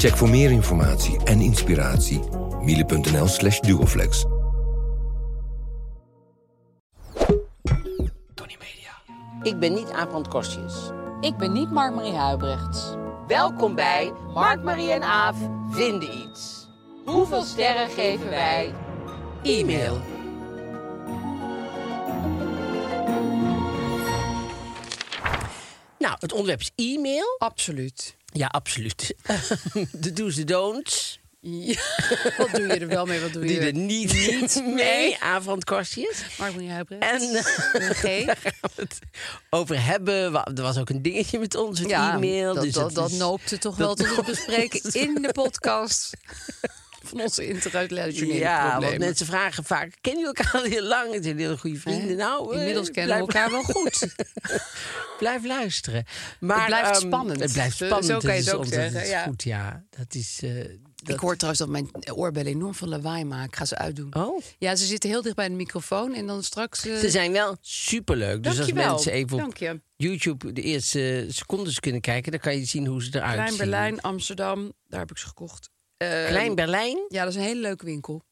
Check 0.00 0.16
voor 0.16 0.28
meer 0.28 0.50
informatie 0.50 1.24
en 1.24 1.40
inspiratie 1.40 2.20
miele.nl 2.60 3.26
slash 3.26 3.60
duoflex. 3.60 4.24
Ik 9.42 9.58
ben 9.58 9.74
niet 9.74 9.90
Aaf 9.90 10.28
Kostjes. 10.28 10.74
Ik 11.20 11.36
ben 11.36 11.52
niet 11.52 11.70
Mark-Marie 11.70 12.12
Huibrechts. 12.12 12.94
Welkom 13.26 13.74
bij 13.74 14.12
Mark, 14.34 14.62
Marie 14.62 14.90
en 14.90 15.02
Aaf 15.02 15.36
vinden 15.70 16.18
iets. 16.18 16.68
Hoeveel 17.04 17.42
sterren 17.42 17.90
geven 17.90 18.30
wij? 18.30 18.74
E-mail. 19.42 20.00
Nou, 25.98 26.16
het 26.18 26.32
onderwerp 26.32 26.60
is 26.60 26.72
e-mail. 26.74 27.36
Absoluut. 27.38 28.18
Ja, 28.32 28.46
absoluut. 28.46 29.14
de 29.92 30.12
do's, 30.12 30.34
de 30.34 30.44
don'ts. 30.44 31.18
Ja. 31.42 31.80
Wat 32.38 32.50
doe 32.50 32.66
je 32.66 32.78
er 32.78 32.86
wel 32.88 33.06
mee? 33.06 33.20
Wat 33.20 33.32
doe 33.32 33.46
je 33.46 33.58
er 33.60 33.72
niet, 33.72 34.12
niet 34.12 34.62
mee. 34.64 35.18
Avondkostjes. 35.20 36.22
Mark-Marie 36.38 36.70
Huibrechts. 36.70 37.06
En 37.32 37.42
G. 37.94 38.02
daar 38.26 38.36
gaan 38.42 38.70
we 38.74 38.82
het 38.82 38.98
over 39.50 39.84
hebben. 39.84 40.32
Er 40.44 40.62
was 40.62 40.78
ook 40.78 40.88
een 40.90 41.02
dingetje 41.02 41.38
met 41.38 41.54
ons, 41.54 41.80
Ja, 41.80 42.14
e-mail. 42.14 42.54
dat, 42.54 42.64
dus 42.64 42.72
dat, 42.72 42.94
dat 42.94 43.10
is- 43.10 43.16
noopte 43.16 43.58
toch 43.58 43.76
dat 43.76 43.98
wel 43.98 44.06
tot 44.08 44.16
het 44.16 44.26
bespreken 44.26 44.92
in 45.08 45.14
de 45.14 45.32
podcast 45.32 46.10
van 47.10 47.20
onze 47.20 47.46
interrelationele 47.48 48.38
Ja, 48.38 48.80
want 48.80 48.98
mensen 48.98 49.26
vragen 49.26 49.64
vaak: 49.64 49.96
kennen 50.00 50.22
jullie 50.22 50.36
elkaar 50.36 50.60
al 50.62 50.68
heel 50.68 50.82
lang? 50.82 51.14
Het 51.14 51.24
zijn 51.24 51.38
hele 51.38 51.58
goede 51.58 51.78
vrienden. 51.78 52.16
Nou, 52.16 52.52
eh, 52.54 52.58
Inmiddels 52.58 52.90
kennen 52.90 53.14
we 53.14 53.20
elkaar 53.20 53.50
wel 53.50 53.62
goed. 53.74 54.06
Blijf 55.18 55.44
luisteren. 55.44 56.04
Maar, 56.40 56.56
Het 56.58 56.66
blijft 56.66 56.90
ehm, 56.90 57.06
spannend. 57.06 57.40
Het 57.40 57.52
blijft 57.52 57.76
Zo- 57.76 57.84
spannend. 57.86 58.10
zo 58.12 58.18
kan 58.18 58.32
je 58.34 58.40
is 58.40 58.46
het 58.46 58.54
ook 58.54 58.66
zeggen, 58.66 59.06
ja. 59.06 59.22
Goed, 59.22 59.42
ja. 59.42 59.84
Dat 59.90 60.14
is. 60.14 60.40
eh, 60.42 60.50
dat... 61.02 61.14
Ik 61.14 61.20
hoor 61.20 61.34
trouwens 61.36 61.58
dat 61.60 61.68
mijn 61.68 61.90
oorbellen 62.14 62.52
enorm 62.52 62.74
veel 62.74 62.88
lawaai 62.88 63.24
maken. 63.24 63.46
Ik 63.48 63.56
ga 63.56 63.64
ze 63.64 63.76
uitdoen. 63.78 64.14
Oh. 64.14 64.40
Ja, 64.58 64.76
ze 64.76 64.84
zitten 64.86 65.10
heel 65.10 65.22
dicht 65.22 65.34
bij 65.36 65.48
de 65.48 65.54
microfoon. 65.54 66.14
En 66.14 66.26
dan 66.26 66.42
straks... 66.42 66.86
eh, 66.86 66.96
Ze 66.98 67.10
zijn 67.10 67.32
wel 67.32 67.56
superleuk. 67.60 68.42
Dus 68.42 68.58
als 68.58 68.72
mensen 68.72 69.12
even 69.12 69.44
op 69.46 69.56
je. 69.56 69.80
YouTube 69.96 70.52
de 70.52 70.62
eerste 70.62 71.26
secondes 71.28 71.80
kunnen 71.80 72.00
kijken, 72.00 72.30
dan 72.30 72.40
kan 72.40 72.56
je 72.58 72.64
zien 72.64 72.86
hoe 72.86 73.02
ze 73.02 73.10
eruit 73.12 73.32
Klein 73.32 73.48
zien. 73.48 73.58
Berlijn, 73.58 74.00
Amsterdam. 74.00 74.72
Daar 74.88 75.00
heb 75.00 75.10
ik 75.10 75.18
ze 75.18 75.26
gekocht. 75.26 75.70
Eh, 76.00 76.26
Klein 76.26 76.54
Berlijn? 76.54 76.98
Ja, 77.08 77.24
dat 77.24 77.32
is 77.32 77.38
een 77.38 77.46
hele 77.46 77.60
leuke 77.60 77.84
winkel. 77.84 78.24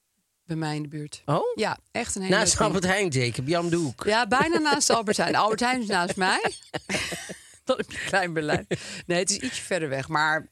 Bij 0.45 0.57
mij 0.57 0.77
in 0.77 0.83
de 0.83 0.89
buurt. 0.89 1.23
Oh? 1.25 1.43
Ja, 1.55 1.79
echt 1.91 2.15
een 2.15 2.23
hele 2.23 2.35
Naast 2.35 2.49
leuke 2.53 2.65
Albert. 2.65 2.85
Heijn 2.85 3.13
zeker, 3.13 3.45
Jan 3.45 3.69
de 3.69 3.77
Hoek. 3.77 4.05
Ja, 4.05 4.27
bijna 4.27 4.59
naast 4.59 4.91
Albert 4.91 5.17
Heijn. 5.17 5.35
Albert 5.45 5.61
Heijn 5.61 5.81
is 5.81 5.87
naast 5.87 6.17
mij. 6.17 6.53
Dan 7.65 7.77
heb 7.77 7.91
je 7.91 7.99
Klein 7.99 8.33
Berlijn. 8.33 8.67
Nee, 9.07 9.19
het 9.19 9.31
is 9.31 9.37
ietsje 9.37 9.63
verder 9.63 9.89
weg, 9.89 10.09
maar 10.09 10.49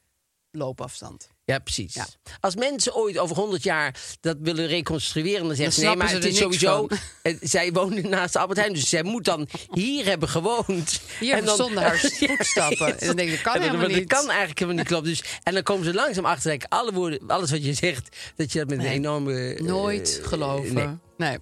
loopafstand. 0.51 1.29
Ja, 1.47 1.59
precies. 1.59 1.93
Ja. 1.93 2.07
Als 2.39 2.55
mensen 2.55 2.95
ooit 2.95 3.17
over 3.17 3.35
100 3.35 3.63
jaar 3.63 3.95
dat 4.21 4.37
willen 4.41 4.67
reconstrueren, 4.67 5.47
dan 5.47 5.55
zeggen 5.55 5.73
ze 5.75 5.85
nee, 5.85 5.95
maar 5.95 6.07
ze 6.09 6.15
het 6.15 6.25
is 6.25 6.37
sowieso. 6.37 6.87
van. 6.87 6.97
eh, 7.21 7.35
Zij 7.41 7.71
woonde 7.71 8.01
naast 8.01 8.35
Albert 8.35 8.59
Heijn, 8.59 8.73
dus 8.73 8.89
zij 8.89 9.03
moet 9.03 9.23
dan 9.25 9.47
hier 9.71 10.05
hebben 10.05 10.29
gewoond. 10.29 11.01
Hier 11.19 11.41
stonden 11.45 11.83
haar 11.83 11.97
voetstappen. 12.19 12.99
En 12.99 13.07
dan 13.07 13.15
denk 13.15 13.29
ik, 13.29 13.35
dat 13.35 13.43
kan 13.43 13.53
En 13.53 13.59
dan- 13.59 13.69
helemaal 13.69 13.87
dat 13.89 13.97
niet. 13.99 14.07
kan 14.09 14.27
eigenlijk 14.29 14.59
helemaal 14.59 14.79
niet 14.79 14.87
kloppen. 14.87 15.09
Dus, 15.09 15.23
en 15.43 15.53
dan 15.53 15.63
komen 15.63 15.85
ze 15.85 15.93
langzaam 15.93 16.25
achter 16.25 16.51
dat 16.51 16.61
ik 16.63 16.65
alle 16.73 16.93
woorden, 16.93 17.19
alles 17.27 17.51
wat 17.51 17.65
je 17.65 17.73
zegt, 17.73 18.15
dat 18.35 18.51
je 18.51 18.59
dat 18.59 18.67
met 18.69 18.79
een 18.79 18.85
enorme. 18.85 19.53
eh, 19.53 19.61
Nooit 19.61 20.19
geloven. 20.23 20.73
nee. 20.73 20.87
Nee. 21.17 21.37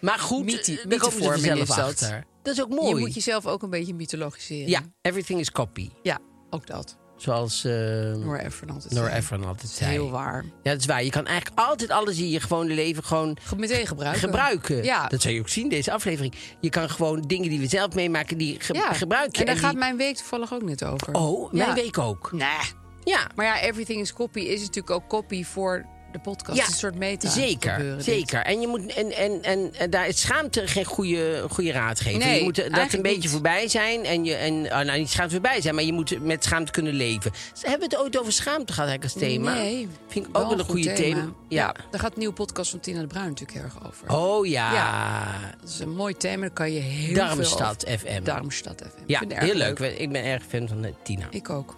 Maar 0.00 0.18
goed, 0.18 0.44
Mythe- 0.44 0.84
daar 0.88 0.98
komen 0.98 1.22
ze 1.22 1.28
vanzelf 1.28 1.58
is 1.60 1.68
dat. 1.68 1.78
achter. 1.78 2.24
Dat 2.42 2.54
is 2.54 2.62
ook 2.62 2.68
mooi. 2.68 2.88
Je 2.94 3.00
moet 3.00 3.14
jezelf 3.14 3.46
ook 3.46 3.62
een 3.62 3.70
beetje 3.70 3.94
mythologiseren. 3.94 4.68
Ja, 4.68 4.80
everything 5.00 5.40
is 5.40 5.50
copy. 5.50 5.90
Ja, 6.02 6.18
ook 6.50 6.66
dat. 6.66 6.96
Zoals 7.22 7.64
uh, 7.64 7.72
Nora 8.14 8.38
Ephron 8.38 8.70
altijd 8.70 8.92
zei. 8.92 9.08
Ephron 9.14 9.38
altijd 9.44 9.60
Dat 9.60 9.70
is 9.70 9.76
zei. 9.76 9.90
heel 9.90 10.10
waar. 10.10 10.44
Ja, 10.62 10.70
dat 10.70 10.80
is 10.80 10.86
waar. 10.86 11.04
Je 11.04 11.10
kan 11.10 11.26
eigenlijk 11.26 11.60
altijd 11.60 11.90
alles 11.90 12.18
in 12.18 12.28
je 12.30 12.40
gewone 12.40 12.74
leven 12.74 13.04
gewoon 13.04 13.36
Ge- 13.42 13.56
Meteen 13.56 13.86
gebruiken. 13.86 14.20
gebruiken. 14.20 14.84
Ja. 14.84 15.06
Dat 15.08 15.22
zou 15.22 15.34
je 15.34 15.40
ook 15.40 15.48
zien, 15.48 15.68
deze 15.68 15.92
aflevering. 15.92 16.34
Je 16.60 16.68
kan 16.70 16.90
gewoon 16.90 17.20
dingen 17.20 17.48
die 17.48 17.58
we 17.60 17.66
zelf 17.66 17.94
meemaken, 17.94 18.38
die 18.38 18.60
ge 18.60 18.74
ja. 18.74 18.92
gebruik 18.92 19.34
je. 19.36 19.40
En 19.40 19.46
daar 19.46 19.56
gaat 19.56 19.74
mijn 19.74 19.96
week 19.96 20.16
toevallig 20.16 20.54
ook 20.54 20.62
net 20.62 20.84
over. 20.84 21.14
Oh, 21.14 21.52
mijn 21.52 21.68
Ja. 21.68 21.74
week 21.74 21.98
ook. 21.98 22.32
Nee. 22.32 22.48
Ja, 23.04 23.26
Maar 23.34 23.46
ja, 23.46 23.60
Everything 23.60 24.00
is 24.00 24.12
Copy 24.12 24.40
is 24.40 24.60
natuurlijk 24.60 24.90
ook 24.90 25.08
copy 25.08 25.44
voor 25.44 25.86
de 26.12 26.18
podcast. 26.18 26.58
Ja, 26.58 26.66
een 26.66 26.72
soort 26.72 26.94
meta 26.94 27.30
zeker. 27.30 27.72
gebeuren, 27.72 27.96
dit. 27.96 28.04
zeker. 28.04 28.40
En, 28.40 28.60
je 28.60 28.66
moet, 28.66 28.94
en, 28.94 29.12
en, 29.12 29.42
en, 29.42 29.74
en 29.74 29.90
daar 29.90 30.08
is 30.08 30.20
schaamte 30.20 30.66
geen 30.66 30.84
goede, 30.84 31.44
goede 31.50 31.72
raadgever. 31.72 32.18
Nee, 32.18 32.38
je 32.38 32.42
moet 32.44 32.56
dat 32.56 32.92
een 32.92 33.02
beetje 33.02 33.18
niet. 33.18 33.30
voorbij 33.30 33.68
zijn. 33.68 34.04
En, 34.04 34.24
je, 34.24 34.34
en 34.34 34.64
oh, 34.64 34.80
nou, 34.80 34.98
niet 34.98 35.10
schaamte 35.10 35.32
voorbij 35.32 35.60
zijn, 35.60 35.74
maar 35.74 35.84
je 35.84 35.92
moet 35.92 36.24
met 36.24 36.44
schaamte 36.44 36.72
kunnen 36.72 36.92
leven. 36.92 37.32
Hebben 37.60 37.88
we 37.88 37.94
het 37.94 38.04
ooit 38.04 38.18
over 38.18 38.32
schaamte 38.32 38.72
gehad 38.72 38.88
eigenlijk 38.88 39.14
als 39.14 39.28
thema? 39.28 39.54
Nee. 39.54 39.88
Vind 40.08 40.26
ik 40.26 40.38
ook 40.38 40.48
wel 40.48 40.58
een 40.58 40.64
goed 40.64 40.70
goede 40.70 40.92
thema. 40.92 41.32
Ja. 41.48 41.74
daar 41.90 42.00
gaat 42.00 42.12
een 42.12 42.18
nieuwe 42.18 42.34
podcast 42.34 42.70
van 42.70 42.80
Tina 42.80 43.00
de 43.00 43.06
Bruin 43.06 43.28
natuurlijk 43.28 43.58
erg 43.64 43.86
over. 43.86 44.10
Oh 44.10 44.46
ja. 44.46 44.72
Ja. 44.72 45.40
Dat 45.60 45.68
is 45.68 45.78
een 45.78 45.94
mooi 45.94 46.16
thema, 46.16 46.40
daar 46.40 46.50
kan 46.50 46.72
je 46.72 46.80
heel 46.80 47.14
Darmstad 47.14 47.84
veel 47.86 47.98
FM. 47.98 48.08
over... 48.08 48.24
Darmstad 48.24 48.82
FM. 48.94 49.02
Ik 49.02 49.04
Ja, 49.06 49.22
heel 49.28 49.54
leuk. 49.54 49.78
Ik 49.78 50.12
ben 50.12 50.24
erg 50.24 50.42
fan 50.48 50.68
van 50.68 50.84
eh, 50.84 50.92
Tina. 51.02 51.26
Ik 51.30 51.50
ook. 51.50 51.76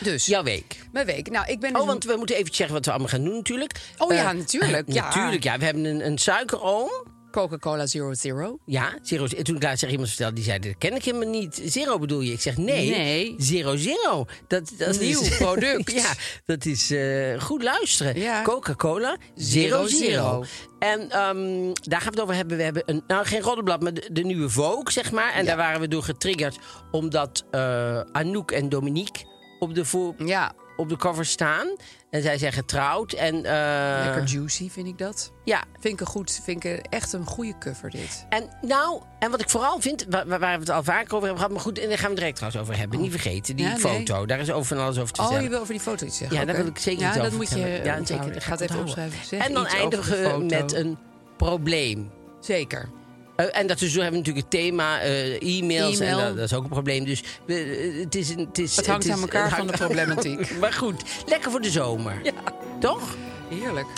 Dus, 0.00 0.26
Jouw 0.26 0.42
week. 0.42 0.78
mijn 0.92 1.06
week. 1.06 1.30
Nou, 1.30 1.46
ik 1.50 1.60
ben 1.60 1.72
dus 1.72 1.80
Oh, 1.80 1.86
want 1.86 2.04
we 2.04 2.16
moeten 2.16 2.36
even 2.36 2.54
zeggen 2.54 2.74
wat 2.74 2.84
we 2.84 2.90
allemaal 2.90 3.08
gaan 3.10 3.24
doen 3.24 3.34
natuurlijk. 3.34 3.72
Oh 3.98 4.12
ja, 4.12 4.30
Eh, 4.30 4.36
natuurlijk, 4.36 4.88
eh, 4.88 4.94
ja. 4.94 5.04
Natuurlijk, 5.04 5.42
ja. 5.44 5.58
We 5.58 5.64
hebben 5.64 5.84
een, 5.84 6.06
een 6.06 6.18
suikeroom. 6.18 7.14
Coca-Cola 7.30 7.86
Zero 7.86 8.14
Zero. 8.14 8.58
Ja, 8.66 8.98
zero. 9.02 9.26
En 9.36 9.44
toen 9.44 9.56
ik 9.56 9.62
laatst 9.62 9.78
tegen 9.78 9.90
iemand 9.90 10.08
vertelde, 10.08 10.34
die 10.34 10.44
zei, 10.44 10.58
dat 10.58 10.74
ken 10.78 10.94
ik 10.94 11.04
helemaal 11.04 11.28
niet. 11.28 11.60
Zero 11.64 11.98
bedoel 11.98 12.20
je? 12.20 12.32
Ik 12.32 12.40
zeg, 12.40 12.56
nee. 12.56 12.90
Nee. 12.90 13.34
Zero 13.38 13.76
Zero. 13.76 14.26
Dat, 14.48 14.72
dat 14.78 15.00
Nieuw 15.00 15.20
is, 15.20 15.36
product. 15.36 15.92
ja, 16.02 16.12
dat 16.44 16.64
is 16.64 16.90
eh, 16.90 17.40
goed 17.40 17.62
luisteren. 17.62 18.18
Ja. 18.20 18.42
Coca-Cola 18.42 19.16
Zero 19.34 19.86
Zero 19.86 19.86
Zero. 19.86 20.06
Zero. 20.06 20.44
En 20.78 21.00
ehm, 21.10 21.72
daar 21.82 22.00
gaan 22.00 22.10
we 22.12 22.16
het 22.16 22.20
over 22.20 22.34
hebben. 22.34 22.56
We 22.56 22.62
hebben 22.62 22.82
een, 22.86 23.02
nou 23.06 23.26
geen 23.26 23.40
roddelblad, 23.40 23.82
maar 23.82 23.94
de, 23.94 24.08
de 24.12 24.22
nieuwe 24.24 24.48
Vogue, 24.48 24.92
zeg 24.92 25.12
maar. 25.12 25.32
En 25.32 25.44
daar 25.44 25.56
waren 25.56 25.80
we 25.80 25.88
door 25.88 26.02
getriggerd, 26.02 26.58
omdat 26.90 27.44
eh, 27.50 28.00
Anouk 28.12 28.50
en 28.50 28.68
Dominique 28.68 29.34
op 29.58 29.74
de, 29.74 29.84
voor, 29.84 30.14
Ja, 30.18 30.52
op 30.76 30.88
de 30.88 30.96
cover 30.96 31.24
staan. 31.26 31.68
En 32.10 32.22
zij 32.22 32.38
zijn 32.38 32.52
getrouwd. 32.52 33.12
En, 33.12 33.34
eh, 33.44 34.04
lekker 34.04 34.24
juicy 34.24 34.70
vind 34.70 34.86
ik 34.86 34.98
dat. 34.98 35.32
Ja, 35.44 35.64
Vind 35.80 35.94
ik 35.94 36.00
een 36.00 36.06
goed, 36.06 36.40
vind 36.44 36.64
ik 36.64 36.86
echt 36.88 37.12
een 37.12 37.26
goede 37.26 37.58
cover 37.58 37.90
dit. 37.90 38.26
En 38.28 38.48
nou, 38.60 39.02
en 39.18 39.30
wat 39.30 39.40
ik 39.40 39.50
vooral 39.50 39.80
vind, 39.80 40.06
waar, 40.08 40.26
waar 40.28 40.38
we 40.40 40.46
het 40.46 40.70
al 40.70 40.82
vaker 40.82 41.04
over 41.14 41.18
hebben 41.28 41.36
gehad, 41.36 41.50
maar 41.50 41.60
goed, 41.60 41.78
en 41.78 41.88
daar 41.88 41.98
gaan 41.98 42.04
we 42.06 42.10
het 42.10 42.18
direct 42.18 42.36
trouwens 42.36 42.62
over 42.62 42.78
hebben. 42.80 43.00
Niet 43.00 43.10
vergeten, 43.10 43.56
die 43.56 43.66
Ja, 43.66 43.72
nee. 43.72 43.80
foto. 43.80 44.26
Daar 44.26 44.38
is 44.38 44.50
over 44.50 44.76
van 44.76 44.84
alles 44.84 44.98
over 44.98 45.12
te 45.14 45.20
Oh, 45.20 45.26
zeggen. 45.26 45.44
je 45.44 45.50
wil 45.50 45.60
over 45.60 45.72
die 45.72 45.82
foto 45.82 46.06
iets 46.06 46.16
zeggen? 46.16 46.36
Ja, 46.38 46.44
daar 46.44 46.54
Oké. 46.54 46.62
wil 46.64 46.72
ik 46.72 46.78
zeker 46.78 47.00
ja, 47.00 47.06
iets 47.08 47.16
dat 47.16 47.26
over 47.26 47.38
moet 47.38 47.48
je. 47.50 47.80
Ja, 47.84 48.04
zeker. 48.04 48.26
Ik 48.26 48.32
dat 48.34 48.44
ga 48.44 48.50
het 48.50 48.60
even 48.60 48.80
opschrijven. 48.80 49.26
Zeg 49.26 49.46
En 49.46 49.52
dan 49.54 49.66
eindigen 49.66 50.38
we 50.38 50.44
met 50.44 50.72
een 50.72 50.98
probleem. 51.36 52.10
Zeker. 52.40 52.88
Eh, 53.36 53.46
en 53.58 53.66
dat 53.66 53.80
is, 53.80 53.92
zo 53.92 54.00
hebben 54.00 54.20
we 54.20 54.26
natuurlijk 54.26 54.52
het 54.52 54.62
thema 54.62 55.00
eh, 55.00 55.58
e-mails. 55.58 55.98
E-mail. 56.00 56.18
En 56.18 56.24
dat, 56.26 56.36
dat 56.36 56.44
is 56.44 56.54
ook 56.54 56.62
een 56.64 56.68
probleem. 56.70 57.04
Dus 57.04 57.22
eh, 57.46 58.00
het, 58.00 58.14
is, 58.14 58.28
het, 58.28 58.58
is, 58.58 58.76
Het 58.76 58.86
hangt 58.86 59.04
is- 59.04 59.10
aan 59.10 59.20
elkaar 59.20 59.50
van 59.50 59.66
de 59.66 59.72
problematiek. 59.72 60.50
maar 60.60 60.72
goed, 60.72 61.02
lekker 61.26 61.50
voor 61.50 61.60
de 61.60 61.70
zomer. 61.70 62.24
Ja. 62.24 62.32
Toch? 62.80 63.16
Heerlijk. 63.48 63.88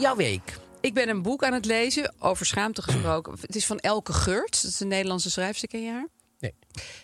Jouw 0.00 0.16
week. 0.16 0.58
Ik 0.80 0.94
ben 0.94 1.08
een 1.08 1.22
boek 1.22 1.44
aan 1.44 1.52
het 1.52 1.64
lezen 1.64 2.14
over 2.18 2.46
schaamte 2.46 2.82
gesproken. 2.82 3.34
Het 3.40 3.56
is 3.56 3.66
van 3.66 3.78
Elke 3.78 4.12
Geurt. 4.12 4.62
Dat 4.62 4.70
is 4.70 4.80
een 4.80 4.88
Nederlandse 4.88 5.30
schrijfster, 5.30 5.68
ken 5.68 5.82
je 5.82 5.90
haar? 5.90 6.08
Nee. 6.38 6.54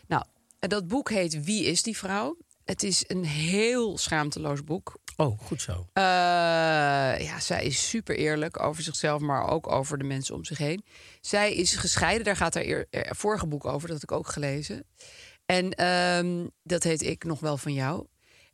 Nou, 0.06 0.24
dat 0.58 0.88
boek 0.88 1.10
heet 1.10 1.44
Wie 1.44 1.64
is 1.64 1.82
die 1.82 1.96
vrouw? 1.96 2.36
Het 2.68 2.82
is 2.82 3.04
een 3.06 3.24
heel 3.24 3.98
schaamteloos 3.98 4.64
boek. 4.64 4.98
Oh, 5.16 5.38
goed 5.40 5.62
zo. 5.62 5.86
Eh, 5.92 6.02
ja, 7.24 7.40
zij 7.40 7.64
is 7.64 7.88
super 7.88 8.16
eerlijk 8.16 8.62
over 8.62 8.82
zichzelf, 8.82 9.20
maar 9.20 9.48
ook 9.48 9.72
over 9.72 9.98
de 9.98 10.04
mensen 10.04 10.34
om 10.34 10.44
zich 10.44 10.58
heen. 10.58 10.84
Zij 11.20 11.54
is 11.54 11.76
gescheiden, 11.76 12.24
daar 12.24 12.36
gaat 12.36 12.54
haar 12.54 12.64
eer, 12.64 12.86
er- 12.90 13.16
vorige 13.16 13.46
boek 13.46 13.64
over, 13.64 13.88
dat 13.88 14.00
heb 14.00 14.10
ik 14.10 14.16
ook 14.16 14.28
gelezen. 14.28 14.84
En 15.46 15.70
ehm, 15.70 16.46
dat 16.62 16.82
heet 16.82 17.02
Ik 17.02 17.24
nog 17.24 17.40
wel 17.40 17.56
van 17.56 17.72
jou. 17.72 18.06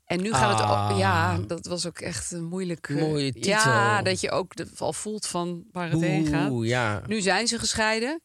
En 0.05 0.23
nu 0.23 0.33
gaat 0.33 0.59
het 0.59 0.69
Ah. 0.69 0.91
ook, 0.91 0.99
ja, 0.99 1.39
dat 1.39 1.67
was 1.67 1.87
ook 1.87 1.99
echt 1.99 2.31
een 2.33 2.45
moeilijke. 2.45 2.93
Mooie 2.95 3.33
titel. 3.33 3.51
Ja, 3.51 4.03
dat 4.03 4.21
je 4.21 4.31
ook 4.31 4.57
de, 4.57 4.67
al 4.79 4.93
voelt 4.93 5.27
van 5.27 5.65
waar 5.73 5.91
het 5.91 6.01
heen 6.01 6.27
gaat. 6.27 6.53
Ja. 6.63 7.03
Nu 7.07 7.21
zijn 7.21 7.47
ze 7.47 7.59
gescheiden, 7.59 8.21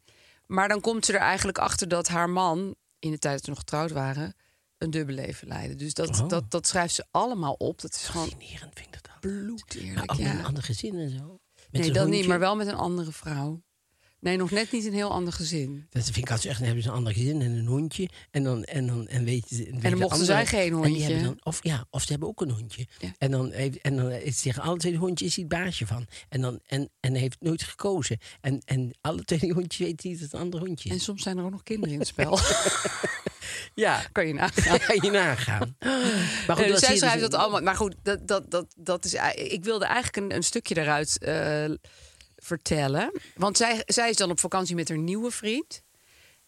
maar 0.46 0.68
dan 0.68 0.82
komt 0.82 1.06
ze 1.06 1.14
er 1.14 1.20
eigenlijk 1.20 1.58
achter 1.58 1.88
dat 1.88 2.08
haar 2.08 2.30
man, 2.30 2.76
in 3.00 3.12
de 3.12 3.18
tijd 3.18 3.34
dat 3.36 3.44
ze 3.44 3.50
nog 3.50 3.60
getrouwd 3.60 3.92
waren, 3.92 4.34
een 4.80 4.90
dubbele 4.92 5.22
leven 5.22 5.48
leidde. 5.48 5.76
Dus 5.76 5.94
dat, 5.94 6.22
Oh. 6.22 6.30
dat, 6.30 6.52
dat 6.52 6.68
schrijft 6.68 6.94
ze 6.94 7.06
allemaal 7.12 7.54
op. 7.54 7.81
Dat 7.81 7.94
is 7.94 8.08
gewoon 8.08 8.28
vind 8.74 8.78
ik 8.78 8.92
dat. 8.92 9.20
bloed 9.20 9.78
Nou, 9.96 10.22
ja. 10.22 10.31
een 10.40 10.46
ander 10.46 10.64
gezin 10.64 10.96
en 10.96 11.10
zo. 11.10 11.40
Met 11.72 11.81
Nee, 11.81 11.92
dat 11.92 12.08
niet, 12.08 12.28
maar 12.28 12.40
wel 12.40 12.56
met 12.56 12.68
een 12.68 12.76
andere 12.76 13.12
vrouw. 13.12 13.64
Nee, 14.19 14.38
nog 14.38 14.51
net 14.51 14.71
niet 14.71 14.86
een 14.86 14.94
heel 14.94 15.12
ander 15.12 15.33
gezin. 15.33 15.88
Dat 15.89 16.04
vind 16.04 16.18
ik 16.18 16.30
altijd 16.30 16.45
echt. 16.45 16.57
Dan 16.57 16.66
hebben 16.66 16.83
ze 16.83 16.89
een 16.89 16.95
ander 16.95 17.13
gezin 17.13 17.42
en 17.42 17.51
een 17.51 17.66
hondje. 17.66 18.10
En 18.31 18.44
dan, 18.44 18.63
en 18.63 18.88
dan, 18.88 19.07
en 19.07 19.24
weet 19.24 19.50
je, 19.50 19.66
en, 19.66 19.80
de 19.80 19.95
mochten 19.95 20.25
zij 20.25 20.45
geen 20.45 20.74
hondje. 20.74 21.01
hebben 21.01 21.24
dan, 21.24 21.38
of, 21.44 21.60
ja, 21.63 21.86
of 21.89 22.01
ze 22.01 22.12
hebben 22.12 22.27
ook 22.27 22.42
een 22.42 22.51
hondje. 22.51 22.88
Ja. 23.00 23.13
En 23.18 23.31
dan, 23.31 23.51
heeft, 23.51 23.81
en 23.81 23.95
dan 23.95 24.19
tegen 24.42 24.62
alle 24.62 24.77
twee 24.77 24.92
de 24.92 24.98
hondjes 24.98 25.36
het 25.36 25.48
baasje 25.48 25.88
van. 25.88 26.07
En, 26.30 26.42
dan, 26.42 26.60
en, 26.66 26.89
en 27.00 27.16
heeft 27.16 27.38
nooit 27.39 27.63
gekozen. 27.63 28.18
En, 28.42 28.62
en 28.66 28.98
alle 29.01 29.24
twee 29.24 29.39
die 29.39 29.54
hondjes 29.54 29.88
weten 29.88 30.10
niet 30.10 30.19
dat 30.19 30.31
het 30.31 30.33
een 30.33 30.45
ander 30.45 30.60
hondje 30.60 30.89
En 30.89 31.00
soms 31.00 31.24
zijn 31.24 31.38
er 31.38 31.44
ook 31.44 31.51
nog 31.51 31.63
kinderen 31.63 31.94
in 31.94 32.00
het 32.00 32.07
spel. 32.07 32.39
Ja, 33.75 34.04
kan 34.12 34.27
je 34.27 34.33
nagaan. 34.33 34.80
kan 34.88 35.00
je 35.01 35.12
nagaan. 35.12 35.75
Maar 36.48 36.56
dus 36.56 36.68
dat 36.68 36.80
zij 36.80 36.94
je 36.94 36.98
schrijft 36.98 37.19
dus- 37.19 37.30
dat 37.30 37.39
allemaal. 37.39 37.62
Maar 37.62 37.75
goed, 37.75 37.95
dat, 38.04 38.27
dat, 38.27 38.51
dat, 38.51 38.66
dat 38.77 39.06
is, 39.06 39.13
ik 39.33 39.63
wilde 39.63 39.86
eigenlijk 39.86 40.16
een, 40.18 40.36
een 40.36 40.44
stukje 40.44 40.74
daaruit 40.74 41.18
eh, 41.18 41.66
vertellen. 42.50 43.12
Want 43.36 43.57
zij, 43.57 43.84
zij 43.86 44.10
is 44.10 44.16
dan 44.16 44.31
op 44.31 44.40
vakantie 44.40 44.75
met 44.75 44.90
haar 44.90 44.98
nieuwe 44.98 45.31
vriend. 45.31 45.81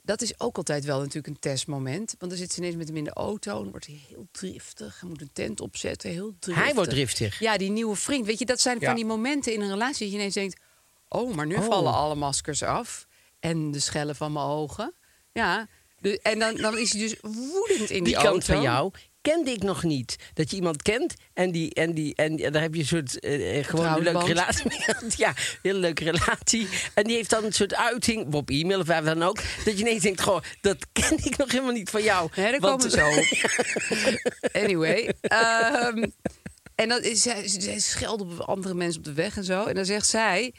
Dat 0.04 0.22
is 0.22 0.40
ook 0.40 0.58
altijd 0.58 0.86
wel 0.86 0.98
natuurlijk 1.00 1.28
een 1.28 1.40
testmoment. 1.40 2.16
Want 2.20 2.32
dan 2.32 2.40
zit 2.42 2.52
ze 2.52 2.60
ineens 2.60 2.76
met 2.76 2.88
hem 2.88 2.98
in 2.98 3.04
de 3.04 3.14
auto. 3.14 3.52
En 3.56 3.62
dan 3.62 3.70
wordt 3.72 3.86
hij 3.86 4.00
heel 4.10 4.28
driftig. 4.32 5.00
Hij 5.00 5.10
moet 5.10 5.22
een 5.22 5.30
tent 5.34 5.62
opzetten. 5.62 6.10
Heel 6.10 6.36
driftig. 6.40 6.64
Hij 6.66 6.74
wordt 6.74 6.90
driftig. 6.90 7.40
Ja, 7.40 7.58
die 7.58 7.70
nieuwe 7.72 7.96
vriend. 7.96 8.26
Weet 8.26 8.40
je, 8.40 8.46
dat 8.46 8.62
zijn 8.62 8.78
Ja. 8.80 8.86
van 8.86 8.96
die 8.96 9.06
momenten 9.06 9.54
in 9.54 9.62
een 9.62 9.70
relatie... 9.70 10.00
dat 10.04 10.10
je 10.12 10.16
ineens 10.18 10.34
denkt... 10.34 10.60
oh, 11.10 11.36
maar 11.36 11.46
nu 11.46 11.56
Oh. 11.56 11.64
vallen 11.66 11.94
alle 11.94 12.16
maskers 12.16 12.64
af. 12.64 13.08
En 13.40 13.72
de 13.72 13.80
schellen 13.80 14.16
van 14.16 14.32
mijn 14.34 14.46
ogen. 14.46 14.94
Ja, 15.32 15.68
en 16.22 16.40
dan, 16.40 16.56
dan 16.56 16.78
is 16.78 16.92
hij 16.92 17.02
dus 17.02 17.16
woedend 17.22 17.90
in 17.90 18.04
die, 18.04 18.04
die 18.04 18.16
auto. 18.16 18.32
kant 18.32 18.46
van 18.46 18.62
jou 18.62 18.92
kende 19.22 19.52
ik 19.52 19.64
nog 19.64 19.84
niet. 19.84 20.16
Dat 20.34 20.50
je 20.50 20.56
iemand 20.56 20.82
kent 20.82 21.14
en, 21.34 21.52
die, 21.52 21.74
en, 21.74 21.94
die, 21.94 22.16
en 22.16 22.38
daar 22.38 22.62
heb 22.62 22.74
je 22.74 22.80
een 22.80 22.86
soort 22.88 23.20
eh, 23.20 23.60
eh, 23.60 23.66
gewoon 23.66 23.86
een 23.86 24.04
leuke 24.04 24.26
relatie 24.26 24.68
mee. 24.68 25.12
ja, 25.18 25.30
een 25.30 25.36
hele 25.62 25.80
leuke 25.80 26.04
relatie. 26.04 26.68
En 26.94 27.04
die 27.04 27.16
heeft 27.16 27.30
dan 27.30 27.44
een 27.44 27.52
soort 27.54 27.76
uiting, 27.76 28.34
op 28.34 28.50
e-mail 28.50 28.80
of 28.80 28.88
waar 28.88 29.04
dan 29.04 29.24
ook. 29.24 29.36
Dat 29.36 29.74
je 29.74 29.80
ineens 29.80 30.04
denkt, 30.04 30.22
goh, 30.22 30.42
dat 30.62 30.78
ken 30.94 31.18
ik 31.18 31.38
nog 31.38 31.52
helemaal 31.52 31.74
niet 31.74 31.90
van 31.90 32.04
jou. 32.04 32.30
Daar 32.36 32.60
Want- 32.60 32.88
komen 32.88 32.92
zo 32.92 33.10
anyway. 34.64 35.14
ehm, 35.22 36.06
en 36.76 36.90
dan 36.90 37.02
is 37.04 37.22
zij, 37.22 37.48
zij 37.48 37.80
scheldt 37.80 38.22
op 38.22 38.40
andere 38.40 38.74
mensen 38.74 39.00
op 39.00 39.06
de 39.06 39.14
weg 39.14 39.38
en 39.38 39.44
zo. 39.44 39.66
En 39.66 39.76
dan 39.76 39.86
zegt 39.86 40.08
zij... 40.08 40.54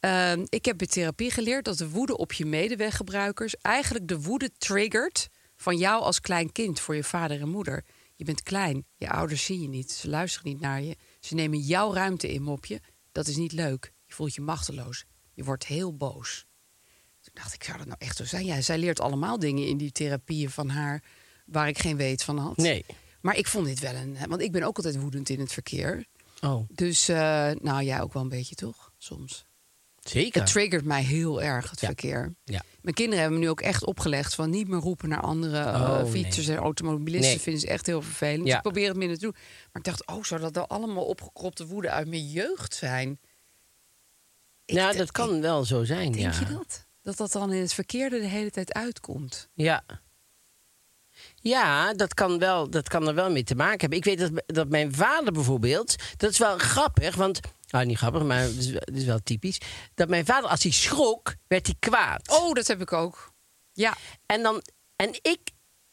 ehm, 0.00 0.44
ik 0.48 0.64
heb 0.64 0.78
bij 0.78 0.86
therapie 0.86 1.30
geleerd 1.30 1.64
dat 1.64 1.78
de 1.78 1.88
woede 1.88 2.16
op 2.16 2.32
je 2.32 2.46
medeweggebruikers... 2.46 3.54
eigenlijk 3.62 4.08
de 4.08 4.20
woede 4.20 4.50
triggert 4.58 5.28
van 5.56 5.76
jou 5.76 6.02
als 6.02 6.20
klein 6.20 6.52
kind 6.52 6.80
voor 6.80 6.94
je 6.94 7.04
vader 7.04 7.40
en 7.40 7.48
moeder. 7.48 7.84
Je 8.16 8.24
bent 8.24 8.42
klein, 8.42 8.86
je 8.96 9.10
ouders 9.10 9.44
zien 9.44 9.62
je 9.62 9.68
niet, 9.68 9.92
ze 9.92 10.08
luisteren 10.08 10.48
niet 10.52 10.60
naar 10.60 10.82
je. 10.82 10.96
Ze 11.20 11.34
nemen 11.34 11.58
jouw 11.58 11.92
ruimte 11.92 12.32
in, 12.32 12.42
mopje. 12.42 12.80
Dat 13.12 13.26
is 13.26 13.36
niet 13.36 13.52
leuk. 13.52 13.92
Je 14.06 14.14
voelt 14.14 14.34
je 14.34 14.40
machteloos. 14.40 15.04
Je 15.34 15.44
wordt 15.44 15.66
heel 15.66 15.96
boos. 15.96 16.46
Toen 17.20 17.34
dacht 17.34 17.54
ik, 17.54 17.64
zou 17.64 17.78
dat 17.78 17.86
nou 17.86 17.98
echt 18.00 18.16
zo 18.16 18.24
zijn? 18.24 18.44
Ja, 18.44 18.60
zij 18.60 18.78
leert 18.78 19.00
allemaal 19.00 19.38
dingen 19.38 19.66
in 19.66 19.76
die 19.76 19.92
therapieën 19.92 20.50
van 20.50 20.68
haar 20.68 21.04
waar 21.46 21.68
ik 21.68 21.78
geen 21.78 21.96
weet 21.96 22.22
van 22.22 22.38
had. 22.38 22.56
Nee. 22.56 22.84
Maar 23.20 23.36
ik 23.36 23.46
vond 23.46 23.66
dit 23.66 23.80
wel 23.80 23.94
een. 23.94 24.16
Want 24.28 24.40
ik 24.40 24.52
ben 24.52 24.62
ook 24.62 24.76
altijd 24.76 25.00
woedend 25.00 25.28
in 25.28 25.40
het 25.40 25.52
verkeer. 25.52 26.06
Oh, 26.40 26.68
Dus, 26.72 27.08
eh, 27.08 27.50
nou 27.60 27.82
jij 27.82 28.00
ook 28.00 28.12
wel 28.12 28.22
een 28.22 28.28
beetje 28.28 28.54
toch? 28.54 28.92
Soms. 28.98 29.45
Zeker. 30.08 30.40
Het 30.40 30.50
triggert 30.50 30.84
mij 30.84 31.02
heel 31.02 31.42
erg, 31.42 31.70
het 31.70 31.80
Ja. 31.80 31.86
verkeer. 31.86 32.34
Ja. 32.44 32.62
Mijn 32.80 32.94
kinderen 32.94 33.20
hebben 33.20 33.38
me 33.38 33.44
nu 33.44 33.50
ook 33.50 33.60
echt 33.60 33.84
opgelegd 33.86 34.34
van 34.34 34.50
niet 34.50 34.68
meer 34.68 34.78
roepen 34.78 35.08
naar 35.08 35.20
andere 35.20 35.58
eh, 35.58 35.98
Oh, 36.02 36.10
fietsers 36.10 36.46
nee. 36.46 36.56
en 36.56 36.62
automobilisten. 36.62 37.30
Nee. 37.30 37.40
Vinden 37.40 37.60
ze 37.60 37.68
echt 37.68 37.86
heel 37.86 38.02
vervelend. 38.02 38.44
Dus 38.44 38.54
ik 38.54 38.62
probeer 38.62 38.88
het 38.88 38.96
minder 38.96 39.16
te 39.18 39.22
doen. 39.24 39.34
Maar 39.72 39.82
ik 39.82 39.84
dacht, 39.84 40.06
oh, 40.06 40.24
zou 40.24 40.40
dat 40.40 40.54
nou 40.54 40.68
allemaal 40.68 41.04
opgekropte 41.04 41.66
woede 41.66 41.90
uit 41.90 42.08
mijn 42.08 42.30
jeugd 42.30 42.74
zijn? 42.74 43.18
Ik 44.64 44.74
ja, 44.74 44.92
d- 44.92 44.96
dat 44.96 45.12
kan 45.12 45.40
wel 45.40 45.64
zo 45.64 45.84
zijn. 45.84 46.12
Denk 46.12 46.32
ja. 46.32 46.38
je 46.40 46.44
dat? 46.54 46.86
Dat 47.02 47.16
dat 47.16 47.32
dan 47.32 47.52
in 47.52 47.60
het 47.60 47.72
verkeerde 47.72 48.20
de 48.20 48.26
hele 48.26 48.50
tijd 48.50 48.72
uitkomt? 48.72 49.48
Ja. 49.54 49.84
Ja, 51.40 51.94
dat 51.94 52.14
kan, 52.14 52.38
wel, 52.38 52.70
dat 52.70 52.88
kan 52.88 53.08
er 53.08 53.14
wel 53.14 53.30
mee 53.30 53.44
te 53.44 53.54
maken 53.54 53.80
hebben. 53.80 53.98
Ik 53.98 54.04
weet 54.04 54.18
dat, 54.18 54.42
dat 54.46 54.68
mijn 54.68 54.94
vader 54.94 55.32
bijvoorbeeld... 55.32 55.94
Dat 56.16 56.30
is 56.30 56.38
wel 56.38 56.58
grappig, 56.58 57.14
want... 57.14 57.40
Nou, 57.66 57.86
niet 57.86 57.98
grappig, 57.98 58.22
maar 58.22 58.40
het 58.40 58.56
is, 58.56 58.70
wel- 58.70 58.80
het 58.84 58.96
is 58.96 59.04
wel 59.04 59.18
typisch. 59.22 59.58
Dat 59.94 60.08
mijn 60.08 60.24
vader, 60.26 60.50
als 60.50 60.62
hij 60.62 60.72
schrok, 60.72 61.34
werd 61.46 61.66
hij 61.66 61.76
kwaad. 61.78 62.28
Oh, 62.28 62.52
dat 62.52 62.66
heb 62.66 62.80
ik 62.80 62.92
ook. 62.92 63.32
Ja. 63.72 63.96
En, 64.26 64.42
dan, 64.42 64.62
en 64.96 65.08
ik... 65.22 65.38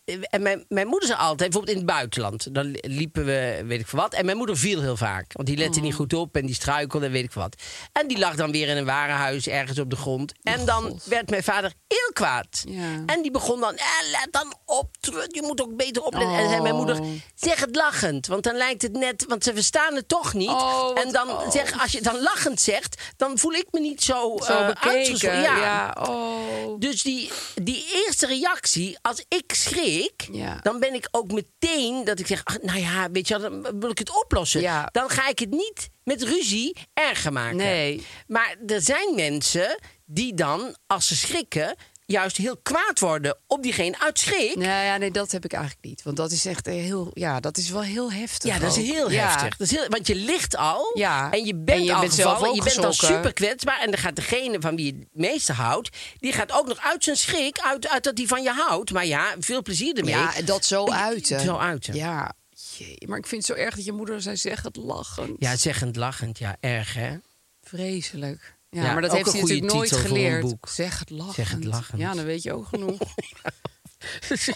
En 0.05 0.41
mijn, 0.41 0.65
mijn 0.67 0.88
moeder 0.88 1.07
zei 1.07 1.19
altijd, 1.19 1.38
bijvoorbeeld 1.50 1.77
in 1.77 1.83
het 1.83 1.95
buitenland. 1.95 2.53
Dan 2.55 2.71
liepen 2.81 3.25
we, 3.25 3.61
weet 3.65 3.79
ik 3.79 3.88
veel 3.88 4.00
wat. 4.00 4.13
En 4.13 4.25
mijn 4.25 4.38
moeder 4.38 4.57
viel 4.57 4.81
heel 4.81 4.97
vaak. 4.97 5.33
Want 5.33 5.47
die 5.47 5.57
lette 5.57 5.77
Oh. 5.77 5.83
niet 5.85 5.94
goed 5.94 6.13
op 6.13 6.35
en 6.35 6.45
die 6.45 6.55
struikelde 6.55 7.05
en 7.05 7.11
weet 7.11 7.23
ik 7.23 7.31
veel 7.31 7.41
wat. 7.41 7.55
En 7.91 8.07
die 8.07 8.17
lag 8.19 8.35
dan 8.35 8.51
weer 8.51 8.67
in 8.67 8.77
een 8.77 8.85
warenhuis 8.85 9.47
ergens 9.47 9.79
op 9.79 9.89
de 9.89 9.95
grond. 9.95 10.33
En 10.44 10.65
dan 10.65 10.83
God. 10.83 11.05
werd 11.05 11.29
mijn 11.29 11.44
vader 11.44 11.73
heel 11.88 12.11
kwaad. 12.13 12.63
Ja. 12.67 13.03
En 13.05 13.21
die 13.21 13.31
begon 13.31 13.59
dan, 13.59 13.75
eh, 13.75 13.85
let 14.11 14.27
dan 14.31 14.53
op, 14.65 14.89
je 15.27 15.41
moet 15.41 15.61
ook 15.61 15.75
beter 15.75 16.01
opletten. 16.03 16.38
En 16.38 16.49
zei 16.49 16.61
mijn 16.61 16.75
moeder, 16.75 16.99
Oh. 16.99 17.07
zeg 17.35 17.59
het 17.59 17.75
lachend, 17.75 18.27
want 18.27 18.44
dan 18.44 18.56
lijkt 18.56 18.81
het 18.81 18.94
net, 18.94 19.25
want 19.27 19.44
ze 19.44 19.53
verstaan 19.53 19.95
het 19.95 20.07
toch 20.07 20.33
niet. 20.33 20.49
Oh, 20.49 20.99
en 20.99 21.11
dan 21.11 21.29
oh. 21.29 21.51
zeg, 21.51 21.81
als 21.81 21.91
je 21.91 22.01
dan 22.01 22.21
lachend 22.21 22.61
zegt, 22.61 23.01
dan 23.17 23.38
voel 23.38 23.53
ik 23.53 23.67
me 23.71 23.79
niet 23.79 24.03
zo, 24.03 24.38
Zo 24.44 24.53
eh, 24.53 24.67
bekeken. 24.67 24.89
uitgescholden. 24.91 25.41
Ja. 25.41 25.95
oh. 26.07 26.79
Dus 26.79 27.03
die, 27.03 27.31
die 27.61 27.85
eerste 28.29 28.45
reactie, 28.47 28.97
als 29.01 29.25
ik 29.27 29.53
schrik, 29.53 30.27
Ja. 30.31 30.59
dan 30.61 30.79
ben 30.79 30.93
ik 30.93 31.07
ook 31.11 31.31
meteen 31.31 32.03
dat 32.03 32.19
ik 32.19 32.27
zeg, 32.27 32.41
ach, 32.43 32.61
nou 32.61 32.79
ja, 32.79 33.11
weet 33.11 33.27
je, 33.27 33.37
dan 33.39 33.79
wil 33.79 33.89
ik 33.89 33.97
het 33.97 34.23
oplossen. 34.23 34.61
Ja. 34.61 34.89
Dan 34.91 35.09
ga 35.09 35.27
ik 35.29 35.39
het 35.39 35.49
niet 35.49 35.89
met 36.03 36.23
ruzie 36.23 36.77
erger 36.93 37.33
maken. 37.33 37.55
Nee. 37.57 38.05
Maar 38.27 38.55
er 38.67 38.81
zijn 38.81 39.15
mensen 39.15 39.79
die 40.06 40.33
dan, 40.33 40.75
als 40.87 41.07
ze 41.07 41.15
schrikken, 41.15 41.75
juist 42.06 42.38
heel 42.38 42.57
kwaad 42.57 43.00
worden 43.00 43.38
op 43.48 43.64
diegene 43.64 44.00
uit 44.00 44.19
schrik. 44.19 44.56
Nee, 44.56 44.86
ja, 44.86 44.98
nee, 44.98 45.12
dat 45.12 45.31
heb 45.31 45.45
ik 45.45 45.54
eigenlijk 45.54 45.86
niet. 45.86 46.04
Want 46.04 46.18
dat 46.18 46.31
is 46.31 46.45
echt 46.45 46.66
heel, 46.66 47.12
ja, 47.14 47.40
dat 47.40 47.57
is 47.57 47.69
wel 47.69 47.81
heel 47.81 48.12
heftig. 48.12 48.52
Ja, 48.54 48.60
dat 48.60 48.78
is 48.78 48.83
ook. 48.90 48.94
heel 48.94 49.12
Ja. 49.12 49.28
heftig. 49.30 49.57
Dat 49.57 49.68
is 49.72 49.78
heel, 49.78 49.88
want 49.90 50.07
je 50.07 50.16
ligt 50.16 50.57
al 50.57 50.92
Ja. 50.94 51.31
en 51.31 51.45
je 51.45 51.56
bent 51.56 51.69
En 51.78 51.83
je 51.83 51.94
al 51.94 52.00
bent 52.02 52.14
zelf 52.14 52.33
gevallen, 52.33 52.56
je 52.56 52.64
bent 52.64 52.86
al 52.86 52.94
super 52.94 53.33
kwetsbaar. 53.33 53.80
En 53.80 53.92
dan 53.92 54.00
gaat 54.00 54.16
degene 54.16 54.57
van 54.62 54.76
wie 54.76 54.86
je 54.86 55.00
het 55.00 55.07
meeste 55.12 55.54
houdt, 55.54 55.90
die 56.19 56.31
gaat 56.33 56.52
ook 56.52 56.68
nog 56.68 56.80
uit 56.80 57.04
zijn 57.04 57.18
schrik, 57.18 57.60
uit, 57.60 57.90
uit 57.90 58.04
dat 58.04 58.18
hij 58.18 58.28
van 58.28 58.44
je 58.44 58.52
houdt. 58.52 58.92
Maar 58.92 59.06
ja, 59.06 59.36
veel 59.40 59.62
plezier 59.62 59.98
ermee. 59.98 60.14
Ja, 60.14 60.31
dat 60.45 60.66
zo 60.66 60.90
uiten. 60.92 61.40
Zo 61.40 61.57
uiten. 61.57 61.95
Ja, 61.95 62.33
jee, 62.78 62.98
maar 63.07 63.18
ik 63.18 63.28
vind 63.28 63.48
het 63.48 63.57
zo 63.57 63.64
erg 63.64 63.76
dat 63.76 63.86
je 63.86 63.92
moeder 63.92 64.22
zei 64.22 64.38
zeg 64.38 64.62
het 64.62 64.76
lachend. 64.76 65.36
Ja, 65.40 65.56
zeggend 65.56 65.95
lachend, 65.95 66.38
ja, 66.40 66.57
erg 66.60 66.94
hè. 66.94 67.16
Vreselijk. 67.62 68.56
Ja, 68.73 68.83
Ja, 68.83 68.94
maar 68.94 69.01
dat 69.01 69.11
heeft 69.11 69.31
hij 69.31 69.42
natuurlijk 69.42 69.73
nooit 69.73 69.92
geleerd. 69.92 70.53
Zeg 70.61 70.99
het 70.99 71.09
lachend. 71.09 71.35
Zeg 71.35 71.51
het 71.51 71.63
lachend. 71.63 71.99
Ja, 72.01 72.13
dan 72.13 72.25
weet 72.25 72.44
je 72.44 72.53
ook 72.53 72.68
genoeg. 72.68 72.99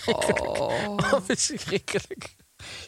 Oh, 0.05 1.19
verschrikkelijk. 1.25 2.35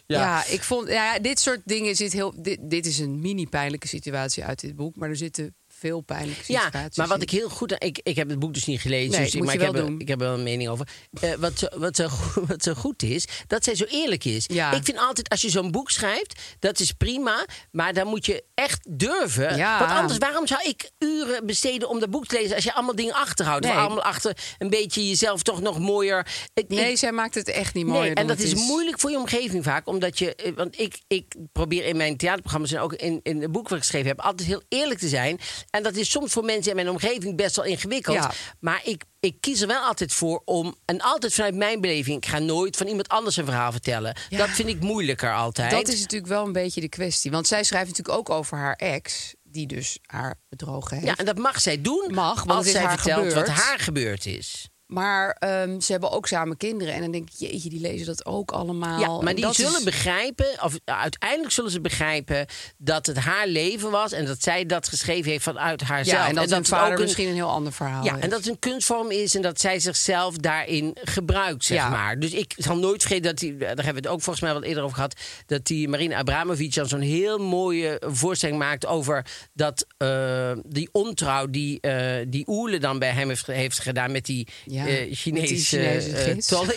Ja. 0.06 0.46
ik 0.46 0.64
vond 0.64 0.88
ja, 0.88 1.14
ja, 1.14 1.20
dit 1.20 1.40
soort 1.40 1.62
dingen 1.66 1.96
zit 1.96 2.14
heel. 2.14 2.42
Dit, 2.42 2.60
dit 2.62 2.86
is 2.86 3.00
een 3.00 3.22
mini 3.22 3.48
pijnlijke 3.48 3.88
situatie 3.88 4.44
uit 4.44 4.60
dit 4.60 4.76
boek, 4.76 4.96
maar 4.96 5.10
er 5.10 5.16
zitten 5.16 5.56
veel 5.80 6.02
pijnlijke 6.02 6.44
Ja, 6.52 6.70
maar 6.96 7.08
wat 7.08 7.22
ik 7.22 7.30
heel 7.30 7.50
goed... 7.50 7.76
Ik, 7.84 8.00
ik 8.04 8.16
heb 8.16 8.30
het 8.30 8.40
boek 8.40 8.54
dus 8.54 8.66
niet 8.66 8.82
gelezen, 8.82 9.12
Nee, 9.12 9.20
dus 9.24 9.36
ik, 9.36 9.44
maar 9.44 9.54
ik, 9.54 9.62
heb, 9.62 9.74
doen. 9.74 10.00
ik 10.00 10.08
heb 10.08 10.20
wel 10.20 10.34
een 10.34 10.44
mening 10.44 10.70
over. 10.70 10.88
Eh, 11.22 11.34
wat, 11.34 11.60
zo- 11.60 11.68
wat, 11.80 11.96
zo, 11.96 12.08
goed- 12.08 12.48
wat 12.52 12.64
zo 12.64 12.74
goed 12.74 13.04
is, 13.04 13.28
dat 13.48 13.64
zij 13.64 13.76
zo 13.76 13.84
eerlijk 13.88 14.26
is. 14.26 14.44
Ja. 14.48 14.72
Ik 14.72 14.84
vind 14.84 14.98
altijd, 14.98 15.30
als 15.30 15.42
je 15.42 15.50
zo'n 15.50 15.72
boek 15.72 15.90
schrijft, 15.92 16.42
dat 16.60 16.80
is 16.80 16.92
prima. 16.92 17.46
Maar 17.72 17.94
dan 17.94 18.08
moet 18.08 18.26
je 18.26 18.44
echt 18.54 18.88
durven. 18.90 19.58
Ja. 19.58 19.80
Want 19.80 19.92
anders, 19.92 20.18
waarom 20.18 20.48
zou 20.48 20.62
ik 20.64 20.90
uren 21.00 21.46
besteden 21.46 21.90
om 21.90 22.00
dat 22.00 22.10
boek 22.10 22.26
te 22.28 22.36
lezen... 22.40 22.56
als 22.56 22.64
je 22.64 22.74
allemaal 22.74 22.96
dingen 22.96 23.14
achterhoudt? 23.14 23.66
Nee. 23.66 23.74
Allemaal 23.76 24.04
achter 24.04 24.38
een 24.58 24.70
beetje 24.70 25.08
jezelf 25.08 25.44
toch 25.44 25.62
nog 25.62 25.80
mooier... 25.80 26.28
Ik- 26.54 26.68
Nee, 26.70 26.92
ik- 26.92 26.98
zij 26.98 27.12
maakt 27.12 27.36
het 27.36 27.48
echt 27.50 27.74
niet 27.74 27.86
mooier. 27.86 28.04
Nee, 28.06 28.14
en 28.14 28.28
dat 28.28 28.40
is, 28.40 28.54
moeilijk 28.54 29.00
voor 29.00 29.10
je 29.12 29.18
omgeving 29.18 29.64
vaak. 29.64 29.88
Omdat 29.88 30.20
je, 30.20 30.36
eh, 30.36 30.52
want 30.56 30.80
ik, 30.80 31.00
ik 31.08 31.26
probeer 31.52 31.86
in 31.86 31.98
mijn 31.98 32.18
theaterprogramma's 32.18 32.72
en 32.72 32.80
ook 32.80 32.94
in, 32.94 33.20
in 33.24 33.42
het 33.42 33.52
boek 33.52 33.64
wat 33.70 33.78
ik 33.78 33.84
geschreven 33.84 34.08
heb, 34.08 34.20
altijd 34.22 34.48
heel 34.48 34.62
eerlijk 34.70 35.00
te 35.00 35.08
zijn. 35.08 35.40
En 35.70 35.84
dat 35.84 35.96
is 35.96 36.10
soms 36.10 36.32
voor 36.32 36.44
mensen 36.44 36.70
in 36.70 36.76
mijn 36.76 36.90
omgeving 36.90 37.36
best 37.36 37.56
wel 37.56 37.66
ingewikkeld. 37.66 38.16
Ja. 38.18 38.32
Maar 38.60 38.82
ik, 38.84 39.04
ik 39.20 39.42
kies 39.42 39.62
er 39.62 39.68
wel 39.68 39.82
altijd 39.82 40.14
voor 40.14 40.42
om... 40.46 40.76
En 40.86 41.02
altijd 41.02 41.34
vanuit 41.34 41.56
mijn 41.56 41.82
beleving. 41.82 42.18
Ik 42.18 42.26
ga 42.26 42.40
nooit 42.40 42.78
van 42.78 42.88
iemand 42.88 43.08
anders 43.08 43.36
een 43.38 43.46
verhaal 43.46 43.72
vertellen. 43.72 44.16
Ja. 44.30 44.38
Dat 44.38 44.50
vind 44.50 44.70
ik 44.70 44.80
moeilijker 44.80 45.34
altijd. 45.34 45.72
Dat 45.72 45.88
is 45.88 46.00
natuurlijk 46.00 46.32
wel 46.32 46.46
een 46.46 46.52
beetje 46.52 46.82
de 46.82 46.90
kwestie. 46.90 47.32
Want 47.32 47.48
zij 47.48 47.64
schrijft 47.64 47.88
natuurlijk 47.88 48.18
ook 48.18 48.30
over 48.30 48.58
haar 48.58 48.76
ex, 48.76 49.34
die 49.44 49.68
dus 49.68 50.00
haar 50.06 50.36
bedrogen 50.50 50.96
heeft. 50.96 51.08
Ja, 51.08 51.16
en 51.18 51.26
dat 51.26 51.38
mag 51.38 51.62
zij 51.62 51.82
doen 51.82 52.08
Mag, 52.12 52.44
want 52.44 52.58
als 52.60 52.72
zij 52.72 52.82
haar 52.84 53.00
vertelt 53.00 53.28
gebeurd. 53.28 53.48
wat 53.48 53.58
haar 53.58 53.80
gebeurd 53.80 54.26
is. 54.26 54.70
Maar 54.90 55.36
ehm, 55.40 55.80
ze 55.80 55.92
hebben 55.92 56.12
ook 56.12 56.28
samen 56.28 56.58
kinderen. 56.58 56.94
En 56.94 57.02
dan 57.02 57.12
denk 57.12 57.30
ik, 57.30 57.36
jeetje, 57.38 57.70
die 57.70 57.80
lezen 57.82 58.06
dat 58.06 58.26
ook 58.26 58.52
allemaal. 58.52 59.00
Ja, 59.00 59.08
maar 59.08 59.28
En 59.28 59.36
die 59.36 59.46
dat 59.46 59.56
zullen 59.56 59.78
is- 59.78 59.84
begrijpen, 59.84 60.48
of 60.64 60.80
uiteindelijk 60.86 61.52
zullen 61.52 61.72
ze 61.72 61.82
begrijpen 61.82 62.46
dat 62.78 63.06
het 63.06 63.18
haar 63.18 63.48
leven 63.48 63.92
was 63.92 64.12
en 64.12 64.26
dat 64.26 64.44
zij 64.44 64.66
dat 64.66 64.88
geschreven 64.88 65.32
heeft 65.32 65.44
vanuit 65.44 65.82
haarzelf. 65.82 66.18
Ja, 66.18 66.28
en 66.28 66.36
dat, 66.36 66.50
het 66.50 66.68
vader 66.68 66.92
ook 66.92 66.98
een- 66.98 67.04
misschien 67.04 67.28
een 67.28 67.34
heel 67.34 67.50
ander 67.50 67.74
verhaal 67.74 68.04
Ja, 68.04 68.20
en 68.20 68.30
dat 68.30 68.40
het 68.40 68.48
een 68.48 68.60
kunstvorm 68.60 69.12
is 69.12 69.36
en 69.36 69.42
dat 69.42 69.60
zij 69.60 69.80
zichzelf 69.80 70.36
daarin 70.38 70.98
gebruikt, 71.04 71.66
zeg 71.66 71.78
Ja. 71.78 71.90
maar. 71.90 72.20
Dus 72.20 72.32
ik 72.34 72.54
zal 72.58 72.78
nooit 72.78 73.02
vergeten 73.02 73.24
dat 73.26 73.38
die, 73.38 73.58
daar 73.58 73.68
hebben 73.68 73.86
we 73.94 74.00
het 74.00 74.08
ook 74.08 74.22
volgens 74.22 74.42
mij 74.46 74.54
wel 74.54 74.64
eerder 74.64 74.84
over 74.84 74.96
gehad, 74.96 75.16
dat 75.46 75.66
die 75.66 75.88
Marina 75.88 76.18
Abramovic 76.18 76.74
dan 76.74 76.88
zo'n 76.88 77.00
heel 77.02 77.38
mooie 77.38 78.02
voorstelling 78.06 78.58
maakt 78.58 78.86
over 78.86 79.26
dat 79.54 79.86
eh, 79.98 80.52
die 80.66 80.90
ontrouw 80.92 81.48
die, 81.50 81.82
eh 81.82 82.26
die 82.28 82.44
Oele 82.48 82.78
dan 82.80 83.00
bij 83.00 83.10
hem 83.12 83.28
heeft, 83.28 83.48
heeft 83.48 83.80
gedaan 83.80 84.12
met 84.12 84.26
die 84.26 84.48
Ja, 84.66 84.79
eh, 84.88 85.08
met 85.10 85.18
Chinese, 85.18 85.80
eh, 85.80 86.38
tolk. 86.38 86.74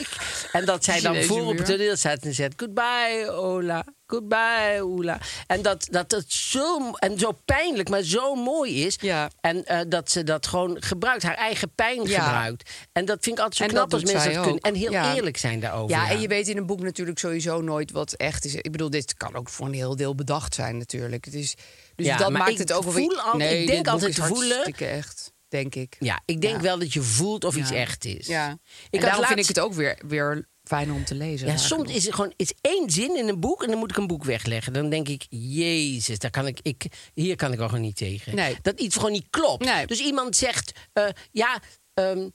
En 0.52 0.64
dat 0.64 0.84
zij 0.84 1.00
dan 1.10 1.22
voor 1.22 1.46
op 1.46 1.56
het 1.56 1.66
toneel 1.66 1.96
staat 1.96 2.22
en 2.22 2.34
zegt 2.34 2.52
goodbye 2.56 3.30
Ola, 3.30 3.84
goodbye 4.06 4.78
Ola. 4.84 5.20
En 5.46 5.62
dat, 5.62 5.86
dat 5.90 6.10
het 6.10 6.32
zo, 6.32 6.90
en 6.92 7.18
zo 7.18 7.32
pijnlijk, 7.44 7.88
maar 7.88 8.02
zo 8.02 8.34
mooi 8.34 8.84
is. 8.86 8.96
Ja. 9.00 9.30
En 9.40 9.64
eh, 9.66 9.80
dat 9.88 10.10
ze 10.10 10.22
dat 10.24 10.46
gewoon 10.46 10.76
gebruikt, 10.80 11.22
haar 11.22 11.34
eigen 11.34 11.74
pijn 11.74 12.02
Ja. 12.06 12.22
gebruikt. 12.22 12.70
En 12.92 13.04
dat 13.04 13.18
vind 13.20 13.36
ik 13.38 13.42
altijd 13.42 13.56
zo 13.56 13.64
En 13.64 13.70
knap 13.70 13.90
dat 13.90 14.00
als 14.02 14.12
mensen 14.12 14.32
dat 14.32 14.42
kunnen. 14.42 14.60
En 14.60 14.74
heel 14.74 14.90
Ja. 14.92 15.14
eerlijk 15.14 15.36
zijn 15.36 15.60
daarover. 15.60 15.96
Ja, 15.96 16.10
en 16.10 16.20
je 16.20 16.28
weet 16.28 16.48
in 16.48 16.56
een 16.56 16.66
boek 16.66 16.80
natuurlijk 16.80 17.18
sowieso 17.18 17.60
nooit 17.60 17.90
wat 17.90 18.12
echt 18.12 18.44
is. 18.44 18.54
Ik 18.54 18.72
bedoel, 18.72 18.90
dit 18.90 19.14
kan 19.14 19.34
ook 19.36 19.48
voor 19.48 19.66
een 19.66 19.74
heel 19.74 19.96
deel 19.96 20.14
bedacht 20.14 20.54
zijn 20.54 20.76
natuurlijk. 20.78 21.24
Het 21.24 21.34
is, 21.34 21.54
dus 21.96 22.06
Ja, 22.06 22.16
dat 22.16 22.30
maar 22.30 22.38
maakt 22.40 22.52
ik 22.52 22.58
het 22.58 22.72
ook 22.72 22.82
voel 22.92 23.20
altijd- 23.20 23.36
nee, 23.50 23.60
ik 23.60 23.66
denk 23.66 23.88
altijd 23.88 24.14
te 24.14 24.22
voelen- 24.22 24.64
echt, 24.74 25.31
denk 25.52 25.74
ik. 25.74 25.96
Ja, 25.98 26.22
ik 26.24 26.40
denk 26.40 26.60
wel 26.60 26.78
dat 26.78 26.92
je 26.92 27.02
voelt 27.02 27.44
of 27.44 27.56
iets 27.56 27.70
echt 27.70 28.04
is. 28.04 28.26
Ja. 28.26 28.58
Ik 28.90 29.00
en 29.00 29.06
daarom 29.06 29.24
vind 29.24 29.38
ik 29.38 29.46
het 29.46 29.60
ook 29.60 29.72
weer, 29.72 29.98
weer 30.06 30.48
fijn 30.64 30.92
om 30.92 31.04
te 31.04 31.14
lezen. 31.14 31.46
Ja, 31.46 31.56
soms 31.56 31.92
is 31.92 32.06
er 32.06 32.14
gewoon 32.14 32.32
is 32.36 32.52
één 32.60 32.90
zin 32.90 33.16
in 33.16 33.28
een 33.28 33.40
boek 33.40 33.62
en 33.62 33.68
dan 33.68 33.78
moet 33.78 33.90
ik 33.90 33.96
een 33.96 34.06
boek 34.06 34.24
wegleggen. 34.24 34.72
Dan 34.72 34.88
denk 34.88 35.08
ik, 35.08 35.26
jezus, 35.28 36.18
daar 36.18 36.30
kan 36.30 36.46
ik, 36.46 36.58
ik, 36.62 36.84
hier 37.14 37.36
kan 37.36 37.52
ik 37.52 37.58
wel 37.58 37.68
gewoon 37.68 37.82
niet 37.82 37.96
tegen. 37.96 38.34
Nee. 38.34 38.56
Dat 38.62 38.80
iets 38.80 38.96
gewoon 38.96 39.12
niet 39.12 39.26
klopt. 39.30 39.64
Nee. 39.64 39.86
Dus 39.86 40.00
iemand 40.00 40.36
zegt, 40.36 40.72
eh, 40.92 41.08
ja, 41.30 41.60
ehm, 41.94 42.28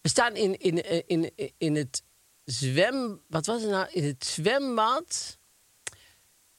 we 0.00 0.08
staan 0.08 0.36
in, 0.36 0.58
in, 0.58 0.82
eh, 0.82 1.02
in, 1.06 1.30
in, 1.36 1.52
in 1.58 1.76
het 1.76 2.02
zwem... 2.44 3.20
Wat 3.28 3.46
was 3.46 3.62
het 3.62 3.70
nou? 3.70 3.86
In 3.90 4.04
het 4.04 4.24
zwembad... 4.24 5.38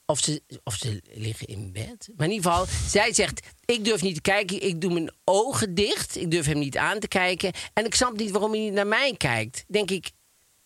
Of 0.06 0.20
ze, 0.20 0.42
of 0.64 0.76
ze 0.76 1.02
liggen 1.14 1.48
in 1.48 1.72
bed. 1.74 2.10
Maar 2.16 2.28
in 2.28 2.34
ieder 2.34 2.52
geval, 2.52 2.66
zij 2.88 3.14
zegt: 3.14 3.48
Ik 3.66 3.86
durf 3.86 4.02
niet 4.02 4.16
te 4.16 4.22
kijken. 4.22 4.62
Ik 4.64 4.82
doe 4.82 4.94
mijn 4.94 5.12
ogen 5.24 5.74
dicht. 5.76 6.16
Ik 6.18 6.32
durf 6.32 6.46
hem 6.46 6.60
niet 6.60 6.78
aan 6.78 7.00
te 7.00 7.08
kijken. 7.08 7.52
En 7.74 7.86
ik 7.86 7.96
snap 7.96 8.18
niet 8.18 8.32
waarom 8.32 8.52
hij 8.52 8.60
niet 8.60 8.74
naar 8.74 8.88
mij 8.88 9.16
kijkt. 9.18 9.64
Denk 9.68 9.92
ik. 9.92 10.12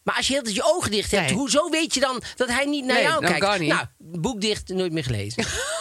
Maar 0.04 0.16
als 0.16 0.28
je 0.28 0.34
heel 0.34 0.54
je 0.54 0.64
ogen 0.76 0.92
dicht 0.92 1.12
hebt, 1.12 1.26
Nee. 1.28 1.36
hoezo 1.36 1.70
weet 1.70 1.94
je 1.94 2.00
dan 2.00 2.22
dat 2.36 2.50
hij 2.50 2.66
niet 2.66 2.86
naar 2.86 2.96
Nee, 2.96 3.04
jou 3.06 3.20
kijkt? 3.26 3.40
kan 3.40 3.60
niet. 3.60 3.70
Nou, 3.70 3.86
boek 3.98 4.42
dicht, 4.42 4.68
nooit 4.70 4.92
meer 4.92 5.04
gelezen. 5.04 5.46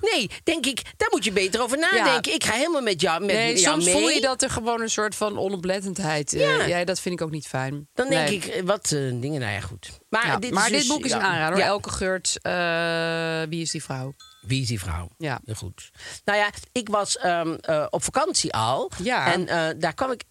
nee, 0.00 0.30
denk 0.44 0.66
ik, 0.66 0.82
daar 0.96 1.08
moet 1.10 1.24
je 1.24 1.32
beter 1.32 1.62
over 1.62 1.78
nadenken. 1.78 2.34
Ik 2.34 2.44
ga 2.44 2.52
helemaal 2.52 2.82
met 2.82 3.00
jou, 3.00 3.20
met 3.24 3.34
Nee, 3.34 3.46
jou 3.58 3.58
soms 3.58 3.84
mee. 3.84 3.94
voel 3.94 4.08
je 4.08 4.20
dat 4.20 4.42
er 4.42 4.50
gewoon 4.50 4.80
een 4.80 4.90
soort 4.90 5.14
van 5.14 5.38
onoplettendheid... 5.38 6.32
eh, 6.32 6.40
Ja. 6.40 6.64
ja, 6.78 6.84
dat 6.84 7.00
vind 7.00 7.20
ik 7.20 7.26
ook 7.26 7.30
niet 7.32 7.46
fijn. 7.46 7.88
Dan 7.94 8.08
denk 8.08 8.28
ik, 8.28 8.44
eh, 8.44 8.62
wat 8.62 8.84
eh, 8.84 8.98
dingen, 9.20 9.40
nou 9.40 9.52
ja, 9.52 9.60
goed. 9.60 9.90
Maar, 10.08 10.26
Ja, 10.26 10.36
dit, 10.38 10.50
maar 10.50 10.68
dit 10.68 10.78
dus- 10.78 10.86
boek 10.88 11.04
is 11.04 11.10
ja. 11.10 11.16
een 11.16 11.22
aanrader. 11.22 11.58
Elke 11.60 11.90
Geurt, 11.90 12.38
eh, 12.42 13.42
wie 13.48 13.62
is 13.62 13.70
die 13.70 13.82
vrouw? 13.82 14.14
Wie 14.40 14.62
is 14.62 14.68
die 14.68 14.80
vrouw? 14.80 15.08
Ja. 15.18 15.40
Goed. 15.56 15.90
Nou 16.24 16.38
ja, 16.38 16.50
ik 16.72 16.88
was 16.88 17.16
eh, 17.16 17.86
op 17.90 18.04
vakantie 18.04 18.52
al. 18.54 18.90
Ja. 19.02 19.32
En 19.32 19.78
daar 19.78 19.94
kwam 19.94 20.10
ik... 20.10 20.22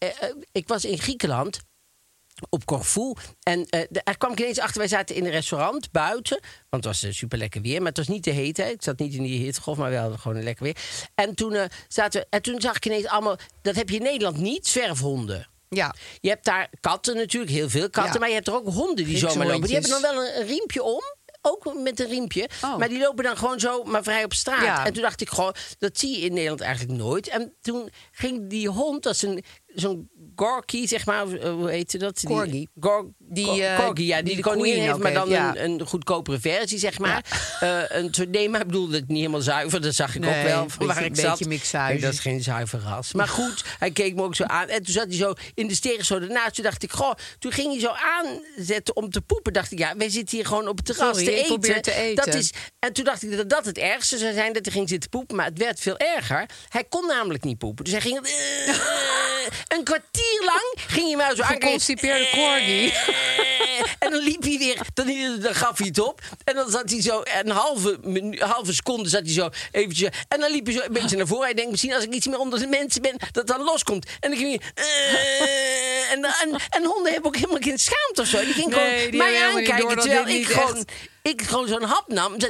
ik 0.52 0.68
was 0.68 0.86
in 0.86 0.98
Griekenland 1.00 1.60
op 2.50 2.66
Corfu. 2.66 3.14
En 3.44 3.66
eh, 3.66 3.82
daar 3.90 4.18
kwam 4.18 4.32
ik 4.32 4.40
ineens 4.40 4.60
achter. 4.60 4.78
Wij 4.78 4.88
zaten 4.88 5.16
in 5.16 5.26
een 5.26 5.32
restaurant 5.32 5.92
buiten. 5.92 6.40
Want 6.70 6.84
het 6.84 7.02
was 7.02 7.18
super 7.18 7.38
lekker 7.38 7.62
weer. 7.62 7.78
Maar 7.78 7.88
het 7.88 7.98
was 7.98 8.08
niet 8.08 8.24
de 8.24 8.32
hete. 8.32 8.64
Ik 8.64 8.82
zat 8.82 9.00
niet 9.00 9.14
in 9.14 9.24
die 9.24 9.44
hittegolf, 9.44 9.78
maar 9.78 9.90
wel 9.90 10.18
gewoon 10.18 10.38
een 10.38 10.44
lekker 10.44 10.64
weer. 10.64 10.78
En 11.16 11.36
toen, 11.36 11.54
eh, 11.54 11.66
zaten 11.88 12.22
we, 12.22 12.28
en 12.30 12.42
toen 12.42 12.62
zag 12.62 12.76
ik 12.76 12.86
ineens 12.86 13.06
allemaal... 13.06 13.38
Dat 13.62 13.76
heb 13.76 13.90
je 13.90 13.96
in 13.96 14.04
Nederland 14.04 14.38
niet, 14.38 14.68
zwerfhonden. 14.68 15.48
Ja. 15.70 15.96
Je 16.20 16.30
hebt 16.30 16.46
daar 16.46 16.70
katten 16.82 17.16
natuurlijk, 17.16 17.52
heel 17.52 17.70
veel 17.70 17.90
katten. 17.90 18.14
Ja. 18.14 18.20
Maar 18.20 18.28
je 18.28 18.34
hebt 18.34 18.48
er 18.48 18.56
ook 18.56 18.68
honden 18.68 19.06
die 19.06 19.18
zomaar 19.18 19.48
lopen. 19.48 19.62
Die 19.62 19.74
hebben 19.74 19.92
dan 19.92 20.02
wel 20.02 20.24
een, 20.24 20.40
een 20.40 20.48
riempje 20.48 20.84
om. 20.84 21.02
Ook 21.42 21.74
met 21.84 22.00
een 22.00 22.08
riempje. 22.08 22.50
Oh. 22.64 22.78
Maar 22.78 22.90
die 22.90 23.00
lopen 23.00 23.24
dan 23.24 23.38
gewoon 23.38 23.60
zo 23.60 23.84
maar 23.84 24.04
vrij 24.04 24.24
op 24.24 24.34
straat. 24.34 24.64
Ja. 24.64 24.86
En 24.86 24.94
toen 24.94 25.02
dacht 25.02 25.22
ik 25.22 25.30
gewoon, 25.30 25.56
dat 25.80 26.00
zie 26.00 26.20
je 26.20 26.26
in 26.26 26.34
Nederland 26.34 26.62
eigenlijk 26.62 27.00
nooit. 27.00 27.28
En 27.28 27.54
toen 27.62 27.90
ging 28.12 28.50
die 28.50 28.70
hond, 28.70 29.04
dat 29.04 29.14
is 29.14 29.22
een, 29.22 29.44
zo'n 29.80 30.10
Gorky, 30.36 30.88
zeg 30.88 31.06
maar. 31.06 31.32
eh, 31.32 31.52
Hoe 31.54 31.70
heette 31.70 31.98
dat? 31.98 32.16
Die- 32.20 32.30
Corgi. 32.30 32.68
Die, 33.30 33.76
Corgi, 33.76 34.06
ja. 34.06 34.16
Die, 34.16 34.26
die 34.26 34.36
de 34.36 34.42
koningin 34.42 34.82
heeft, 34.82 34.98
maar 34.98 35.14
dan 35.14 35.28
heeft, 35.30 35.40
ja. 35.40 35.56
een, 35.58 35.80
een 35.80 35.88
goedkopere 35.88 36.40
versie, 36.40 36.80
zeg 36.80 37.00
maar. 37.00 37.26
Eh, 37.60 37.80
een 37.88 38.14
soort, 38.14 38.30
nee, 38.30 38.50
maar 38.50 38.62
ik 38.62 38.68
bedoelde 38.68 38.96
het 38.96 39.08
niet 39.08 39.18
helemaal 39.18 39.42
zuiver. 39.42 39.82
Dat 39.82 39.96
zag 39.96 40.16
ik 40.16 40.26
ook 40.26 40.30
Nee, 40.32 40.44
wel 40.44 40.70
van 40.70 40.86
waar 40.88 41.04
ik 41.04 41.10
beetje 41.10 41.22
zat. 41.66 41.92
Ik, 41.92 42.02
Dat 42.02 42.14
is 42.14 42.20
geen 42.20 42.44
zuiver 42.44 42.80
ras. 42.80 43.14
Maar 43.14 43.28
goed, 43.28 43.64
hij 43.80 43.92
keek 43.92 44.16
me 44.16 44.22
ook 44.22 44.36
zo 44.36 44.44
aan. 44.44 44.68
En 44.68 44.84
toen 44.84 44.94
zat 44.94 45.06
hij 45.08 45.16
zo 45.16 45.34
in 45.54 45.68
de 45.68 45.76
stegen 45.76 46.06
zo 46.06 46.20
ernaast. 46.20 46.56
Toen 46.56 46.64
dacht 46.64 46.84
ik, 46.84 46.92
goh, 46.92 47.14
toen 47.40 47.52
ging 47.52 47.72
hij 47.72 47.80
zo 47.80 47.92
aanzetten 47.92 48.96
om 48.96 49.10
te 49.10 49.22
poepen. 49.22 49.54
Dacht 49.54 49.72
ik, 49.72 49.80
ja, 49.80 49.94
wij 49.98 50.10
zitten 50.10 50.38
hier 50.38 50.46
gewoon 50.46 50.68
op 50.68 50.78
het 50.78 50.86
terras 50.86 51.18
Sorry, 51.18 51.26
te 51.26 51.32
ik 51.54 51.66
eten. 51.66 51.82
te 51.82 51.94
eten. 51.94 52.26
Dat 52.26 52.36
is, 52.36 52.52
en 52.80 52.94
toen 52.94 53.04
dacht 53.06 53.24
ik 53.24 53.38
dat 53.38 53.50
dat 53.50 53.66
het 53.66 53.78
ergste 53.78 54.18
zou 54.18 54.34
zijn, 54.34 54.54
dat 54.54 54.66
hij 54.66 54.74
ging 54.74 54.90
zitten 54.90 55.10
poepen. 55.10 55.36
Maar 55.36 55.46
het 55.46 55.58
werd 55.58 55.80
veel 55.80 55.98
erger. 55.98 56.46
Hij 56.70 56.84
kon 56.84 57.08
namelijk 57.08 57.44
niet 57.44 57.58
poepen. 57.58 57.84
Dus 57.84 57.94
hij 57.94 58.02
ging... 58.02 58.20
eh, 58.28 58.76
een 59.68 59.84
kwartier 59.84 60.40
lang 60.40 60.74
ging 60.88 61.08
hij 61.08 61.16
mij 61.16 61.36
zo 61.36 61.42
aankijken. 61.42 61.68
Geconstipeerde 61.68 62.28
corgi. 62.32 62.94
En 64.00 64.12
dan 64.12 64.22
liep 64.24 64.44
hij 64.44 64.58
weer, 64.58 64.78
dan, 64.94 65.40
dan 65.42 65.56
gaf 65.56 65.78
hij 65.78 65.88
het 65.88 66.00
op. 66.00 66.22
En 66.44 66.56
dan 66.56 66.70
zat 66.70 66.90
hij 66.90 67.02
zo, 67.02 67.22
een 67.42 67.50
halve, 67.50 67.98
halve 68.40 68.74
seconde 68.74 69.10
zat 69.10 69.22
hij 69.22 69.32
zo 69.34 69.50
eventjes. 69.72 70.10
En 70.28 70.40
dan 70.40 70.52
liep 70.52 70.66
hij 70.66 70.76
zo 70.76 70.82
een 70.82 70.94
beetje 70.94 71.18
naar 71.18 71.28
voren. 71.28 71.44
Hij 71.46 71.54
denkt 71.54 71.72
misschien 71.72 71.94
als 71.94 72.04
ik 72.04 72.14
iets 72.14 72.28
meer 72.28 72.40
onder 72.40 72.60
de 72.60 72.68
mensen 72.68 73.02
ben, 73.02 73.16
dat 73.32 73.48
dan 73.48 73.64
loskomt. 73.64 74.06
En 74.20 74.30
dan 74.30 74.40
ging 74.40 74.62
hij... 74.74 74.86
eh, 74.86 76.12
en, 76.12 76.24
en, 76.26 76.60
en 76.70 76.84
honden 76.86 77.12
hebben 77.12 77.28
ook 77.30 77.36
helemaal 77.36 77.62
geen 77.62 77.78
schaamte 77.80 78.22
of 78.22 78.28
zo. 78.28 78.40
Die 78.46 78.54
ging 78.54 78.68
Nee, 78.76 78.80
gewoon 78.90 79.12
die 79.12 79.20
mij 79.20 79.44
aankijken. 79.48 79.98
terwijl 80.00 80.28
ik 80.28 80.46
gewoon, 80.48 80.76
echt- 80.78 80.92
ik 81.22 81.42
gewoon 81.42 81.68
zo'n 81.68 81.84
hap 81.84 82.08
nam. 82.08 82.38
Toen 82.38 82.50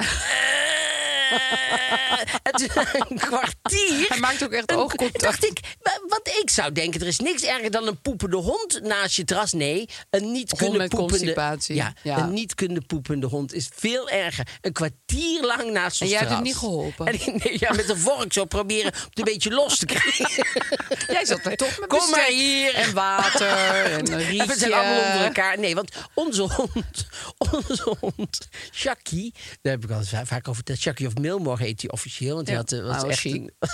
een 3.10 3.18
kwartier. 3.18 4.06
Hij 4.08 4.20
maakt 4.20 4.44
ook 4.44 4.52
echt 4.52 4.74
oogcontact. 4.74 5.20
Dacht 5.22 5.46
ik, 5.46 5.60
wa- 5.82 6.00
wat 6.08 6.28
ik 6.42 6.50
zou 6.50 6.72
denken, 6.72 7.02
er 7.02 7.08
is 7.08 7.20
niks 7.20 7.44
erger 7.44 7.72
dan 7.72 7.88
een 7.88 8.02
poepende 8.02 8.38
hond 8.38 8.80
naast 8.84 9.16
je 9.16 9.24
terras. 9.24 9.54
Nee, 9.54 9.90
een 10.10 10.32
niet 10.32 10.50
Hond 10.50 10.62
kunnen 10.72 10.88
poepende... 10.90 11.58
Ja, 11.68 11.94
Ja. 12.04 12.18
een 12.18 12.34
niet 12.34 12.56
kunnen 12.56 12.86
poepende 12.86 13.28
hond 13.28 13.54
is 13.54 13.70
veel 13.76 14.10
erger. 14.10 14.48
Een 14.62 14.72
kwartier 14.74 15.42
lang 15.46 15.72
naast 15.72 16.02
En 16.02 16.08
ons 16.08 16.16
jij 16.16 16.20
hebt 16.20 16.20
terras. 16.20 16.36
het 16.36 16.44
niet 16.44 16.56
geholpen? 16.56 17.06
En 17.06 17.40
nee, 17.44 17.58
ja, 17.60 17.74
met 17.74 17.90
een 17.90 17.98
vork 17.98 18.34
zo 18.34 18.46
proberen 18.46 18.86
het 18.94 19.18
een 19.18 19.24
beetje 19.24 19.52
los 19.52 19.78
te 19.78 19.86
krijgen. 19.86 20.44
Jij 21.16 21.26
zat 21.26 21.44
daar 21.44 21.56
toch 21.56 21.80
met 21.80 21.90
Kom 21.90 22.10
maar 22.10 22.28
hier. 22.30 22.74
En 22.74 22.94
water 22.94 23.48
en 23.92 24.12
een 24.12 24.18
rietje. 24.18 24.36
En 24.42 24.48
we 24.48 24.58
zijn 24.58 24.74
allemaal 24.74 25.06
onder 25.06 25.26
elkaar. 25.26 25.60
Nee, 25.60 25.76
want 25.76 25.92
onze 26.14 26.42
hond, 26.42 27.08
onze 27.54 27.96
hond, 28.00 28.48
Chucky, 28.72 29.32
daar 29.62 29.74
heb 29.74 29.84
ik 29.84 29.92
al 29.92 30.02
vaak 30.04 30.42
over 30.48 30.56
verteld. 30.56 30.80
Chucky 30.80 31.06
of 31.06 31.17
Milmore 31.20 31.64
heet 31.64 31.82
hij 31.82 31.92
officieel. 31.92 32.36
Want 32.36 32.48
hij 32.48 32.56
Ja, 32.56 32.62
had, 32.62 32.72
eh, 32.72 32.80
hij 32.80 32.88
was 32.88 33.02
was 33.02 33.12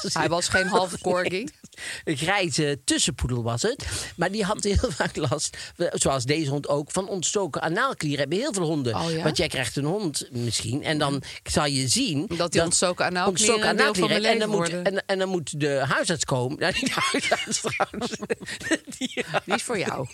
echt 0.01 0.13
Hij 0.13 0.29
was 0.29 0.47
geen 0.47 0.67
halve 0.67 0.99
corgi. 0.99 1.47
Een 2.03 2.17
grijze 2.17 2.81
tussenpoedel 2.85 3.43
was 3.43 3.61
het. 3.61 3.85
Maar 4.15 4.31
die 4.31 4.43
had 4.43 4.63
heel 4.63 4.91
vaak 5.01 5.15
last, 5.15 5.57
zoals 5.91 6.23
deze 6.23 6.49
hond 6.49 6.67
ook, 6.67 6.91
van 6.91 7.07
ontstoken 7.07 7.61
anaalklieren. 7.61 8.19
Hebben 8.19 8.37
heel 8.37 8.53
veel 8.53 8.63
honden. 8.65 8.95
Oh 8.95 9.11
ja? 9.11 9.23
Want 9.23 9.37
jij 9.37 9.47
krijgt 9.47 9.75
een 9.75 9.85
hond 9.85 10.27
misschien. 10.31 10.83
En 10.83 10.97
dan 10.97 11.23
zal 11.43 11.65
je 11.65 11.87
zien... 11.87 12.29
Dat 12.37 12.51
die 12.51 12.61
ontstoken 12.61 13.05
anaalklieren 13.05 13.67
en, 13.67 14.39
dan 14.39 14.49
moet, 14.49 14.57
worden. 14.57 14.83
en, 14.83 15.03
en 15.05 15.19
dan 15.19 15.29
moet 15.29 15.59
de 15.59 15.83
huisarts 15.87 16.25
komen. 16.25 16.59
Nou, 16.63 16.73
niet 16.81 16.93
de 16.95 17.01
huisarts 17.11 17.61
trouwens. 17.61 18.11
Die, 18.97 19.25
Die 19.45 19.55
is 19.55 19.63
voor 19.63 19.77
jou. 19.79 20.07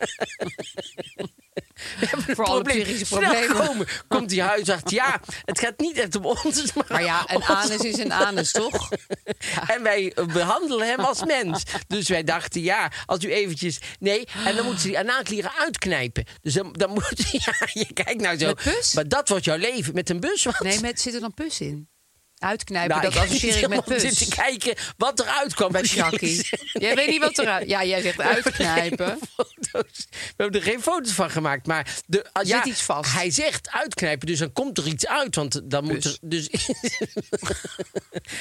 voor 2.35 2.45
alle 2.45 2.61
psychische 2.61 3.05
problemen. 3.05 3.65
komen. 3.67 3.87
Komt 4.07 4.29
die 4.29 4.41
huisarts. 4.41 4.91
Ja, 4.91 5.21
het 5.45 5.59
gaat 5.59 5.79
niet 5.79 5.97
echt 5.97 6.15
om 6.15 6.25
ons. 6.25 6.73
Maar, 6.73 6.85
Maar 6.89 7.03
ja, 7.03 7.18
een 7.27 7.35
om 7.35 7.43
anus 7.43 7.77
is 7.77 7.97
een 7.97 8.13
anus, 8.13 8.51
toch? 8.51 8.89
En 9.67 9.83
wij 9.83 10.13
eh, 10.13 10.25
behandelen 10.25 10.87
hem 10.87 10.99
als 10.99 11.25
mens. 11.25 11.63
Dus 11.87 12.09
wij 12.09 12.23
dachten, 12.23 12.61
ja, 12.61 12.91
als 13.05 13.23
u 13.23 13.31
eventjes... 13.31 13.79
Nee, 13.99 14.27
en 14.45 14.55
dan 14.55 14.65
moeten 14.65 14.81
ze 14.81 14.87
die 14.87 14.99
anaalklieren 14.99 15.51
uitknijpen. 15.57 16.25
Dus 16.41 16.53
dan, 16.53 16.73
dan 16.73 16.89
moet... 16.89 17.27
Ja, 17.45 17.53
je 17.73 17.93
kijkt 17.93 18.21
nou 18.21 18.37
zo. 18.37 18.53
Maar 18.93 19.07
dat 19.07 19.29
wordt 19.29 19.45
jouw 19.45 19.57
leven. 19.57 19.93
Met 19.93 20.09
een 20.09 20.19
bus. 20.19 20.47
Nee, 20.59 20.79
met, 20.79 21.01
zit 21.01 21.13
er 21.13 21.19
dan 21.19 21.33
pus 21.33 21.61
in? 21.61 21.89
Uitknijpen, 22.39 22.89
Nou, 22.89 23.01
dat 23.01 23.15
ik 23.15 23.21
associeer 23.21 23.57
ik 23.57 23.67
met 23.67 23.83
pus. 23.85 24.01
zitten 24.01 24.29
kijken 24.29 24.75
wat 24.97 25.19
eruit 25.19 25.53
kwam 25.53 25.71
bij 25.71 25.83
Sjakkie. 25.93 26.47
Jij 26.73 26.95
weet 26.95 27.07
niet 27.09 27.19
wat 27.19 27.37
eruit... 27.37 27.69
Ja, 27.69 27.83
jij 27.83 28.01
zegt 28.01 28.21
uitknijpen. 28.21 29.19
We 29.71 29.83
hebben 30.37 30.61
er 30.61 30.67
geen 30.67 30.81
foto's 30.81 31.11
van 31.11 31.29
gemaakt, 31.29 31.67
maar 31.67 31.95
de, 32.05 32.25
ah, 32.31 32.45
Zit 32.45 32.65
iets 32.65 32.81
vast. 32.81 33.13
Hij 33.13 33.31
zegt 33.31 33.69
uitknijpen, 33.69 34.27
dus 34.27 34.39
dan 34.39 34.53
komt 34.53 34.77
er 34.77 34.87
iets 34.87 35.07
uit, 35.07 35.35
want 35.35 35.61
dan 35.63 35.83
moet 35.83 36.05
er 36.05 36.17
dus. 36.21 36.49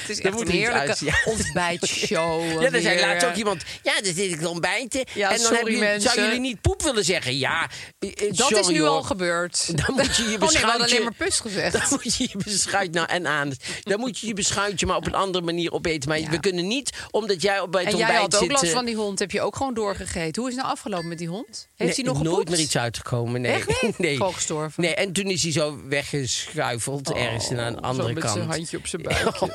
Het 0.09 0.17
is 0.19 0.23
echt 0.25 0.33
moet 0.33 0.41
een 0.47 0.47
er 0.53 0.53
heerlijke 0.59 0.87
uit, 0.87 0.99
ja. 0.99 1.31
ontbijtshow. 1.31 2.41
Ja, 2.61 2.71
er 2.71 2.81
zei 2.81 2.99
laatst 2.99 3.27
ook 3.27 3.35
iemand. 3.35 3.63
Ja, 3.83 3.93
daar 4.01 4.13
zit 4.13 4.31
ik 4.31 4.39
te 4.39 4.49
ontbijten. 4.49 5.03
Ja, 5.13 5.29
en 5.31 5.37
dan 5.37 5.45
sorry, 5.45 5.63
jullie, 5.63 5.79
mensen. 5.79 6.11
zou 6.11 6.21
jullie 6.25 6.39
niet 6.39 6.61
poep 6.61 6.81
willen 6.81 7.05
zeggen? 7.05 7.37
Ja, 7.37 7.69
eh, 7.99 8.09
eh, 8.09 8.15
Dat 8.27 8.37
sorry, 8.37 8.57
is 8.59 8.67
nu 8.67 8.83
al 8.83 9.01
gebeurd. 9.03 9.65
Dan 9.85 9.95
moet 9.95 10.15
je 10.15 10.23
je 10.23 10.27
Oh 10.33 10.39
nee, 10.39 10.39
beschuitje- 10.39 10.83
alleen 10.83 11.03
maar 11.03 11.13
pus 11.17 11.39
gezegd. 11.39 11.71
Dan 11.73 11.81
moet 11.89 12.15
je 12.15 12.27
je 12.31 12.37
beschuit 12.43 12.91
nou 12.93 13.07
en 13.07 13.27
aan. 13.27 13.51
Dan 13.83 13.99
moet 13.99 14.19
je 14.19 14.27
je 14.27 14.33
beschuitje 14.33 14.85
maar 14.85 14.95
op 14.97 15.05
een 15.05 15.13
andere 15.15 15.43
manier 15.45 15.71
opeten. 15.71 16.09
Maar 16.09 16.19
Ja. 16.19 16.29
we 16.29 16.39
kunnen 16.39 16.67
niet, 16.67 16.89
omdat 17.11 17.41
jij 17.41 17.59
op 17.59 17.71
bij 17.71 17.81
het 17.83 17.89
En 17.93 17.95
ontbijt 17.95 18.13
jij 18.15 18.21
had 18.23 18.35
ook 18.35 18.41
zit. 18.41 18.51
last 18.51 18.63
eh, 18.63 18.71
van 18.71 18.85
die 18.85 18.95
hond. 18.95 19.19
Heb 19.19 19.31
je 19.31 19.41
ook 19.41 19.55
gewoon 19.55 19.73
doorgegeten. 19.73 20.41
Hoe 20.41 20.49
is 20.51 20.55
het 20.55 20.63
nou 20.63 20.75
afgelopen 20.75 21.07
met 21.07 21.17
die 21.17 21.27
hond? 21.27 21.47
Heeft 21.75 21.97
nee, 21.97 22.05
hij 22.05 22.13
nog 22.13 22.23
nooit 22.23 22.49
meer 22.49 22.59
iets 22.59 22.77
uitgekomen. 22.77 23.41
Nee. 23.41 23.51
Echt 23.51 23.97
nee. 23.97 24.15
Gewoon 24.15 24.33
gestorven? 24.33 24.83
Nee, 24.83 24.95
en 24.95 25.13
toen 25.13 25.25
is 25.25 25.43
hij 25.43 25.51
zo 25.51 25.79
weggeschuifeld 25.87 27.11
ergens 27.13 27.49
naar 27.49 27.67
een 27.67 27.73
zo 27.73 27.79
andere 27.79 28.13
met 28.13 28.23
kant. 28.23 28.35
zijn 28.35 28.49
handje 28.49 28.77
op 28.77 28.87
zijn 28.87 29.01
buikje. 29.01 29.41
Oh, 29.41 29.49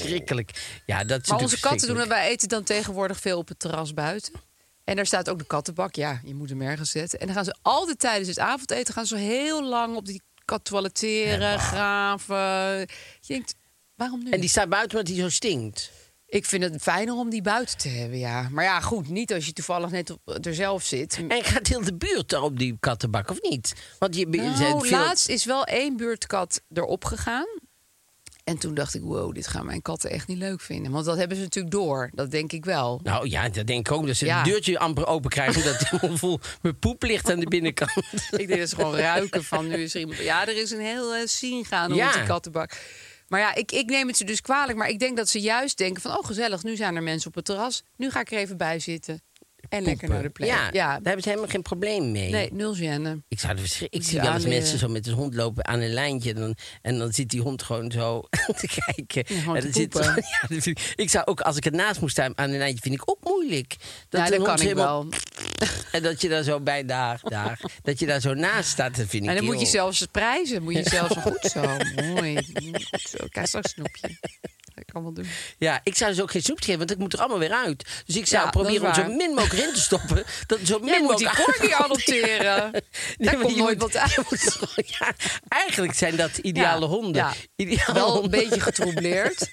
verschrikkelijk. 0.00 0.80
Ja, 0.86 1.04
dat 1.04 1.22
is 1.22 1.28
Maar 1.28 1.38
onze 1.40 1.60
katten 1.60 1.70
doen 1.70 1.96
verschrikkelijk. 1.96 2.22
wij 2.22 2.32
eten 2.32 2.48
dan 2.48 2.62
tegenwoordig 2.64 3.20
veel 3.20 3.38
op 3.38 3.48
het 3.48 3.58
terras 3.58 3.94
buiten. 3.94 4.32
En 4.84 4.96
daar 4.96 5.06
staat 5.06 5.28
ook 5.30 5.38
de 5.38 5.44
kattenbak. 5.44 5.94
Ja, 5.94 6.20
je 6.24 6.34
moet 6.34 6.48
hem 6.48 6.62
ergens 6.62 6.90
zetten. 6.90 7.20
En 7.20 7.26
dan 7.26 7.34
gaan 7.34 7.44
ze 7.44 7.54
altijd 7.62 7.98
tijdens 7.98 8.28
het 8.28 8.38
avondeten 8.38 8.94
gaan 8.94 9.06
ze 9.06 9.16
heel 9.16 9.64
lang 9.64 9.96
op 9.96 10.06
die 10.06 10.22
kat 10.44 10.64
toiletteren, 10.64 11.58
graven. 11.58 12.36
Je 12.78 12.86
denkt, 13.26 13.54
waarom 13.94 14.24
nu? 14.24 14.30
En 14.30 14.40
die 14.40 14.48
staat 14.48 14.68
buiten 14.68 14.98
omdat 14.98 15.14
hij 15.14 15.22
zo 15.22 15.28
stinkt. 15.30 15.90
Ik 16.26 16.44
vind 16.44 16.62
het 16.62 16.82
fijner 16.82 17.14
om 17.14 17.30
die 17.30 17.42
buiten 17.42 17.78
te 17.78 17.88
hebben, 17.88 18.18
ja. 18.18 18.48
Maar 18.50 18.64
ja, 18.64 18.80
goed, 18.80 19.08
niet 19.08 19.32
als 19.32 19.46
je 19.46 19.52
toevallig 19.52 19.90
net 19.90 20.10
op, 20.10 20.38
er 20.42 20.54
zelf 20.54 20.84
zit. 20.84 21.20
En 21.28 21.44
gaat 21.44 21.66
heel 21.66 21.84
de 21.84 21.94
buurt 21.94 22.32
op 22.32 22.58
die 22.58 22.76
kattenbak, 22.80 23.30
of 23.30 23.42
niet? 23.42 23.74
Want 23.98 24.16
je, 24.16 24.26
Nou, 24.26 24.86
veel... 24.86 24.98
laatst 24.98 25.28
is 25.28 25.44
wel 25.44 25.64
één 25.64 25.96
buurtkat 25.96 26.62
erop 26.72 27.04
gegaan. 27.04 27.46
En 28.50 28.58
toen 28.58 28.74
dacht 28.74 28.94
ik, 28.94 29.02
wow, 29.02 29.34
dit 29.34 29.46
gaan 29.46 29.66
mijn 29.66 29.82
katten 29.82 30.10
echt 30.10 30.26
niet 30.26 30.38
leuk 30.38 30.60
vinden. 30.60 30.92
Want 30.92 31.04
dat 31.04 31.16
hebben 31.16 31.36
ze 31.36 31.42
natuurlijk 31.42 31.74
door. 31.74 32.10
Dat 32.14 32.30
denk 32.30 32.52
ik 32.52 32.64
wel. 32.64 33.00
Nou 33.02 33.28
ja, 33.28 33.48
dat 33.48 33.66
denk 33.66 33.88
ik 33.88 33.94
ook. 33.94 34.06
Dat 34.06 34.16
ze 34.16 34.26
Ja. 34.26 34.36
het 34.36 34.44
deurtje 34.44 34.78
amper 34.78 35.06
open 35.06 35.30
krijgen... 35.30 35.64
dat 35.64 35.90
vol 36.18 36.40
met 36.62 36.78
poep 36.78 37.02
ligt 37.02 37.30
aan 37.30 37.40
de 37.40 37.46
binnenkant. 37.46 37.96
Ik 38.30 38.46
denk 38.46 38.58
dat 38.60 38.68
ze 38.68 38.74
gewoon 38.74 38.96
ruiken 38.96 39.44
van 39.44 39.68
nu 39.68 39.74
is 39.82 39.94
er 39.94 40.00
iemand. 40.00 40.18
Ja, 40.18 40.46
er 40.48 40.56
is 40.56 40.70
een 40.70 40.80
heel 40.80 41.16
uh, 41.16 41.26
scene 41.26 41.64
gaan 41.64 41.94
Ja. 41.94 42.02
rond 42.04 42.14
die 42.16 42.22
kattenbak. 42.26 42.72
Maar 43.28 43.40
ja, 43.40 43.54
ik, 43.54 43.72
ik 43.72 43.86
neem 43.90 44.06
het 44.06 44.16
ze 44.16 44.24
dus 44.24 44.40
kwalijk. 44.40 44.78
Maar 44.78 44.88
ik 44.88 44.98
denk 44.98 45.16
dat 45.16 45.28
ze 45.28 45.40
juist 45.40 45.78
denken 45.78 46.02
van, 46.02 46.18
oh 46.18 46.26
gezellig, 46.26 46.62
nu 46.62 46.76
zijn 46.76 46.96
er 46.96 47.02
mensen 47.02 47.28
op 47.28 47.34
het 47.34 47.44
terras. 47.44 47.82
Nu 47.96 48.10
ga 48.10 48.20
ik 48.20 48.30
er 48.32 48.38
even 48.38 48.56
bij 48.56 48.78
zitten. 48.78 49.22
En 49.70 49.82
lekker 49.82 50.08
naar 50.08 50.22
de 50.22 50.30
plek. 50.30 50.48
Ja, 50.48 50.68
ja. 50.72 50.86
daar 50.86 51.00
hebben 51.02 51.22
ze 51.22 51.28
helemaal 51.28 51.50
geen 51.50 51.62
probleem 51.62 52.10
mee. 52.10 52.30
Nee, 52.30 52.52
nul 52.52 52.74
gêne. 52.76 53.22
Ik, 53.28 53.40
zou 53.40 53.56
er 53.56 53.86
ik 53.90 54.02
zie 54.02 54.20
wel 54.20 54.34
eens 54.34 54.44
mensen 54.46 54.78
zo 54.78 54.88
met 54.88 55.06
een 55.06 55.12
hond 55.12 55.34
lopen 55.34 55.66
aan 55.66 55.80
een 55.80 55.92
lijntje. 55.92 56.30
En 56.34 56.40
dan, 56.40 56.54
en 56.82 56.98
dan 56.98 57.12
zit 57.12 57.28
die 57.28 57.40
hond 57.40 57.62
gewoon 57.62 57.90
zo 57.90 58.20
te 58.60 58.80
kijken. 58.84 59.36
Ja, 59.36 59.54
en 59.54 59.62
dan 59.62 59.72
zit, 59.72 59.94
ja, 60.40 60.46
dat 60.48 60.66
ik, 60.66 60.92
ik 60.96 61.10
zou 61.10 61.24
ook, 61.26 61.40
als 61.40 61.56
ik 61.56 61.64
ernaast 61.66 62.00
moest 62.00 62.12
staan 62.12 62.38
aan 62.38 62.50
een 62.50 62.58
lijntje, 62.58 62.82
vind 62.82 62.94
ik 62.94 63.10
ook 63.10 63.18
moeilijk. 63.24 63.76
ja, 64.10 64.18
een 64.24 64.24
dat 64.24 64.32
hond 64.34 64.44
kan 64.44 64.54
ik 64.54 64.62
helemaal- 64.62 65.06
wel. 65.08 65.18
En 65.92 66.02
dat 66.02 66.20
je 66.20 66.28
daar 66.28 66.42
zo 66.42 66.60
bij, 66.60 66.84
daar, 66.84 67.20
daar. 67.22 67.60
dat 67.82 67.98
je 67.98 68.06
daar 68.06 68.20
zo 68.20 68.34
naast 68.34 68.68
staat, 68.68 68.96
dat 68.96 69.06
vind 69.08 69.22
ik 69.22 69.28
En 69.28 69.36
dan 69.36 69.44
moet 69.44 69.60
je 69.60 69.66
zelfs 69.66 70.06
prijzen. 70.10 70.62
Moet 70.62 70.74
je 70.74 70.88
zelfs 70.88 71.16
goed 71.16 71.50
zo. 71.52 71.62
Mooi. 72.14 72.34
Goed 72.90 73.48
zo. 73.48 73.58
Een 73.58 73.64
snoepje. 73.68 74.18
Dat 74.92 75.02
kan 75.02 75.02
wel 75.02 75.12
doen. 75.12 75.32
Ja, 75.58 75.80
ik 75.84 75.96
zou 75.96 76.10
dus 76.10 76.20
ook 76.20 76.30
geen 76.30 76.42
snoep 76.42 76.60
geven, 76.60 76.78
want 76.78 76.90
ik 76.90 76.98
moet 76.98 77.12
er 77.12 77.18
allemaal 77.18 77.38
weer 77.38 77.52
uit. 77.52 77.88
Dus 78.06 78.16
ik 78.16 78.26
zou 78.26 78.44
Ja, 78.44 78.50
proberen 78.50 78.86
om 78.86 78.94
zo 78.94 79.04
min 79.04 79.30
mogelijk 79.34 79.52
erin 79.52 79.74
te 79.74 79.80
stoppen. 79.80 80.24
Dat 80.46 80.58
zo 80.64 80.78
min 80.78 80.88
Jij 80.88 81.02
moet 81.02 81.18
die 81.18 81.30
corgi 81.30 81.72
adopteren. 81.84 82.70
Nee, 82.70 82.82
Daar 83.16 83.36
komt 83.36 83.56
nooit 83.56 83.80
wat 83.80 83.96
uit. 83.96 84.60
ja, 84.98 85.12
eigenlijk 85.48 85.94
zijn 85.94 86.16
dat 86.16 86.36
ideale 86.38 86.86
honden. 86.86 87.26
Ideale 87.56 87.92
Wel 87.92 88.24
een 88.24 88.30
beetje 88.30 88.60
getroubleerd. 88.60 89.48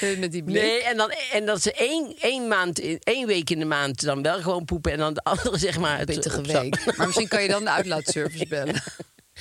Eh, 0.00 0.18
Met 0.18 0.32
die 0.32 0.44
blik. 0.44 0.62
Nee, 0.62 0.82
en, 0.82 0.96
dan, 0.96 1.12
en 1.32 1.46
dat 1.46 1.62
ze 1.62 1.72
één, 1.72 2.14
één, 2.20 2.48
maand, 2.48 2.98
één 3.04 3.26
week 3.26 3.50
in 3.50 3.58
de 3.58 3.64
maand 3.64 4.02
dan 4.04 4.22
wel 4.22 4.42
gewoon 4.42 4.64
poepen... 4.64 4.92
en 4.92 4.98
dan 4.98 5.14
de 5.14 5.22
andere 5.22 5.58
zeg 5.58 5.78
maar... 5.78 5.98
het 5.98 6.06
Pittige 6.06 6.42
week. 6.42 6.96
Maar 6.96 7.06
misschien 7.06 7.28
kan 7.28 7.42
je 7.42 7.48
dan 7.48 7.64
de 7.64 7.70
uitlaatservice 7.70 8.46
bellen. 8.46 8.82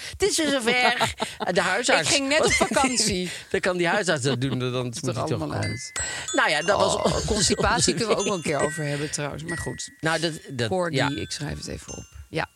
Het 0.10 0.22
is 0.22 0.38
weer 0.38 0.50
zover. 0.50 1.14
De 1.54 1.62
huisarts. 1.62 2.10
Ik 2.10 2.16
ging 2.16 2.28
net 2.28 2.46
op 2.46 2.52
vakantie. 2.52 3.32
Dan 3.52 3.60
kan 3.60 3.78
die 3.78 3.88
huisarts 3.88 4.24
dat 4.24 4.42
doen. 4.42 4.60
Dan 4.60 4.84
moet 4.84 5.02
hij 5.02 5.14
toch 5.14 5.24
allemaal 5.24 5.54
uit. 5.54 5.92
Nou 6.32 6.50
ja, 6.50 6.62
dat 6.62 6.80
was... 6.80 6.96
Oh, 6.96 7.28
constipatie 7.36 7.94
kunnen 7.94 8.16
we 8.16 8.22
ook 8.22 8.28
wel 8.28 8.36
een 8.36 8.42
keer 8.42 8.60
over 8.60 8.84
hebben 8.84 9.12
trouwens. 9.12 9.44
Maar 9.44 9.58
goed. 9.58 9.92
Nou, 10.00 10.20
dat, 10.20 10.34
dat, 10.52 10.70
Corgi, 10.70 10.96
ja. 10.96 11.10
ik 11.10 11.32
schrijf 11.32 11.58
het 11.58 11.68
even 11.68 11.98
op. 11.98 12.06
Ja. 12.30 12.50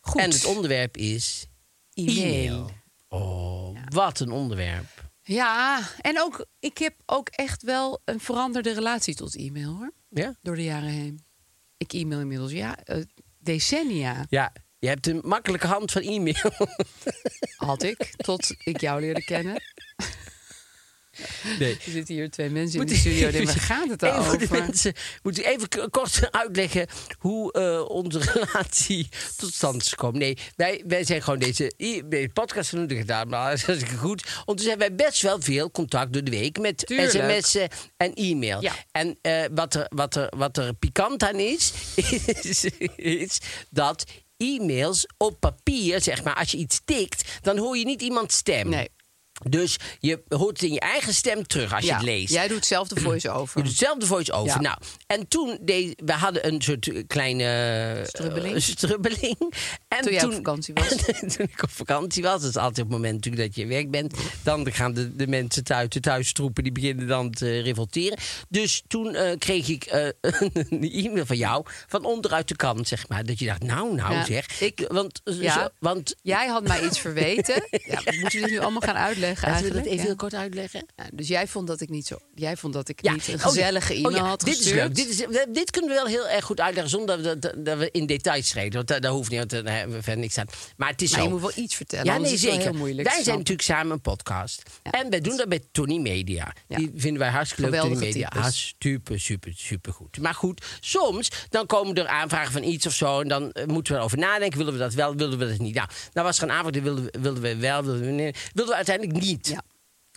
Goed. 0.00 0.20
En 0.20 0.30
het 0.30 0.44
onderwerp 0.44 0.96
is... 0.96 1.46
E-mail. 1.94 2.70
Oh, 3.08 3.78
wat 3.88 4.20
een 4.20 4.30
onderwerp. 4.30 5.10
Ja, 5.22 5.80
en 6.00 6.20
ook, 6.20 6.46
ik 6.58 6.78
heb 6.78 6.94
ook 7.06 7.28
echt 7.28 7.62
wel 7.62 8.00
een 8.04 8.20
veranderde 8.20 8.72
relatie 8.72 9.14
tot 9.14 9.36
e-mail 9.36 9.74
hoor. 9.74 9.92
Ja? 10.08 10.34
Door 10.40 10.56
de 10.56 10.64
jaren 10.64 10.88
heen. 10.88 11.24
Ik 11.76 11.92
e-mail 11.92 12.20
inmiddels, 12.20 12.52
ja, 12.52 12.76
eh, 12.76 13.02
decennia 13.38 14.26
Ja, 14.28 14.52
je 14.82 14.88
hebt 14.88 15.06
een 15.06 15.20
makkelijke 15.24 15.66
hand 15.66 15.92
van 15.92 16.02
e-mail. 16.02 16.52
had 17.56 17.82
ik, 17.82 18.12
tot 18.16 18.54
ik 18.64 18.80
jou 18.80 19.00
leerde 19.00 19.24
kennen. 19.24 19.62
Nee. 21.58 21.72
Er 21.72 21.90
zitten 21.90 22.14
hier 22.14 22.30
twee 22.30 22.50
mensen 22.50 22.80
in 22.80 22.86
Moet 22.86 22.94
de 22.94 23.00
studio. 23.00 23.30
Die, 23.30 23.44
waar 23.46 23.54
gaat 23.54 23.88
het 23.88 24.00
de 24.00 24.12
over? 24.12 24.48
mensen, 24.50 24.92
moet 25.22 25.38
u 25.38 25.42
even 25.42 25.90
kort 25.90 26.28
uitleggen 26.30 26.86
hoe 27.18 27.52
eh, 27.52 27.90
onze 27.90 28.18
relatie 28.34 29.08
tot 29.36 29.54
stand 29.54 29.82
is 29.82 29.88
gekomen. 29.88 30.18
Nee, 30.18 30.38
wij, 30.56 30.82
wij 30.86 31.04
zijn 31.04 31.22
gewoon 31.22 31.38
deze, 31.38 31.72
deze 32.06 32.28
podcast 32.32 32.70
van 32.70 32.90
gedaan, 32.90 33.28
maar 33.28 33.62
dat 33.66 33.76
is 33.76 33.82
goed. 33.82 34.24
Ondertussen 34.38 34.78
hebben 34.78 34.96
wij 34.96 35.06
best 35.06 35.22
wel 35.22 35.40
veel 35.40 35.70
contact 35.70 36.12
door 36.12 36.24
de 36.24 36.30
week 36.30 36.58
met 36.58 36.86
Tuurlijk. 36.86 37.10
sms'en 37.40 37.68
en 37.96 38.14
e-mail. 38.14 38.62
Ja. 38.62 38.72
En 38.92 39.18
eh, 39.22 39.44
wat, 39.54 39.74
er, 39.74 39.86
wat, 39.88 40.16
er, 40.16 40.32
wat 40.36 40.56
er 40.56 40.74
pikant 40.74 41.22
aan 41.22 41.38
is, 41.38 41.72
is, 42.42 42.64
is 42.96 43.38
dat 43.70 44.04
e-mails 44.42 45.06
op 45.16 45.40
papier, 45.40 46.00
zeg 46.00 46.24
maar, 46.24 46.34
als 46.34 46.50
je 46.50 46.56
iets 46.56 46.80
tikt, 46.84 47.38
dan 47.40 47.58
hoor 47.58 47.76
je 47.76 47.84
niet 47.84 48.02
iemands 48.02 48.36
stem. 48.36 48.68
Nee. 48.68 48.88
Dus 49.48 49.76
je 50.00 50.22
hoort 50.28 50.60
het 50.60 50.62
in 50.68 50.72
je 50.74 50.80
eigen 50.80 51.14
stem 51.14 51.46
terug 51.46 51.74
als 51.74 51.84
je 51.84 51.92
het 51.94 52.02
leest. 52.02 52.32
Jij 52.32 52.48
doet 52.48 52.66
zelf 52.66 52.88
de 52.88 53.00
voice-over. 53.00 53.56
Je 53.58 53.62
doet 53.62 53.70
hetzelfde 53.78 54.06
voice-over. 54.06 54.46
Ja. 54.54 54.60
Nou, 54.60 54.78
en 55.06 55.28
toen 55.28 55.58
deed, 55.60 56.02
we 56.04 56.12
hadden 56.12 56.46
een 56.46 56.62
soort 56.62 56.88
eh, 56.88 57.02
kleine 57.06 57.44
eh, 57.98 58.04
Strubbeling. 58.06 58.62
strubbeling. 58.62 59.36
En 59.88 60.02
Toen 60.02 60.12
jij 60.12 60.24
op 60.24 60.32
vakantie 60.32 60.74
was. 60.74 60.88
toen 61.36 61.46
ik 61.52 61.62
op 61.62 61.70
vakantie 61.70 62.22
was, 62.22 62.40
dat 62.40 62.50
is 62.50 62.56
altijd 62.56 62.78
op 62.78 62.92
het 62.92 62.92
moment 62.92 63.14
natuurlijk 63.14 63.42
dat 63.42 63.54
je 63.54 63.66
weg 63.66 63.88
bent. 63.88 64.14
Dan 64.42 64.72
gaan 64.72 64.92
de, 64.94 65.16
de 65.16 65.26
mensen 65.26 65.64
thuis, 65.64 65.88
de 65.88 66.00
thuistroepen, 66.00 66.62
die 66.62 66.72
beginnen 66.72 67.06
dan 67.06 67.30
te 67.30 67.60
revolteren. 67.60 68.18
Dus 68.48 68.82
toen 68.86 69.14
eh, 69.14 69.38
kreeg 69.38 69.68
ik 69.68 69.86
een 70.20 70.90
e-mail 70.92 71.26
van 71.26 71.36
jou, 71.36 71.64
van 71.88 72.04
onderuit 72.04 72.48
de 72.48 72.56
kant, 72.56 72.88
zeg 72.88 73.08
maar. 73.08 73.24
Dat 73.24 73.38
je 73.38 73.46
dacht, 73.46 73.62
nou, 73.62 73.94
nou 73.94 74.12
Ja, 74.14 74.24
zeg. 74.24 74.60
ik- 74.60 74.84
want, 74.88 75.20
zo, 75.24 75.68
want 75.78 76.14
Jij 76.22 76.46
had 76.46 76.66
mij 76.66 76.84
iets 76.84 76.98
verweten. 76.98 77.54
Ja, 77.84 78.00
moeten 78.04 78.40
we 78.40 78.46
dit 78.46 78.50
nu 78.50 78.58
allemaal 78.58 78.80
gaan 78.80 78.96
uitleggen 78.96 79.31
Laten 79.40 79.44
we 79.44 79.52
eigenlijk? 79.52 79.84
dat 79.84 79.84
even 79.92 79.96
Ja. 79.98 80.02
heel 80.06 80.16
kort 80.16 80.34
uitleggen? 80.34 80.86
Ja, 80.96 81.04
dus 81.12 81.28
jij 81.28 81.46
vond 81.46 81.66
dat 81.66 81.80
ik 81.80 81.88
niet 81.88 82.06
zo. 82.06 82.16
Jij 82.34 82.56
vond 82.56 82.72
dat 82.74 82.88
ik 82.88 83.02
Ja. 83.02 83.12
niet 83.12 83.28
een 83.28 83.34
Oh, 83.34 83.40
gezellige 83.42 83.92
oh 83.92 83.98
e-mail 83.98 84.14
ja, 84.14 84.22
had 84.24 84.40
dit 84.40 84.56
gestuurd. 84.56 84.98
is 84.98 85.06
leuk. 85.06 85.28
Dit, 85.28 85.30
is, 85.30 85.46
dit 85.52 85.70
kunnen 85.70 85.90
we 85.90 85.96
wel 85.96 86.06
heel 86.06 86.28
erg 86.28 86.44
goed 86.44 86.60
uitleggen 86.60 86.90
zonder 86.90 87.22
dat, 87.22 87.42
dat, 87.42 87.54
dat 87.64 87.78
we 87.78 87.88
in 87.90 88.06
details 88.06 88.48
treden. 88.48 88.72
Want 88.72 88.88
dat, 88.88 89.02
dat 89.02 89.12
hoeft 89.12 89.30
niet, 89.30 89.38
want 89.38 89.50
daar 89.50 89.76
hebben 89.76 89.96
we 89.96 90.02
verder 90.02 90.20
niks 90.22 90.38
aan. 90.38 90.46
Maar 90.76 90.88
het 90.90 91.02
is 91.02 91.10
Maar 91.10 91.18
zo. 91.20 91.24
je 91.26 91.30
moet 91.32 91.40
wel 91.40 91.52
iets 91.64 91.74
vertellen. 91.74 92.04
ja, 92.06 92.18
nee, 92.18 92.36
zeker. 92.36 92.60
heel 92.60 92.72
moeilijk. 92.72 93.08
Wij 93.12 93.22
zijn 93.22 93.36
natuurlijk 93.36 93.66
samen 93.68 93.92
een 93.92 94.00
podcast. 94.00 94.62
Ja. 94.82 94.90
En 94.90 95.10
wij 95.10 95.20
doen 95.20 95.36
dat 95.36 95.48
bij 95.48 95.60
Tony 95.72 95.98
Media. 95.98 96.52
Ja. 96.68 96.76
Die 96.76 96.90
vinden 96.96 97.18
wij 97.18 97.30
hartstikke 97.30 97.70
leuk, 97.70 97.80
Tony 97.80 97.96
Media. 97.96 98.30
super, 98.50 99.20
super, 99.20 99.52
super 99.56 99.92
goed. 99.92 100.18
Maar 100.18 100.34
goed, 100.34 100.64
soms 100.80 101.28
dan 101.48 101.66
komen 101.66 101.94
er 101.94 102.06
aanvragen 102.06 102.52
van 102.52 102.62
iets 102.62 102.86
of 102.86 102.92
zo. 102.94 103.20
En 103.20 103.28
dan 103.28 103.52
eh, 103.52 103.66
moeten 103.66 103.92
we 103.92 103.98
erover 103.98 104.18
nadenken. 104.18 104.58
Willen 104.58 104.72
we 104.72 104.78
dat 104.78 104.94
wel, 104.94 105.16
willen 105.16 105.38
we 105.38 105.48
dat 105.48 105.58
niet? 105.58 105.74
Nou, 105.74 105.88
nou 106.12 106.26
was 106.26 106.36
er 106.38 106.42
een 106.42 106.50
aanvraag, 106.50 106.72
die 106.72 106.82
wilden 106.82 107.04
we, 107.04 107.10
wilden 107.20 107.42
we 107.42 107.56
wel, 107.56 107.82
wilden 107.84 108.00
we 108.06 108.10
niet. 108.22 108.38
Wilden 108.52 108.70
we 108.72 108.74
uiteindelijk 108.76 109.16
niet. 109.24 109.48
Ja. 109.48 109.62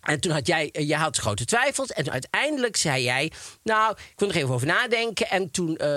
En 0.01 0.19
toen 0.19 0.31
had 0.31 0.47
jij, 0.47 0.69
eh, 0.71 0.87
jij 0.87 0.97
had 0.97 1.17
grote 1.17 1.45
twijfels. 1.45 1.91
En 1.91 2.11
uiteindelijk 2.11 2.75
zei 2.75 3.03
jij, 3.03 3.31
nou, 3.63 3.91
ik 3.91 4.19
wil 4.19 4.29
er 4.29 4.35
even 4.35 4.49
over 4.49 4.67
nadenken. 4.67 5.29
En 5.29 5.51
toen, 5.51 5.77
eh, 5.77 5.87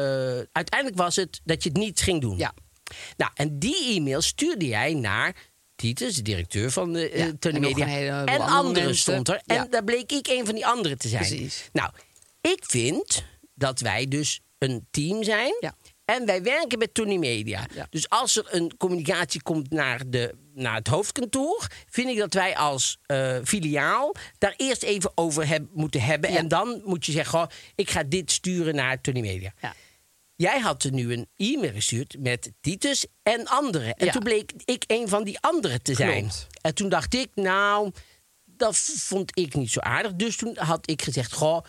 uiteindelijk 0.52 0.96
was 0.96 1.16
het 1.16 1.40
dat 1.44 1.62
je 1.62 1.68
het 1.68 1.78
niet 1.78 2.00
ging 2.00 2.20
doen. 2.20 2.38
Ja. 2.38 2.54
Nou, 3.16 3.30
en 3.34 3.58
die 3.58 3.94
e-mail 3.96 4.20
stuurde 4.20 4.66
jij 4.66 4.94
naar 4.94 5.36
Titus, 5.76 6.14
de 6.16 6.22
directeur 6.22 6.70
van 6.70 6.92
de 6.92 7.10
eh, 7.10 7.26
Tony 7.38 7.58
nog 7.58 7.76
Media. 7.76 8.24
en 8.24 8.40
andere 8.40 8.50
anderen 8.50 8.96
stond 8.96 9.28
er. 9.28 9.42
En 9.46 9.54
Ja. 9.56 9.66
daar 9.70 9.84
bleek 9.84 10.12
ik 10.12 10.26
een 10.28 10.46
van 10.46 10.54
die 10.54 10.66
anderen 10.66 10.98
te 10.98 11.08
zijn. 11.08 11.26
Precies. 11.26 11.68
Nou, 11.72 11.90
ik 12.40 12.64
vind 12.66 13.24
dat 13.54 13.80
wij 13.80 14.08
dus 14.08 14.40
een 14.58 14.86
team 14.90 15.22
zijn. 15.22 15.56
Ja. 15.60 15.74
En 16.04 16.26
wij 16.26 16.42
werken 16.42 16.78
met 16.78 16.94
Tony 16.94 17.16
Media. 17.16 17.66
Ja. 17.74 17.86
Dus 17.90 18.08
als 18.08 18.36
er 18.36 18.46
een 18.50 18.76
communicatie 18.76 19.42
komt 19.42 19.70
naar, 19.70 20.02
de, 20.06 20.34
naar 20.58 20.74
het 20.74 20.86
hoofdkantoor, 20.88 21.66
vind 21.90 22.08
ik 22.08 22.18
dat 22.18 22.34
wij 22.34 22.56
als 22.56 22.98
eh, 23.06 23.36
filiaal 23.44 24.14
daar 24.38 24.54
eerst 24.56 24.82
even 24.82 25.12
over 25.14 25.48
heb, 25.48 25.66
moeten 25.72 26.00
hebben. 26.00 26.30
Ja. 26.32 26.36
En 26.38 26.48
dan 26.48 26.80
moet 26.84 27.06
je 27.06 27.12
zeggen: 27.12 27.38
goh, 27.38 27.48
ik 27.74 27.90
ga 27.90 28.02
dit 28.02 28.30
sturen 28.30 28.74
naar 28.74 29.00
Tony 29.00 29.20
Media. 29.20 29.52
Ja. 29.60 29.74
Jij 30.34 30.58
had 30.60 30.82
er 30.84 30.92
nu 30.92 31.12
een 31.12 31.28
e-mail 31.36 31.72
gestuurd 31.72 32.16
met 32.18 32.52
Titus 32.60 33.06
en 33.22 33.46
anderen. 33.46 33.94
En 33.94 34.06
Ja. 34.06 34.12
toen 34.12 34.22
bleek 34.22 34.52
ik 34.64 34.84
een 34.86 35.08
van 35.08 35.24
die 35.24 35.38
anderen 35.40 35.82
te 35.82 35.94
zijn. 35.94 36.20
Klopt. 36.20 36.46
En 36.60 36.74
toen 36.74 36.88
dacht 36.88 37.14
ik, 37.14 37.28
nou, 37.34 37.90
dat 38.44 38.76
vond 38.96 39.38
ik 39.38 39.54
niet 39.54 39.70
zo 39.70 39.80
aardig. 39.80 40.12
Dus 40.14 40.36
toen 40.36 40.56
had 40.58 40.90
ik 40.90 41.02
gezegd, 41.02 41.32
goh, 41.32 41.64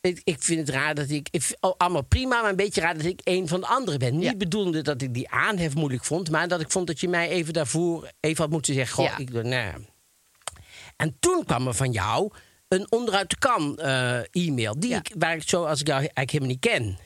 ik, 0.00 0.20
ik 0.24 0.42
vind 0.42 0.58
het 0.66 0.68
raar 0.68 0.94
dat 0.94 1.10
ik... 1.10 1.28
ik 1.30 1.56
oh, 1.60 1.74
allemaal 1.76 2.02
prima, 2.04 2.40
maar 2.40 2.50
een 2.50 2.56
beetje 2.56 2.80
raar 2.80 2.96
dat 2.96 3.04
ik 3.04 3.20
een 3.24 3.48
van 3.48 3.60
de 3.60 3.66
anderen 3.66 3.98
ben. 3.98 4.20
Ja. 4.20 4.28
Niet 4.28 4.38
bedoelende 4.38 4.82
dat 4.82 5.02
ik 5.02 5.14
die 5.14 5.30
aanhef 5.30 5.74
moeilijk 5.74 6.04
vond... 6.04 6.30
maar 6.30 6.48
dat 6.48 6.60
ik 6.60 6.70
vond 6.70 6.86
dat 6.86 7.00
je 7.00 7.08
mij 7.08 7.28
even 7.28 7.52
daarvoor 7.52 8.10
even 8.20 8.42
had 8.42 8.52
moeten 8.52 8.74
zeggen... 8.74 8.94
Goh, 8.94 9.04
Ja. 9.04 9.18
ik, 9.18 9.32
nou, 9.32 9.84
en 10.96 11.16
toen 11.20 11.44
kwam 11.44 11.66
er 11.66 11.74
van 11.74 11.92
jou 11.92 12.32
een 12.68 12.86
onderuit 12.90 13.30
de 13.30 13.38
kan 13.38 13.78
eh, 13.78 14.20
e-mail... 14.30 14.80
Die 14.80 14.90
Ja. 14.90 14.98
ik, 14.98 15.14
waar 15.18 15.36
ik 15.36 15.48
zo, 15.48 15.64
als 15.64 15.80
ik 15.80 15.86
jou 15.86 15.98
eigenlijk 15.98 16.30
helemaal 16.30 16.52
niet 16.52 16.60
ken. 16.60 16.98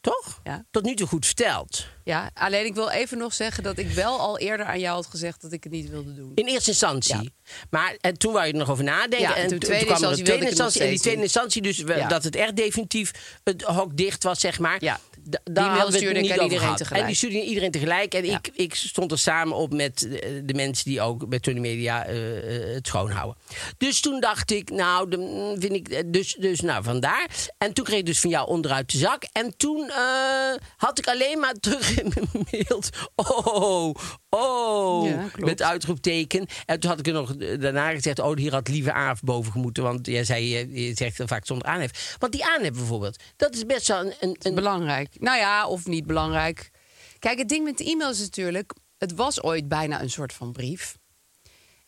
Toch? 0.00 0.40
Ja. 0.44 0.64
Tot 0.70 0.84
nu 0.84 0.94
toe 0.94 1.06
goed 1.06 1.26
verteld. 1.26 1.86
Ja, 2.04 2.30
alleen 2.34 2.64
ik 2.66 2.74
wil 2.74 2.88
even 2.88 3.18
nog 3.18 3.34
zeggen 3.34 3.62
dat 3.62 3.78
ik 3.78 3.90
wel 3.90 4.18
al 4.18 4.38
eerder 4.38 4.66
aan 4.66 4.78
jou 4.80 4.94
had 4.94 5.06
gezegd 5.06 5.40
dat 5.42 5.52
ik 5.52 5.62
het 5.64 5.72
niet 5.72 5.88
wilde 5.90 6.14
doen. 6.14 6.32
In 6.34 6.46
eerste 6.46 6.70
instantie. 6.70 7.14
Ja. 7.22 7.30
Maar 7.70 7.96
en 8.00 8.18
toen 8.18 8.32
wou 8.32 8.46
je 8.46 8.52
er 8.52 8.58
nog 8.58 8.70
over 8.70 8.84
nadenken. 8.84 9.20
Ja, 9.20 9.34
en 9.36 9.42
en 9.42 9.48
toen 9.48 9.58
kwam 9.58 10.02
er 10.02 10.18
een 10.18 10.24
tweede 10.24 10.46
instantie. 10.48 10.80
En 10.82 10.88
die 10.88 11.00
tweede 11.00 11.22
instantie, 11.22 11.62
dus 11.62 11.78
we- 11.78 11.94
Ja. 11.94 12.08
dat 12.08 12.24
het 12.24 12.36
echt 12.36 12.56
definitief 12.56 13.38
het 13.44 13.62
hok 13.62 13.96
dicht 13.96 14.22
was, 14.22 14.40
zeg 14.40 14.58
maar. 14.58 14.82
Die 15.30 15.40
daar 15.52 15.70
mail 15.70 15.92
stuurde 15.92 16.20
ik 16.20 16.30
aan 16.30 16.42
iedereen 16.42 16.58
gehad. 16.58 16.76
tegelijk. 16.76 17.00
En 17.02 17.06
die 17.06 17.16
stuurde 17.16 17.42
iedereen 17.44 17.70
tegelijk. 17.70 18.14
En 18.14 18.24
Ja. 18.24 18.36
ik, 18.36 18.50
ik 18.54 18.74
stond 18.74 19.12
er 19.12 19.18
samen 19.18 19.56
op 19.56 19.72
met 19.72 19.98
de, 19.98 20.42
de 20.44 20.54
mensen 20.54 20.84
die 20.84 21.00
ook 21.00 21.28
bij 21.28 21.38
Tony 21.40 21.58
Media 21.60 22.04
eh, 22.04 22.66
eh, 22.68 22.74
het 22.74 22.86
schoonhouden. 22.86 23.36
Dus 23.78 24.00
toen 24.00 24.20
dacht 24.20 24.50
ik, 24.50 24.70
nou, 24.70 25.10
de, 25.10 25.16
mm, 25.16 25.60
vind 25.60 25.72
ik, 25.72 25.88
eh, 25.88 26.02
dus, 26.06 26.34
dus 26.34 26.60
nou, 26.60 26.82
vandaar. 26.82 27.26
En 27.58 27.72
toen 27.72 27.84
kreeg 27.84 27.98
ik 27.98 28.06
dus 28.06 28.20
van 28.20 28.30
jou 28.30 28.48
onderuit 28.48 28.90
de 28.92 28.98
zak. 28.98 29.24
En 29.32 29.56
toen 29.56 29.90
eh, 29.90 30.54
had 30.76 30.98
ik 30.98 31.06
alleen 31.08 31.38
maar 31.38 31.54
terug 31.60 32.00
in 32.00 32.12
mijn 32.14 32.46
mail. 32.50 32.82
Oh, 33.14 33.94
oh, 34.30 35.08
Ja, 35.08 35.24
met 35.36 35.62
uitroepteken. 35.62 36.46
En 36.66 36.80
toen 36.80 36.90
had 36.90 36.98
ik 36.98 37.06
er 37.06 37.12
nog 37.12 37.34
eh, 37.34 37.60
daarna 37.60 37.90
gezegd... 37.90 38.18
oh, 38.18 38.36
hier 38.36 38.52
had 38.52 38.68
lieve 38.68 38.92
Aaf 38.92 39.20
boven 39.22 39.52
gemoeten. 39.52 39.82
Want 39.82 40.06
jij 40.06 40.24
zei, 40.24 40.56
eh, 40.56 40.86
je 40.88 40.94
zegt 40.94 41.20
vaak 41.24 41.46
zonder 41.46 41.66
aanhef. 41.68 42.16
Want 42.18 42.32
die 42.32 42.44
aanhef 42.44 42.72
bijvoorbeeld, 42.72 43.22
dat 43.36 43.54
is 43.54 43.66
best 43.66 43.88
wel 43.88 44.00
een... 44.00 44.14
een, 44.20 44.36
een 44.38 44.54
Belangrijk. 44.54 45.08
Nou 45.18 45.38
ja, 45.38 45.66
of 45.68 45.86
niet 45.86 46.06
belangrijk. 46.06 46.70
Kijk, 47.18 47.38
het 47.38 47.48
ding 47.48 47.64
met 47.64 47.78
de 47.78 47.84
e-mails 47.84 48.18
is 48.18 48.24
natuurlijk... 48.24 48.74
het 48.98 49.14
was 49.14 49.42
ooit 49.42 49.68
bijna 49.68 50.02
een 50.02 50.10
soort 50.10 50.32
van 50.32 50.52
brief. 50.52 50.98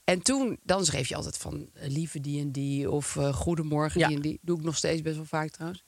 En 0.05 0.23
toen, 0.23 0.59
dan 0.63 0.85
schreef 0.85 1.09
je 1.09 1.15
altijd 1.17 1.37
van 1.37 1.71
eh, 1.75 1.89
lieve 1.91 2.21
die 2.21 2.41
en 2.41 2.53
die... 2.53 2.91
of 2.91 3.17
eh, 3.17 3.35
goedemorgen 3.35 4.01
Ja. 4.01 4.07
die 4.07 4.17
en 4.17 4.23
die. 4.23 4.39
Doe 4.43 4.59
ik 4.59 4.65
nog 4.65 4.77
steeds 4.77 5.03
best 5.03 5.17
wel 5.17 5.25
vaak 5.25 5.51
trouwens. 5.51 5.85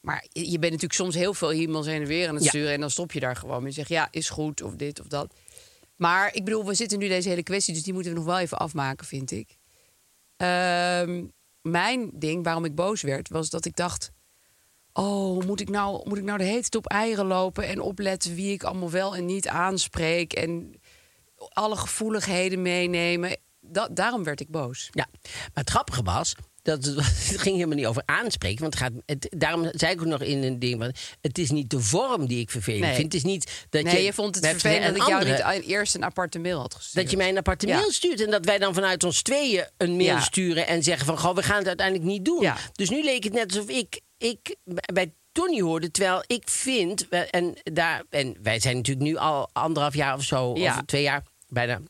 Maar 0.00 0.26
je 0.28 0.40
je 0.50 0.58
bent 0.58 0.72
natuurlijk 0.72 0.92
soms 1.00 1.14
heel 1.14 1.34
veel 1.34 1.52
e-mails 1.52 1.86
heen 1.86 2.00
en 2.00 2.06
weer 2.06 2.28
aan 2.28 2.34
het 2.34 2.44
Ja. 2.44 2.48
sturen... 2.50 2.72
en 2.72 2.80
dan 2.80 2.90
stop 2.90 3.12
je 3.12 3.20
daar 3.20 3.36
gewoon 3.36 3.62
mee. 3.62 3.72
Zeg 3.72 3.88
ja, 3.88 4.08
is 4.10 4.28
goed, 4.28 4.62
of 4.62 4.74
dit 4.74 5.00
of 5.00 5.06
dat. 5.06 5.34
Maar 5.96 6.34
ik 6.34 6.44
bedoel, 6.44 6.64
we 6.66 6.74
zitten 6.74 6.98
nu 6.98 7.08
deze 7.08 7.28
hele 7.28 7.42
kwestie... 7.42 7.74
dus 7.74 7.82
die 7.82 7.92
moeten 7.92 8.12
we 8.12 8.18
nog 8.18 8.26
wel 8.26 8.38
even 8.38 8.58
afmaken, 8.58 9.06
vind 9.06 9.30
ik. 9.30 9.56
Ehm, 10.36 11.24
mijn 11.60 12.10
ding, 12.14 12.44
waarom 12.44 12.64
ik 12.64 12.74
boos 12.74 13.02
werd, 13.02 13.28
was 13.28 13.50
dat 13.50 13.64
ik 13.64 13.76
dacht... 13.76 14.12
Oh, 14.98 15.44
moet 15.44 15.60
ik 15.60 15.68
nou, 15.68 16.08
moet 16.08 16.18
ik 16.18 16.24
nou 16.24 16.38
de 16.38 16.44
hele 16.44 16.60
tijd 16.60 16.74
op 16.74 16.86
eieren 16.86 17.26
lopen 17.26 17.66
en 17.66 17.80
opletten 17.80 18.34
wie 18.34 18.52
ik 18.52 18.62
allemaal 18.64 18.90
wel 18.90 19.16
en 19.16 19.24
niet 19.26 19.48
aanspreek 19.48 20.32
en 20.32 20.80
alle 21.36 21.76
gevoeligheden 21.76 22.62
meenemen? 22.62 23.36
Dat, 23.60 23.96
daarom 23.96 24.24
werd 24.24 24.40
ik 24.40 24.50
boos. 24.50 24.88
Ja, 24.92 25.06
maar 25.22 25.50
het 25.64 25.70
grappige 25.70 26.02
was... 26.02 26.34
Dat 26.62 26.84
het, 26.84 27.00
ging 27.44 27.54
helemaal 27.54 27.76
niet 27.76 27.86
over 27.86 28.02
aanspreken. 28.04 28.60
Want 28.60 28.74
het 28.78 28.82
gaat, 28.82 28.92
het, 29.06 29.26
daarom 29.36 29.68
zei 29.72 29.92
ik 29.92 30.00
ook 30.00 30.06
nog 30.06 30.22
in 30.22 30.42
een 30.42 30.58
ding... 30.58 30.80
van, 30.80 30.92
het 31.20 31.38
is 31.38 31.50
niet 31.50 31.70
de 31.70 31.80
vorm 31.80 32.26
die 32.26 32.40
ik 32.40 32.50
vervelend 32.50 32.82
Nee. 32.84 32.94
vind. 32.94 33.12
Het 33.12 33.14
is 33.14 33.22
niet 33.30 33.66
dat 33.70 33.82
nee, 33.82 33.96
je... 33.96 34.02
je 34.02 34.12
vond 34.12 34.34
het 34.34 34.46
vervelend 34.46 34.84
dat 34.84 34.96
ik 34.96 35.08
jou 35.08 35.12
andere- 35.22 35.54
niet 35.58 35.66
eerst 35.68 35.94
een 35.94 36.04
aparte 36.04 36.38
mail 36.38 36.60
had 36.60 36.74
gestuurd. 36.74 37.02
Dat 37.04 37.10
je 37.10 37.16
mij 37.16 37.28
een 37.28 37.36
aparte 37.36 37.66
Ja. 37.66 37.76
mail 37.76 37.90
stuurt. 37.90 38.20
En 38.20 38.30
dat 38.30 38.44
wij 38.44 38.58
dan 38.58 38.74
vanuit 38.74 39.04
ons 39.04 39.22
tweeën 39.22 39.68
een 39.76 39.90
mail 39.90 40.04
Ja. 40.04 40.20
sturen. 40.20 40.66
En 40.66 40.82
zeggen 40.82 41.06
van, 41.06 41.18
goh, 41.18 41.34
we 41.34 41.42
gaan 41.42 41.58
het 41.58 41.66
uiteindelijk 41.66 42.08
niet 42.08 42.24
doen. 42.24 42.40
Ja. 42.42 42.56
Dus 42.72 42.90
nu 42.90 43.04
leek 43.04 43.24
het 43.24 43.32
net 43.32 43.52
alsof 43.54 43.68
ik, 43.68 44.00
ik 44.18 44.56
bij 44.92 45.14
Tony 45.32 45.60
hoorde. 45.60 45.90
Terwijl 45.90 46.22
ik 46.26 46.42
vind, 46.48 47.08
en, 47.08 47.54
daar, 47.62 48.02
en 48.10 48.36
wij 48.42 48.60
zijn 48.60 48.76
natuurlijk 48.76 49.06
nu 49.06 49.16
al 49.16 49.48
anderhalf 49.52 49.94
jaar 49.94 50.14
of 50.14 50.22
zo. 50.22 50.54
Ja. 50.56 50.74
Of 50.76 50.82
twee 50.86 51.02
jaar 51.02 51.22
bijna 51.48 51.80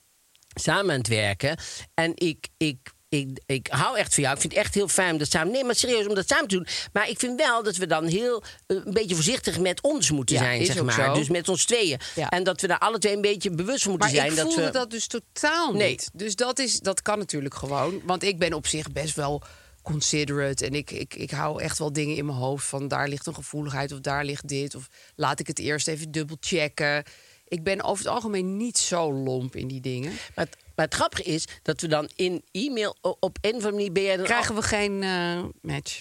samen 0.54 0.90
aan 0.90 0.98
het 0.98 1.08
werken. 1.08 1.56
En 1.94 2.12
ik... 2.14 2.48
ik 2.56 2.94
ik, 3.08 3.40
ik 3.46 3.66
hou 3.70 3.98
echt 3.98 4.14
van 4.14 4.22
jou. 4.22 4.34
Ik 4.34 4.40
vind 4.40 4.52
het 4.52 4.62
echt 4.62 4.74
heel 4.74 4.88
fijn 4.88 5.12
om 5.12 5.18
dat 5.18 5.30
samen. 5.30 5.52
Nee, 5.52 5.64
maar 5.64 5.74
serieus 5.74 6.06
om 6.06 6.14
dat 6.14 6.28
samen 6.28 6.48
te 6.48 6.54
doen. 6.54 6.66
Maar 6.92 7.08
ik 7.08 7.18
vind 7.18 7.40
wel 7.40 7.62
dat 7.62 7.76
we 7.76 7.86
dan 7.86 8.04
heel 8.04 8.42
eh, 8.66 8.76
een 8.84 8.92
beetje 8.92 9.14
voorzichtig 9.14 9.58
met 9.58 9.80
ons 9.82 10.10
moeten 10.10 10.36
Ja, 10.36 10.42
zijn, 10.42 10.60
is 10.60 10.66
zeg 10.66 10.78
ook 10.78 10.84
maar. 10.84 11.04
zo. 11.04 11.14
Dus 11.14 11.28
met 11.28 11.48
ons 11.48 11.64
tweeën. 11.64 11.98
Ja. 12.14 12.28
En 12.28 12.44
dat 12.44 12.60
we 12.60 12.66
daar 12.66 12.78
alle 12.78 12.98
twee 12.98 13.14
een 13.14 13.20
beetje 13.20 13.50
bewust 13.50 13.82
van 13.82 13.90
moeten 13.90 14.08
Maar 14.10 14.18
zijn. 14.18 14.30
ik 14.30 14.36
dat 14.36 14.46
voelde 14.46 14.64
we... 14.66 14.70
dat 14.72 14.90
dus 14.90 15.06
totaal 15.06 15.72
Nee. 15.72 15.90
niet. 15.90 16.10
Dus 16.12 16.36
dat, 16.36 16.58
is, 16.58 16.80
dat 16.80 17.02
kan 17.02 17.18
natuurlijk 17.18 17.54
gewoon. 17.54 18.00
Want 18.04 18.22
ik 18.22 18.38
ben 18.38 18.52
op 18.52 18.66
zich 18.66 18.92
best 18.92 19.14
wel 19.16 19.42
considerate. 19.92 20.66
En 20.66 20.74
ik, 20.74 20.90
ik, 20.90 21.14
ik 21.14 21.30
hou 21.30 21.62
echt 21.62 21.78
wel 21.78 21.92
dingen 21.92 22.16
in 22.16 22.26
mijn 22.26 22.38
hoofd 22.38 22.66
van 22.66 22.88
daar 22.88 23.08
ligt 23.08 23.26
een 23.26 23.34
gevoeligheid 23.34 23.92
of 23.92 24.00
daar 24.00 24.24
ligt 24.24 24.48
dit. 24.48 24.74
Of 24.74 24.88
laat 25.16 25.40
ik 25.40 25.46
het 25.46 25.58
eerst 25.58 25.88
even 25.88 26.10
dubbel 26.10 26.36
checken. 26.40 27.02
Ik 27.48 27.62
ben 27.62 27.82
over 27.82 28.04
het 28.04 28.14
algemeen 28.14 28.56
niet 28.56 28.78
zo 28.78 29.12
lomp 29.12 29.56
in 29.56 29.68
die 29.68 29.80
dingen. 29.80 30.12
Maar 30.34 30.44
het, 30.44 30.56
maar 30.74 30.84
het 30.84 30.94
grappige 30.94 31.22
is 31.22 31.46
dat 31.62 31.80
we 31.80 31.86
dan 31.88 32.10
in 32.16 32.42
e-mail 32.50 32.96
op 33.00 33.38
een 33.40 33.50
of 33.50 33.54
andere 33.54 33.72
manier 33.72 33.92
ben 33.92 34.02
jij 34.02 34.16
dan 34.16 34.24
Krijgen 34.24 34.54
al- 34.54 34.60
we 34.60 34.66
geen 34.66 35.02
eh, 35.02 35.44
match? 35.62 36.00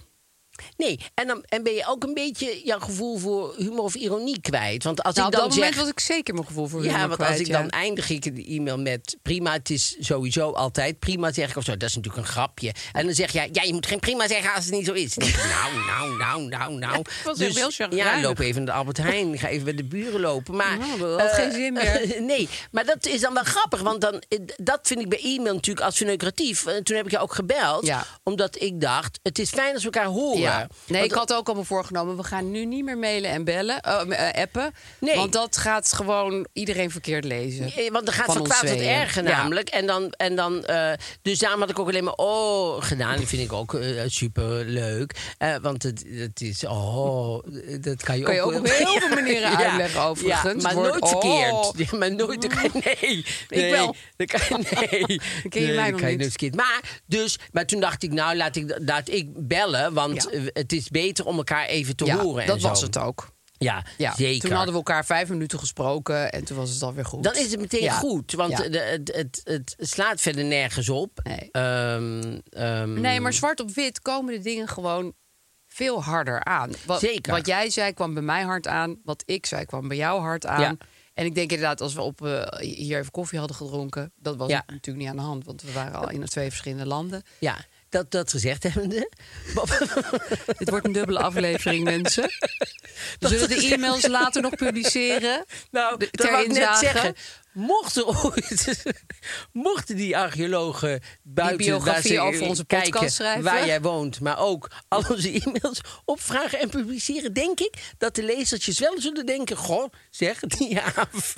Nee, 0.77 0.99
en 1.13 1.27
dan 1.27 1.43
en 1.47 1.63
ben 1.63 1.73
je 1.73 1.85
ook 1.87 2.03
een 2.03 2.13
beetje 2.13 2.61
jouw 2.63 2.79
gevoel 2.79 3.17
voor 3.17 3.53
humor 3.57 3.83
of 3.83 3.95
ironie 3.95 4.41
kwijt. 4.41 4.83
Want 4.83 5.03
als 5.03 5.15
Nou, 5.15 5.27
ik 5.27 5.33
op 5.33 5.39
dan 5.39 5.49
dat 5.49 5.57
moment 5.57 5.75
was 5.75 5.87
ik 5.87 5.99
zeker 5.99 6.33
mijn 6.33 6.45
gevoel 6.45 6.67
voor 6.67 6.83
ja, 6.83 6.91
humor 6.91 7.07
want 7.07 7.15
kwijt, 7.15 7.31
als 7.31 7.41
ik 7.41 7.47
ja. 7.47 7.61
dan 7.61 7.69
eindig 7.69 8.09
ik 8.09 8.35
de 8.35 8.45
e-mail 8.45 8.79
met 8.79 9.17
prima, 9.21 9.53
het 9.53 9.69
is 9.69 9.95
sowieso 9.99 10.51
altijd 10.51 10.99
prima 10.99 11.31
zeg 11.31 11.49
ik 11.49 11.55
of 11.55 11.63
zo. 11.63 11.77
Dat 11.77 11.89
is 11.89 11.95
natuurlijk 11.95 12.25
een 12.25 12.31
grapje. 12.31 12.73
En 12.91 13.05
dan 13.05 13.15
zeg 13.15 13.31
jij, 13.31 13.49
ja, 13.51 13.63
je 13.63 13.73
moet 13.73 13.87
geen 13.87 13.99
prima 13.99 14.27
zeggen 14.27 14.53
als 14.53 14.65
het 14.65 14.73
niet 14.73 14.85
zo 14.85 14.93
is. 14.93 15.15
Nou, 15.15 15.31
nou, 15.87 16.17
nou, 16.17 16.47
nou, 16.47 16.73
nou. 16.73 17.01
was 17.23 17.39
heel 17.39 17.71
ja, 17.89 18.21
loop 18.21 18.39
even 18.39 18.63
naar 18.63 18.73
de 18.73 18.79
Albert 18.79 18.97
Heijn, 18.97 19.37
ga 19.37 19.47
even 19.47 19.63
bij 19.65 19.75
de 19.75 19.83
buren 19.83 20.19
lopen. 20.19 20.55
Maar 20.55 20.77
Nou, 20.77 20.99
dat 20.99 21.21
had 21.21 21.29
eh, 21.29 21.35
geen 21.35 21.51
zin 21.51 21.73
meer. 21.73 22.15
nee, 22.21 22.49
maar 22.71 22.85
dat 22.85 23.05
is 23.05 23.21
dan 23.21 23.33
wel 23.33 23.43
grappig, 23.43 23.81
want 23.81 24.01
dan, 24.01 24.23
eh, 24.27 24.39
dat 24.57 24.79
vind 24.81 24.99
ik 24.99 25.09
bij 25.09 25.19
e-mail 25.19 25.53
natuurlijk 25.53 25.85
als 25.85 25.97
verneukeratief. 25.97 26.65
En 26.65 26.83
toen 26.83 26.95
heb 26.95 27.05
ik 27.05 27.11
je 27.11 27.19
ook 27.19 27.33
gebeld, 27.33 27.85
Ja. 27.85 28.05
omdat 28.23 28.61
ik 28.61 28.81
dacht, 28.81 29.19
het 29.23 29.39
is 29.39 29.49
fijn 29.49 29.73
als 29.73 29.83
we 29.83 29.89
elkaar 29.91 30.09
horen. 30.09 30.39
Ja. 30.45 30.57
Nee, 30.87 30.99
Want 30.99 31.11
ik 31.11 31.17
had 31.17 31.33
ook 31.33 31.47
al 31.49 31.53
me 31.55 31.63
voorgenomen, 31.63 32.17
we 32.17 32.23
gaan 32.23 32.51
nu 32.51 32.65
niet 32.65 32.83
meer 32.83 32.97
mailen 32.97 33.29
en 33.29 33.43
bellen, 33.43 33.81
eh, 33.81 34.41
appen. 34.41 34.73
Nee. 34.99 35.15
Want 35.15 35.33
dat 35.33 35.57
gaat 35.57 35.93
gewoon 35.93 36.47
iedereen 36.53 36.91
verkeerd 36.91 37.23
lezen. 37.23 37.65
Eh, 37.65 37.91
Want 37.91 38.05
dan 38.05 38.13
gaat 38.13 38.25
Van 38.33 38.43
kwaad 38.43 38.67
tot 38.67 38.79
erger 38.79 39.23
Ja. 39.23 39.37
namelijk. 39.37 39.69
En 39.69 39.85
dan, 39.85 40.09
en 40.11 40.35
dan, 40.35 40.65
eh, 40.65 40.91
dus 41.21 41.39
daarom 41.39 41.59
had 41.59 41.69
ik 41.69 41.79
ook 41.79 41.87
alleen 41.87 42.03
maar 42.03 42.13
oh 42.13 42.83
gedaan. 42.83 43.17
Die 43.17 43.27
vind 43.27 43.41
ik 43.41 43.53
ook 43.53 43.79
super 44.07 44.65
leuk. 44.65 45.15
want 45.61 45.83
het, 45.83 46.03
het 46.09 46.41
is 46.41 46.65
oh, 46.65 47.43
dat 47.81 48.03
kan 48.03 48.17
je, 48.17 48.23
Kan 48.23 48.35
je 48.35 48.41
ook 48.41 48.53
op 48.53 48.67
heel 48.67 48.99
veel 48.99 49.09
manieren 49.09 49.57
uitleggen, 49.57 50.01
overigens. 50.01 50.63
Ja, 50.63 50.69
maar 50.69 50.75
nooit 50.75 51.01
oh. 51.01 51.09
verkeerd. 51.09 51.89
Ja, 51.91 51.97
maar 51.97 52.15
nooit, 52.15 52.41
dan 52.41 52.49
kan 52.51 52.63
je- 52.73 52.95
nee, 53.01 53.25
nee. 53.61 53.71
wel. 53.71 53.95
Dan 54.15 54.27
kan 54.27 54.39
nee. 54.89 54.99
Dan 55.07 55.49
ken 55.49 55.61
je 55.61 55.67
nee, 55.67 55.75
mij 55.75 55.91
nog 55.91 56.01
niet. 56.01 56.55
Maar, 56.55 56.81
dus, 57.05 57.39
maar 57.51 57.65
toen 57.65 57.79
dacht 57.79 58.03
ik, 58.03 58.11
nou 58.11 58.35
laat 58.35 58.55
ik, 58.55 58.75
laat 58.85 59.09
ik 59.09 59.47
bellen. 59.47 59.93
Want 59.93 60.27
Ja. 60.31 60.34
Het 60.53 60.71
is 60.71 60.89
beter 60.89 61.25
om 61.25 61.37
elkaar 61.37 61.65
even 61.65 61.95
te 61.95 62.05
Ja, 62.05 62.17
horen. 62.17 62.41
en 62.41 62.47
dat 62.47 62.61
was 62.61 62.81
het 62.81 62.97
ook. 62.97 63.33
Ja, 63.57 63.85
Ja, 63.97 64.15
zeker. 64.15 64.41
Toen 64.41 64.51
hadden 64.51 64.71
we 64.73 64.77
elkaar 64.79 65.05
vijf 65.05 65.29
minuten 65.29 65.59
gesproken 65.59 66.31
en 66.31 66.43
toen 66.43 66.57
was 66.57 66.69
het 66.69 66.81
alweer 66.83 67.05
goed. 67.05 67.23
Dan 67.23 67.35
is 67.35 67.51
het 67.51 67.59
meteen 67.59 67.81
Ja. 67.83 67.93
goed, 67.93 68.31
want 68.31 68.51
Ja. 68.51 68.63
het, 68.79 69.11
het, 69.13 69.41
het 69.43 69.75
slaat 69.77 70.21
verder 70.21 70.43
nergens 70.45 70.89
op. 70.89 71.19
Nee. 71.23 71.49
Ehm, 71.51 72.39
ehm, 72.49 72.93
Nee, 73.01 73.19
maar 73.19 73.33
zwart 73.33 73.59
op 73.59 73.71
wit 73.71 74.01
komen 74.01 74.33
de 74.33 74.39
dingen 74.39 74.67
gewoon 74.67 75.13
veel 75.67 76.03
harder 76.03 76.43
aan. 76.43 76.71
Wat, 76.85 76.99
Zeker. 76.99 77.33
Wat 77.33 77.47
jij 77.47 77.69
zei 77.69 77.93
kwam 77.93 78.13
bij 78.13 78.23
mij 78.23 78.43
hard 78.43 78.67
aan. 78.67 78.99
Wat 79.03 79.23
ik 79.25 79.45
zei 79.45 79.65
kwam 79.65 79.87
bij 79.87 79.97
jou 79.97 80.21
hard 80.21 80.45
aan. 80.45 80.61
Ja. 80.61 80.77
En 81.13 81.25
ik 81.25 81.35
denk 81.35 81.51
inderdaad, 81.51 81.81
als 81.81 81.93
we 81.93 82.01
op, 82.01 82.25
eh, 82.25 82.59
hier 82.59 82.99
even 82.99 83.11
koffie 83.11 83.39
hadden 83.39 83.57
gedronken... 83.57 84.11
dat 84.15 84.35
was 84.35 84.49
Ja. 84.49 84.63
natuurlijk 84.67 84.97
niet 84.97 85.07
aan 85.07 85.15
de 85.15 85.21
hand, 85.29 85.45
want 85.45 85.61
we 85.61 85.71
waren 85.71 85.99
al 85.99 86.09
in 86.09 86.25
twee 86.25 86.49
verschillende 86.49 86.85
landen. 86.85 87.23
Ja, 87.39 87.57
dat, 87.89 88.11
dat 88.11 88.31
gezegd 88.31 88.63
hebbende. 88.63 89.11
Dit 90.57 90.69
wordt 90.69 90.85
een 90.85 90.91
dubbele 90.91 91.19
aflevering, 91.19 91.83
mensen. 91.83 92.23
We 93.19 93.27
zullen 93.27 93.49
de 93.49 93.69
e-mails 93.73 94.07
later 94.07 94.41
nog 94.41 94.55
publiceren. 94.55 95.45
Nou, 95.71 95.97
De- 95.97 96.09
ter 96.11 96.39
ik 96.39 96.47
net 96.47 96.77
zeggen. 96.77 97.15
Mochten 97.53 98.05
ooit, 98.23 98.83
mochten 99.51 99.95
die 99.95 100.17
archeologen 100.17 101.01
buiten 101.23 101.57
biografie 101.65 102.17
waar 102.17 102.31
ze 102.31 102.35
over 102.35 102.47
onze 102.47 102.65
kijken 102.65 102.91
podcast 102.91 103.15
schrijven. 103.15 103.43
waar 103.43 103.65
jij 103.65 103.81
woont, 103.81 104.19
maar 104.19 104.39
ook 104.39 104.71
al 104.87 105.03
onze 105.09 105.31
e-mails 105.31 105.81
opvragen 106.05 106.59
en 106.59 106.69
publiceren, 106.69 107.33
denk 107.33 107.59
ik 107.59 107.73
dat 107.97 108.15
de 108.15 108.23
lezertjes 108.23 108.79
wel 108.79 108.93
zullen 109.01 109.25
denken: 109.25 109.57
Goh, 109.57 109.91
zeg, 110.09 110.39
die 110.39 110.79
Aaf, 110.81 111.33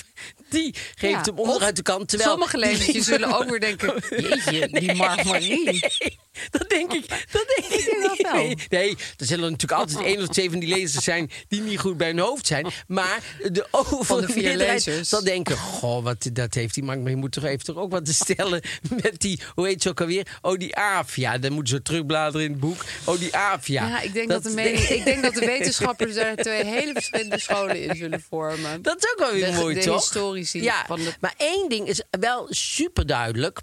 die 0.50 0.76
geeft 0.96 1.26
Ja, 1.26 1.32
hem 1.32 1.40
onderuit 1.40 1.76
de 1.76 1.82
kant. 1.82 2.10
Terwijl 2.10 2.30
Sommige 2.30 2.58
lezertjes 2.58 3.06
zullen 3.06 3.34
ook 3.38 3.50
weer 3.50 3.60
denken... 3.60 3.94
Jeetje, 4.30 4.68
die 4.68 4.94
Marmarie. 4.96 5.64
Nee, 5.64 6.20
dat 6.58 6.70
denk 6.70 6.94
ik. 6.94 7.08
Dat 7.32 7.54
denk 7.56 7.74
ik, 7.82 8.18
denk 8.22 8.48
niet. 8.48 8.70
Nee, 8.70 8.98
er 9.18 9.26
zullen 9.26 9.52
natuurlijk 9.52 9.80
altijd 9.82 10.06
één 10.06 10.22
of 10.22 10.28
twee 10.28 10.50
van 10.50 10.60
die 10.60 10.70
lezers 10.76 11.04
zijn 11.04 11.32
die 11.48 11.62
niet 11.62 11.80
goed 11.80 11.98
bij 11.98 12.08
hun 12.08 12.20
hoofd 12.20 12.48
zijn. 12.48 12.68
Maar 12.88 13.20
de 13.52 13.66
Van 14.02 14.22
de 14.22 14.28
vier 14.28 14.56
lezers. 14.58 15.10
zal 15.10 15.24
denken: 15.24 15.58
Goh, 15.58 16.04
wat 16.04 16.30
dat 16.34 16.54
heeft 16.54 16.74
die 16.74 16.84
man. 16.84 17.02
Maar 17.02 17.12
je 17.12 17.18
moet 17.18 17.32
toch 17.32 17.44
even 17.44 17.66
toch 17.66 17.76
ook 17.76 17.92
wat 17.92 18.06
te 18.06 18.14
stellen 18.24 18.62
met 19.02 19.20
die, 19.22 19.40
hoe 19.56 19.68
heet 19.68 19.82
ze 19.82 19.90
ook 19.90 20.02
alweer? 20.02 20.28
Oh, 20.42 20.58
die. 20.58 20.76
Ja, 21.16 21.38
dan 21.38 21.52
moeten 21.52 21.76
ze 21.76 21.82
terugbladeren 21.82 22.46
in 22.46 22.52
het 22.52 22.60
boek. 22.60 22.84
Oh, 23.06 23.20
die 23.20 23.36
Aaf. 23.36 23.68
Ja, 23.68 24.02
ik 24.02 24.14
denk 24.14 24.30
dat, 24.30 24.44
de 24.44 24.50
mening, 24.50 24.80
ik 25.00 25.04
denk 25.06 25.22
dat 25.24 25.34
de 25.34 25.46
wetenschappers 25.46 26.14
daar 26.14 26.36
twee 26.36 26.66
hele 26.66 26.94
verschillende 26.94 27.40
scholen 27.40 27.84
in 27.84 27.96
zullen 27.96 28.24
vormen. 28.30 28.82
Dat 28.82 28.98
is 29.04 29.12
ook 29.12 29.20
wel 29.20 29.32
weer 29.32 29.54
mooi, 29.54 29.76
de 29.76 29.82
toch? 29.82 29.96
historici 30.00 30.64
Ja, 30.64 30.84
van 30.88 31.00
de- 31.00 31.14
maar 31.20 31.34
één 31.38 31.70
ding 31.70 31.88
is 31.88 32.02
wel 32.20 32.46
super 32.50 33.06
duidelijk. 33.06 33.60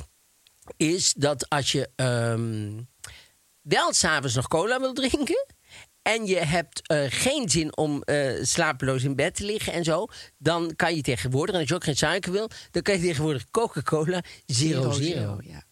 Is 0.77 1.12
dat 1.16 1.48
als 1.48 1.72
je 1.72 1.88
ehm 1.96 2.83
wel 3.64 3.92
s'avonds 3.92 4.35
nog 4.35 4.48
cola 4.48 4.81
wil 4.81 4.92
drinken... 4.92 5.46
en 6.03 6.27
je 6.27 6.37
hebt 6.37 6.88
eh, 6.88 7.05
geen 7.09 7.48
zin 7.48 7.77
om 7.77 8.03
eh, 8.03 8.42
slapeloos 8.42 9.03
in 9.03 9.14
bed 9.14 9.35
te 9.35 9.44
liggen 9.44 9.72
en 9.72 9.85
zo... 9.85 10.07
dan 10.38 10.72
kan 10.77 10.96
je 10.96 11.03
tegenwoordig, 11.03 11.55
en 11.55 11.61
als 11.61 11.68
je 11.68 11.74
ook 11.74 11.85
geen 11.85 11.96
suiker 11.96 12.33
wil... 12.33 12.50
dan 12.70 12.83
kan 12.83 12.94
je 12.94 13.00
tegenwoordig 13.00 13.50
Coca-Cola 13.50 14.22
Zero 14.46 14.92
Zero. 14.92 15.38
ja. 15.42 15.62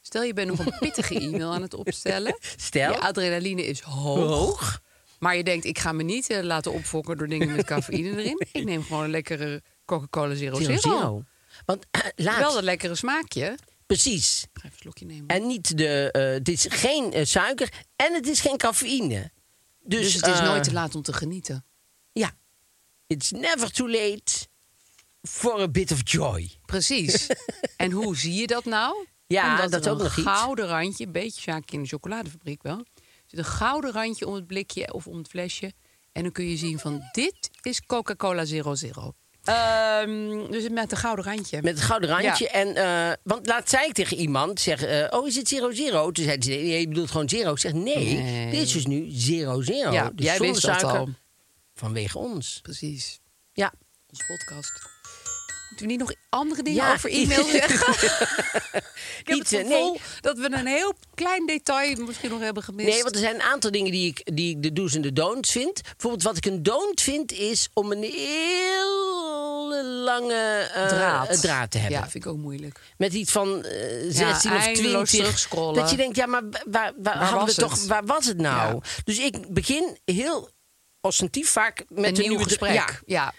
Stel, 0.00 0.22
je 0.22 0.32
bent 0.32 0.48
nog 0.48 0.66
een 0.66 0.78
pittige 0.78 1.14
e-mail 1.24 1.52
aan 1.52 1.62
het 1.62 1.74
opstellen. 1.74 2.38
Stel. 2.56 2.92
Je 2.92 2.98
adrenaline 2.98 3.66
is 3.66 3.80
hoog. 3.80 4.28
Hoog. 4.28 4.80
Maar 5.18 5.36
je 5.36 5.44
denkt, 5.44 5.64
ik 5.64 5.78
ga 5.78 5.92
me 5.92 6.02
niet 6.02 6.30
eh, 6.30 6.42
laten 6.42 6.72
opfokken 6.72 7.18
door 7.18 7.28
dingen 7.28 7.56
met 7.56 7.66
cafeïne 7.74 8.10
erin. 8.10 8.46
Ik 8.52 8.64
neem 8.64 8.82
gewoon 8.82 9.04
een 9.04 9.10
lekkere 9.10 9.62
Coca-Cola 9.84 10.34
Zero 10.34 10.56
Zero. 10.60 10.76
Zero 10.78 10.96
Zero. 10.98 11.22
Want 11.64 11.86
laat, 12.16 12.38
Wel 12.38 12.52
dat 12.52 12.62
lekkere 12.62 12.94
smaakje. 12.94 13.56
Precies. 13.86 14.42
Ik 14.42 14.48
ga 14.52 14.58
even 14.58 14.70
een 14.72 14.78
slokje 14.78 15.06
nemen. 15.06 15.26
En 15.26 15.46
niet 15.46 15.76
de, 15.78 16.10
eh, 16.10 16.22
het 16.22 16.48
is 16.48 16.66
geen 16.68 17.12
eh, 17.12 17.24
suiker 17.24 17.72
en 17.96 18.14
het 18.14 18.28
is 18.28 18.40
geen 18.40 18.56
cafeïne. 18.56 19.30
Dus, 19.80 20.00
dus 20.00 20.14
het 20.14 20.26
is 20.26 20.38
eh, 20.38 20.44
nooit 20.44 20.64
te 20.64 20.72
laat 20.72 20.94
om 20.94 21.02
te 21.02 21.12
genieten. 21.12 21.64
Ja. 22.12 22.32
It's 23.06 23.30
never 23.30 23.70
too 23.72 23.90
late 23.90 24.46
for 25.22 25.60
a 25.60 25.68
bit 25.68 25.92
of 25.92 26.00
joy. 26.04 26.50
Precies. 26.66 27.26
en 27.76 27.90
hoe 27.90 28.16
zie 28.16 28.34
je 28.34 28.46
dat 28.46 28.64
nou? 28.64 29.06
Ja, 29.26 29.50
Omdat 29.50 29.70
dat 29.70 29.86
er 29.86 29.92
ook 29.92 29.98
een 29.98 30.04
nog 30.04 30.16
iets. 30.16 30.26
gouden 30.26 30.66
randje, 30.66 31.06
een 31.06 31.12
beetje 31.12 31.40
Sjaakje 31.40 31.76
in 31.76 31.82
de 31.82 31.88
chocoladefabriek 31.88 32.62
wel. 32.62 32.78
Er 32.78 32.84
zit 33.26 33.38
een 33.38 33.44
gouden 33.44 33.92
randje 33.92 34.26
om 34.26 34.34
het 34.34 34.46
blikje 34.46 34.92
of 34.92 35.06
om 35.06 35.16
het 35.16 35.28
flesje. 35.28 35.72
En 36.12 36.22
dan 36.22 36.32
kun 36.32 36.48
je 36.48 36.56
zien 36.56 36.78
van 36.78 37.02
dit 37.12 37.50
is 37.62 37.86
Coca-Cola 37.86 38.44
Zero 38.44 38.74
Zero. 38.74 39.12
Ehm, 39.48 40.50
dus 40.50 40.68
met 40.68 40.90
een 40.92 40.96
gouden 40.98 41.24
randje. 41.24 41.62
Met 41.62 41.74
het 41.74 41.82
gouden 41.84 42.08
randje. 42.08 42.44
Ja. 42.44 42.50
En, 42.50 42.74
eh, 42.74 43.12
want 43.22 43.46
laat 43.46 43.68
zei 43.70 43.86
ik 43.86 43.92
tegen 43.92 44.16
iemand, 44.16 44.60
zeg, 44.60 44.82
eh, 44.82 45.06
oh 45.18 45.26
is 45.26 45.36
het 45.36 45.48
zero 45.48 45.72
zero? 45.72 46.10
Toen 46.10 46.24
zei 46.24 46.42
ze, 46.42 46.50
nee, 46.50 46.80
je 46.80 46.88
bedoelt 46.88 47.10
gewoon 47.10 47.28
zero. 47.28 47.50
Ik 47.52 47.58
zeg, 47.58 47.72
nee, 47.72 48.14
Nee. 48.22 48.50
dit 48.50 48.60
is 48.62 48.72
dus 48.72 48.86
nu 48.86 49.06
zero 49.10 49.62
zero. 49.62 49.92
ja, 49.92 50.10
dus 50.14 50.24
jij 50.26 50.38
wist 50.38 50.62
dat 50.62 50.82
al. 50.82 51.08
vanwege 51.74 52.18
ons. 52.18 52.58
Precies. 52.62 53.20
Ja. 53.52 53.72
Onze 54.10 54.24
podcast. 54.26 54.72
We 55.80 55.86
niet 55.86 55.98
nog 55.98 56.12
andere 56.28 56.62
dingen 56.62 56.84
Ja. 56.84 56.92
over 56.92 57.10
e-mail 57.10 57.44
zeggen? 57.60 57.92
Ik 59.20 59.26
heb 59.26 59.36
Iets, 59.36 59.50
het 59.50 59.60
eh, 59.60 59.66
gevoel 59.66 59.98
dat 60.20 60.38
we 60.38 60.50
een 60.52 60.66
heel 60.66 60.94
klein 61.14 61.46
detail 61.46 61.96
misschien 62.04 62.30
nog 62.30 62.40
hebben 62.40 62.62
gemist. 62.62 62.88
Nee, 62.88 63.02
want 63.02 63.14
er 63.14 63.20
zijn 63.20 63.34
een 63.34 63.42
aantal 63.42 63.70
dingen 63.70 63.92
die 63.92 64.06
ik, 64.08 64.36
die 64.36 64.56
ik 64.56 64.62
de 64.62 64.72
do's 64.72 64.94
en 64.94 65.00
de 65.02 65.12
don'ts 65.12 65.52
vind. 65.52 65.82
Bijvoorbeeld 65.82 66.22
wat 66.22 66.36
ik 66.36 66.44
een 66.46 66.62
don't 66.62 67.00
vind 67.00 67.32
is 67.32 67.68
om 67.72 67.92
een 67.92 68.02
heel 68.02 69.84
lange 70.04 70.70
eh, 70.74 70.86
draad. 70.88 71.40
draad 71.40 71.70
te 71.70 71.78
hebben. 71.78 71.98
Ja, 71.98 72.08
vind 72.08 72.24
ik 72.24 72.30
ook 72.30 72.36
moeilijk. 72.38 72.80
Met 72.96 73.12
iets 73.12 73.32
van 73.32 73.64
eh 73.64 73.80
16 74.08 74.52
of 74.52 74.58
eindeloos 74.58 75.08
20. 75.08 75.10
terugscrollen. 75.10 75.74
Dat 75.74 75.90
je 75.90 75.96
denkt, 75.96 76.16
ja, 76.16 76.26
maar 76.26 76.42
waar, 76.66 76.92
waar, 76.96 77.16
hadden 77.16 77.54
we 77.54 77.60
toch, 77.60 77.84
waar 77.86 78.04
was 78.04 78.26
het 78.26 78.36
nou? 78.40 78.74
Ja. 78.74 78.80
Dus 79.04 79.18
ik 79.18 79.54
begin 79.54 79.98
heel 80.04 80.50
ostentief 81.00 81.50
vaak 81.50 81.84
met 81.88 82.18
een 82.18 82.28
nieuw 82.28 82.38
gesprek. 82.42 82.72
Ja, 82.72 82.88
ja, 83.06 83.32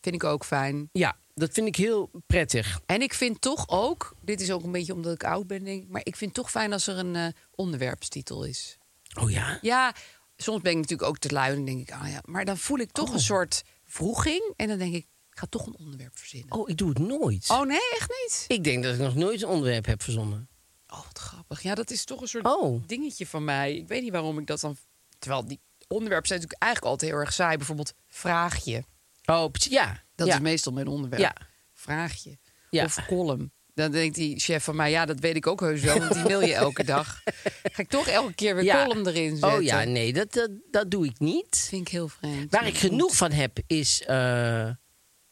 vind 0.00 0.14
ik 0.14 0.24
ook 0.24 0.44
fijn. 0.44 0.88
ja, 0.92 1.16
dat 1.34 1.52
vind 1.52 1.66
ik 1.66 1.76
heel 1.76 2.10
prettig. 2.26 2.80
En 2.86 3.02
ik 3.02 3.14
vind 3.14 3.40
toch 3.40 3.68
ook, 3.68 4.14
dit 4.20 4.40
is 4.40 4.50
ook 4.50 4.62
een 4.62 4.72
beetje 4.72 4.92
omdat 4.94 5.14
ik 5.14 5.24
oud 5.24 5.46
ben, 5.46 5.64
denk 5.64 5.82
ik, 5.82 5.88
maar 5.88 6.00
ik 6.04 6.16
vind 6.16 6.30
het 6.36 6.44
toch 6.44 6.50
fijn 6.50 6.72
als 6.72 6.86
er 6.86 6.98
een 6.98 7.16
eh, 7.16 7.26
onderwerpstitel 7.50 8.44
is. 8.44 8.78
Oh 9.20 9.30
ja? 9.30 9.58
Ja, 9.62 9.94
soms 10.36 10.62
ben 10.62 10.72
ik 10.72 10.78
natuurlijk 10.78 11.08
ook 11.08 11.18
te 11.18 11.30
lui 11.32 11.56
en 11.56 11.64
denk 11.64 11.80
ik, 11.80 11.92
ah 11.92 12.08
ja, 12.10 12.20
maar 12.24 12.44
dan 12.44 12.58
voel 12.58 12.78
ik 12.78 12.90
toch 12.90 13.12
een 13.12 13.20
soort 13.20 13.62
vroeging 13.84 14.52
en 14.56 14.68
dan 14.68 14.78
denk 14.78 14.94
ik, 14.94 15.06
ik 15.30 15.38
ga 15.38 15.46
toch 15.46 15.66
een 15.66 15.76
onderwerp 15.78 16.18
verzinnen. 16.18 16.52
Oh, 16.52 16.68
ik 16.68 16.76
doe 16.76 16.88
het 16.88 16.98
nooit. 16.98 17.50
Oh 17.50 17.62
nee, 17.66 17.90
echt 17.98 18.10
niet? 18.22 18.44
Ik 18.48 18.64
denk 18.64 18.82
dat 18.82 18.94
ik 18.94 19.00
nog 19.00 19.14
nooit 19.14 19.42
een 19.42 19.48
onderwerp 19.48 19.86
heb 19.86 20.02
verzonnen. 20.02 20.48
Oh, 20.88 21.04
wat 21.04 21.18
grappig. 21.18 21.62
Ja, 21.62 21.74
dat 21.74 21.90
is 21.90 22.04
toch 22.04 22.20
een 22.20 22.28
soort 22.28 22.44
Oh. 22.46 22.82
dingetje 22.86 23.26
van 23.26 23.44
mij. 23.44 23.76
Ik 23.76 23.88
weet 23.88 24.02
niet 24.02 24.12
waarom 24.12 24.38
ik 24.38 24.46
dat 24.46 24.60
dan. 24.60 24.76
Terwijl 25.18 25.46
die 25.46 25.60
onderwerpen 25.88 26.28
zijn 26.28 26.40
natuurlijk 26.40 26.62
eigenlijk 26.64 26.92
altijd 26.92 27.10
heel 27.10 27.20
erg 27.20 27.32
saai. 27.32 27.56
Bijvoorbeeld 27.56 27.92
vraagje. 28.08 28.84
Oh, 29.24 29.48
ja. 29.52 30.02
Dat 30.24 30.30
ja. 30.32 30.40
is 30.40 30.50
meestal 30.50 30.72
mijn 30.72 30.86
onderwerp. 30.86 31.22
Ja. 31.22 31.36
Vraagje. 31.72 32.38
Ja. 32.70 32.84
Of 32.84 33.06
column. 33.06 33.52
Dan 33.74 33.90
denkt 33.90 34.14
die 34.14 34.38
chef 34.38 34.64
van 34.64 34.76
mij, 34.76 34.90
ja, 34.90 35.06
dat 35.06 35.20
weet 35.20 35.36
ik 35.36 35.46
ook 35.46 35.60
heus 35.60 35.80
wel, 35.80 35.98
want 35.98 36.12
die 36.12 36.22
mail 36.22 36.40
je 36.42 36.54
elke 36.54 36.84
dag. 36.84 37.22
Ga 37.62 37.82
ik 37.82 37.88
toch 37.88 38.06
elke 38.06 38.34
keer 38.34 38.54
weer 38.54 38.64
Ja. 38.64 38.84
column 38.86 39.06
erin 39.06 39.30
zetten. 39.36 39.52
Oh 39.58 39.62
ja, 39.62 39.84
nee, 39.84 40.12
dat, 40.12 40.32
dat, 40.32 40.50
dat 40.70 40.90
doe 40.90 41.06
ik 41.06 41.18
niet. 41.18 41.66
vind 41.68 41.86
ik 41.86 41.92
heel 41.92 42.08
vreemd. 42.08 42.50
Waar 42.52 42.66
ik 42.66 42.76
genoeg 42.78 43.16
van 43.16 43.30
heb, 43.30 43.58
is 43.66 44.02
eh, 44.02 44.70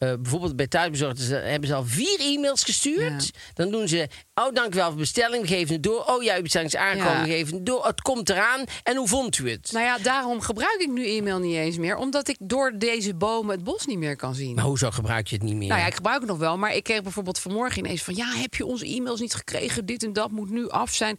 eh, 0.00 0.12
bijvoorbeeld 0.20 0.56
bij 0.56 0.66
thuisbezorgd 0.66 1.20
ze- 1.20 1.34
hebben 1.34 1.68
ze 1.68 1.74
al 1.74 1.84
vier 1.84 2.20
e-mails 2.20 2.64
gestuurd. 2.64 3.30
Dan 3.54 3.70
doen 3.70 3.88
ze, 3.88 4.08
oh 4.34 4.52
dank 4.52 4.74
u 4.74 4.76
wel 4.76 4.88
voor 4.88 4.98
bestelling, 4.98 5.42
we 5.42 5.48
geven 5.48 5.72
het 5.74 5.82
door. 5.82 6.04
Oh 6.04 6.22
ja, 6.22 6.36
uw 6.36 6.42
bestelling 6.42 6.72
is 6.74 6.80
Ja. 6.80 7.24
geven 7.24 7.54
het 7.54 7.66
door. 7.66 7.86
Het 7.86 8.00
komt 8.02 8.30
eraan. 8.30 8.64
En 8.82 8.96
hoe 8.96 9.08
vond 9.08 9.38
u 9.38 9.50
het? 9.50 9.72
Nou 9.72 9.84
ja, 9.84 9.98
daarom 9.98 10.40
gebruik 10.40 10.76
ik 10.80 10.88
nu 10.90 11.16
e-mail 11.16 11.38
niet 11.38 11.56
eens 11.56 11.76
meer, 11.78 11.96
omdat 11.96 12.28
ik 12.28 12.36
door 12.40 12.72
deze 12.78 13.14
bomen 13.14 13.54
het 13.54 13.64
bos 13.64 13.86
niet 13.86 13.98
meer 13.98 14.16
kan 14.16 14.34
zien. 14.34 14.54
Maar 14.54 14.64
hoezo 14.64 14.90
gebruik 14.90 15.26
je 15.26 15.34
het 15.34 15.44
niet 15.44 15.56
meer? 15.56 15.68
Nou 15.68 15.80
ja, 15.80 15.86
ik 15.86 15.94
gebruik 15.94 16.20
het 16.20 16.28
nog 16.28 16.38
wel, 16.38 16.58
maar 16.58 16.74
ik 16.74 16.82
kreeg 16.82 17.02
bijvoorbeeld 17.02 17.38
vanmorgen 17.38 17.78
ineens 17.78 18.02
van... 18.02 18.14
ja, 18.16 18.32
heb 18.34 18.54
je 18.54 18.66
onze 18.66 18.86
e-mails 18.86 19.20
niet 19.20 19.34
gekregen? 19.34 19.86
Dit 19.86 20.02
en 20.02 20.12
dat 20.12 20.30
moet 20.30 20.50
nu 20.50 20.68
af 20.68 20.94
zijn. 20.94 21.18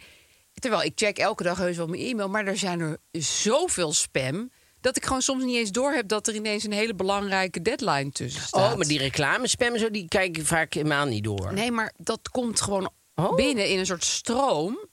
Terwijl 0.54 0.84
ik 0.84 0.92
check 0.96 1.18
elke 1.18 1.44
dag 1.44 1.58
heus 1.58 1.78
wel 1.78 1.88
mijn 1.88 2.02
e-mail... 2.02 2.30
maar 2.30 2.46
er 2.46 2.58
zijn 2.58 2.80
er 2.80 2.98
zoveel 3.12 3.94
spam... 3.94 4.52
dat 4.82 4.98
ik 4.98 5.06
gewoon 5.06 5.22
soms 5.22 5.44
niet 5.44 5.56
eens 5.56 5.72
door 5.72 5.92
heb... 5.92 6.08
dat 6.08 6.28
er 6.28 6.36
ineens 6.36 6.64
een 6.64 6.72
hele 6.72 6.96
belangrijke 6.96 7.62
deadline 7.62 8.12
tussen 8.12 8.42
staat. 8.42 8.72
oh, 8.72 8.78
maar 8.78 8.88
die 8.88 9.00
reclamespam 9.00 9.78
zo, 9.78 9.92
die 9.92 10.08
kijk 10.08 10.38
ik 10.38 10.46
vaak 10.46 10.74
helemaal 10.74 11.06
niet 11.06 11.24
door. 11.24 11.54
Nee, 11.54 11.72
maar 11.72 11.94
dat 11.98 12.30
komt 12.30 12.62
gewoon 12.62 12.92
Oh. 13.16 13.36
binnen 13.36 13.70
in 13.70 13.80
een 13.80 13.86
soort 13.86 14.04
stroom... 14.04 14.90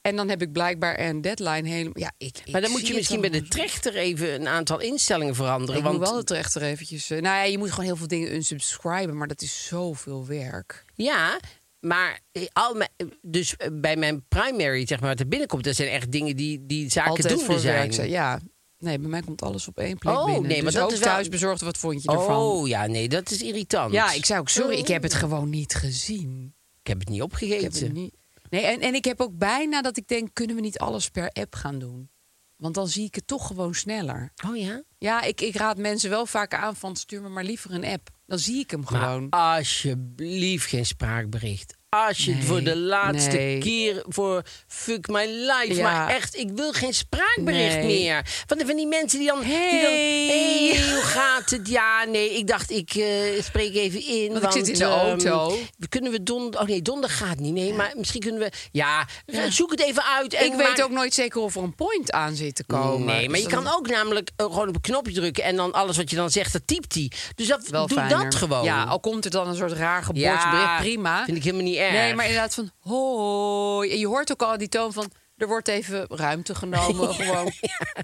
En 0.00 0.16
dan 0.16 0.28
heb 0.28 0.42
ik 0.42 0.52
blijkbaar 0.52 1.00
een 1.00 1.20
deadline 1.20 1.68
helemaal... 1.68 1.92
Ja, 1.98 2.12
ik, 2.18 2.38
ik 2.44 2.52
maar 2.52 2.60
dan 2.60 2.70
moet 2.70 2.86
je 2.86 2.94
misschien 2.94 3.20
bij 3.20 3.30
de 3.30 3.48
trechter 3.48 3.94
even 3.96 4.34
een 4.34 4.48
aantal 4.48 4.80
instellingen 4.80 5.34
veranderen. 5.34 5.76
Ik 5.76 5.82
want 5.82 5.98
moet 5.98 6.08
wel 6.08 6.16
de 6.16 6.24
trechter 6.24 6.62
eventjes... 6.62 7.10
eh, 7.10 7.20
nou 7.20 7.36
ja, 7.36 7.42
je 7.42 7.58
moet 7.58 7.70
gewoon 7.70 7.84
heel 7.84 7.96
veel 7.96 8.06
dingen 8.06 8.34
unsubscriben... 8.34 9.16
maar 9.16 9.26
dat 9.28 9.42
is 9.42 9.66
zoveel 9.66 10.26
werk. 10.26 10.84
Ja, 10.94 11.38
maar 11.80 12.20
eh, 12.32 12.42
al 12.52 12.74
mijn, 12.74 12.90
eh, 12.96 13.06
dus 13.22 13.54
bij 13.72 13.96
mijn 13.96 14.24
primary, 14.28 14.86
zeg 14.86 15.00
maar, 15.00 15.08
wat 15.08 15.20
er 15.20 15.28
binnenkomt, 15.28 15.64
dat 15.64 15.76
zijn 15.76 15.88
echt 15.88 16.12
dingen 16.12 16.36
die, 16.36 16.66
die 16.66 16.90
zaken 16.90 17.10
Altijd 17.10 17.28
doen 17.28 17.44
voor 17.44 17.58
zijn. 17.58 17.74
werk 17.74 17.92
zijn. 17.92 18.08
Ja. 18.08 18.40
Nee, 18.78 18.98
bij 18.98 19.08
mij 19.08 19.20
komt 19.22 19.42
alles 19.42 19.68
op 19.68 19.78
één 19.78 19.98
plek 19.98 20.14
Oh, 20.14 20.24
binnen. 20.24 20.42
nee, 20.42 20.62
maar 20.62 20.72
dus 20.72 20.80
dat 20.80 20.92
is 20.92 20.98
wel- 20.98 21.08
thuis 21.08 21.28
bezorgd. 21.28 21.60
Wat 21.60 21.78
vond 21.78 22.02
je 22.02 22.08
ervan? 22.12 22.36
Oh 22.36 22.68
ja, 22.68 22.86
nee, 22.86 23.08
dat 23.08 23.30
is 23.30 23.42
irritant. 23.42 23.92
Ja, 23.92 24.12
ik 24.12 24.24
zei 24.24 24.40
ook, 24.40 24.48
sorry, 24.48 24.76
ik 24.78 24.88
heb 24.88 25.02
het 25.02 25.14
gewoon 25.14 25.50
niet 25.50 25.74
gezien. 25.74 26.54
Ik 26.80 26.86
heb 26.86 26.98
het 26.98 27.08
niet 27.08 27.18
Ik 27.18 27.24
opgegeten. 27.24 27.62
heb 27.64 27.72
het 27.72 27.92
niet... 27.92 28.14
Nee, 28.50 28.62
en, 28.66 28.80
en 28.80 28.94
ik 28.94 29.04
heb 29.04 29.20
ook 29.20 29.38
bijna 29.38 29.82
dat 29.82 29.96
ik 29.96 30.08
denk, 30.08 30.28
kunnen 30.32 30.56
we 30.56 30.62
niet 30.62 30.78
alles 30.78 31.08
per 31.10 31.28
app 31.30 31.54
gaan 31.54 31.78
doen? 31.78 32.10
Want 32.56 32.74
dan 32.74 32.88
zie 32.88 33.04
ik 33.04 33.14
het 33.14 33.26
toch 33.26 33.46
gewoon 33.46 33.74
sneller. 33.74 34.32
Oh 34.48 34.56
ja? 34.56 34.82
Ja, 34.98 35.22
ik, 35.22 35.40
ik 35.40 35.56
raad 35.56 35.76
mensen 35.78 36.10
wel 36.10 36.26
vaak 36.26 36.54
aan 36.54 36.76
van 36.76 36.96
stuur 36.96 37.22
me 37.22 37.28
maar 37.28 37.44
liever 37.44 37.72
een 37.72 37.84
app. 37.84 38.08
Dan 38.26 38.38
zie 38.38 38.58
ik 38.60 38.70
hem 38.70 38.80
Maar 38.90 39.00
gewoon. 39.02 39.30
alsjeblieft 39.30 40.66
geen 40.66 40.86
spraakbericht. 40.86 41.76
Als 41.88 42.24
je 42.24 42.30
het 42.30 42.38
Nee, 42.38 42.48
voor 42.48 42.62
de 42.62 42.76
laatste 42.76 43.36
nee. 43.36 43.58
keer 43.58 44.02
voor 44.08 44.42
fuck 44.66 45.06
my 45.08 45.24
life. 45.26 45.74
Ja. 45.74 45.82
Maar 45.82 46.08
echt, 46.08 46.36
ik 46.36 46.50
wil 46.54 46.72
geen 46.72 46.94
spraakbericht 46.94 47.74
Nee. 47.76 47.84
meer. 48.00 48.22
Van, 48.46 48.60
van 48.66 48.76
die 48.76 48.86
mensen 48.86 49.18
die 49.18 49.28
dan... 49.28 49.40
Die 49.40 49.50
dan 49.50 49.92
Hey. 49.92 50.26
hey, 50.26 50.92
hoe 50.92 51.02
gaat 51.02 51.50
het? 51.50 51.68
Ja, 51.68 52.04
nee, 52.04 52.36
ik 52.38 52.46
dacht, 52.46 52.70
ik 52.70 52.94
eh, 52.94 53.42
spreek 53.42 53.74
even 53.74 54.06
in. 54.06 54.32
Want 54.32 54.44
ik 54.44 54.52
zit 54.52 54.68
in 54.68 54.78
de 54.78 54.84
ehm, 54.84 54.92
auto. 55.06 55.58
kunnen 55.88 56.12
we 56.12 56.22
donder... 56.22 56.60
Oh 56.60 56.66
nee, 56.66 56.82
donder 56.82 57.10
gaat 57.10 57.38
niet. 57.38 57.52
Nee, 57.52 57.72
maar 57.72 57.92
misschien 57.96 58.20
kunnen 58.20 58.40
we... 58.40 58.50
Ja, 58.72 59.06
zoek 59.48 59.70
het 59.70 59.80
even 59.80 60.02
uit. 60.04 60.34
En 60.34 60.44
Ik 60.46 60.52
weet 60.54 60.66
maak- 60.68 60.82
ook 60.82 60.90
nooit 60.90 61.14
zeker 61.14 61.40
of 61.40 61.54
er 61.56 61.62
een 61.62 61.74
point 61.74 62.12
aan 62.12 62.34
zit 62.36 62.54
te 62.54 62.64
komen. 62.64 63.06
Nee, 63.06 63.28
maar 63.28 63.38
je 63.38 63.44
Dus 63.44 63.54
kan 63.54 63.72
ook 63.76 63.88
namelijk 63.88 64.30
eh, 64.36 64.46
gewoon 64.46 64.68
op 64.68 64.74
een 64.74 64.80
knopje 64.80 65.12
drukken... 65.12 65.44
en 65.44 65.56
dan 65.56 65.72
alles 65.72 65.96
wat 65.96 66.10
je 66.10 66.16
dan 66.16 66.30
zegt, 66.30 66.52
dat 66.52 66.62
typt 66.66 66.94
hij. 66.94 67.10
Dus 67.34 67.46
dat, 67.46 67.68
wel 67.68 67.86
doe 67.86 67.98
fijner. 67.98 68.24
dat 68.24 68.34
gewoon. 68.34 68.64
Ja, 68.64 68.84
al 68.84 69.00
komt 69.00 69.24
er 69.24 69.30
dan 69.30 69.48
een 69.48 69.56
soort 69.56 69.72
raar 69.72 69.96
Ja, 70.00 70.02
geboortebericht, 70.02 70.76
prima. 70.78 71.24
vind 71.24 71.36
ik 71.36 71.44
helemaal 71.44 71.64
niet 71.64 71.76
erg. 71.78 71.92
Nee, 71.92 72.14
maar 72.14 72.24
inderdaad 72.26 72.54
van 72.54 72.70
hoi. 72.80 73.90
En 73.90 73.98
je 73.98 74.06
hoort 74.06 74.32
ook 74.32 74.42
al 74.42 74.58
die 74.58 74.68
toon 74.68 74.92
van... 74.92 75.10
Er 75.36 75.46
wordt 75.48 75.68
even 75.68 76.06
ruimte 76.08 76.54
genomen, 76.54 77.14
gewoon. 77.14 77.52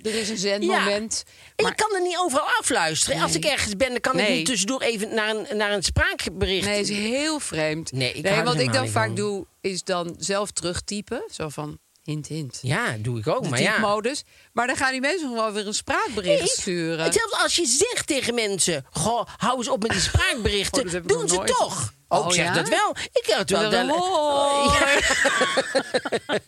Er 0.03 0.15
is 0.15 0.29
een 0.29 0.37
zendmoment. 0.39 1.25
En 1.57 1.65
Maar- 1.65 1.73
je 1.77 1.83
kan 1.83 1.95
er 1.95 2.03
niet 2.03 2.17
overal 2.19 2.47
afluisteren. 2.61 3.23
Als 3.23 3.35
ik 3.35 3.45
ergens 3.45 3.77
ben, 3.77 3.89
dan 3.91 4.01
kan 4.01 4.19
ik 4.19 4.29
niet 4.29 4.47
tussendoor 4.47 4.81
even 4.81 5.15
naar 5.15 5.29
een, 5.37 5.57
naar 5.57 5.73
een 5.73 5.83
spraakbericht. 5.83 6.67
Nee, 6.67 6.81
is 6.81 6.89
heel 6.89 7.41
vreemd. 7.41 7.93
Nee, 7.93 8.13
ik 8.13 8.45
wat 8.45 8.59
ik 8.59 8.73
dan 8.73 8.89
vaak 8.89 9.07
van. 9.07 9.15
doe, 9.15 9.47
is 9.61 9.83
dan 9.85 10.15
zelf 10.19 10.51
terugtypen. 10.51 11.23
Zo 11.33 11.49
van 11.49 11.79
hint, 12.03 12.27
hint. 12.27 12.59
Ja, 12.63 12.97
doe 12.99 13.19
ik 13.19 13.27
ook. 13.29 13.43
De 13.43 13.49
maar 13.49 13.61
ja. 13.61 13.75
typemodus. 13.75 14.23
Maar 14.53 14.67
dan 14.67 14.77
gaan 14.77 14.93
die 14.93 15.01
mensen 15.01 15.29
gewoon 15.29 15.53
weer 15.53 15.67
een 15.67 15.75
spraakbericht 15.75 16.39
Nee, 16.39 16.49
sturen. 16.49 17.05
en 17.07 17.13
zelfs 17.13 17.43
als 17.43 17.57
je 17.57 17.67
zegt 17.67 18.07
tegen 18.07 18.35
mensen: 18.35 18.87
Goh, 18.91 19.27
hou 19.37 19.57
eens 19.59 19.69
op 19.69 19.83
met 19.83 19.91
die 19.91 20.01
spraakberichten. 20.11 20.87
Oh, 20.89 20.93
ik 20.93 21.09
doen 21.09 21.29
ze 21.29 21.35
nooit. 21.35 21.49
toch? 21.49 21.93
Oh, 22.19 22.21
Oh, 22.21 22.27
ik 22.27 22.33
zeg 22.35 22.45
ja? 22.45 22.53
dat 22.53 22.69
wel. 22.69 22.97
Ik 23.13 23.25
het 23.27 23.51
wel. 23.51 23.89
Hoi. 23.89 25.01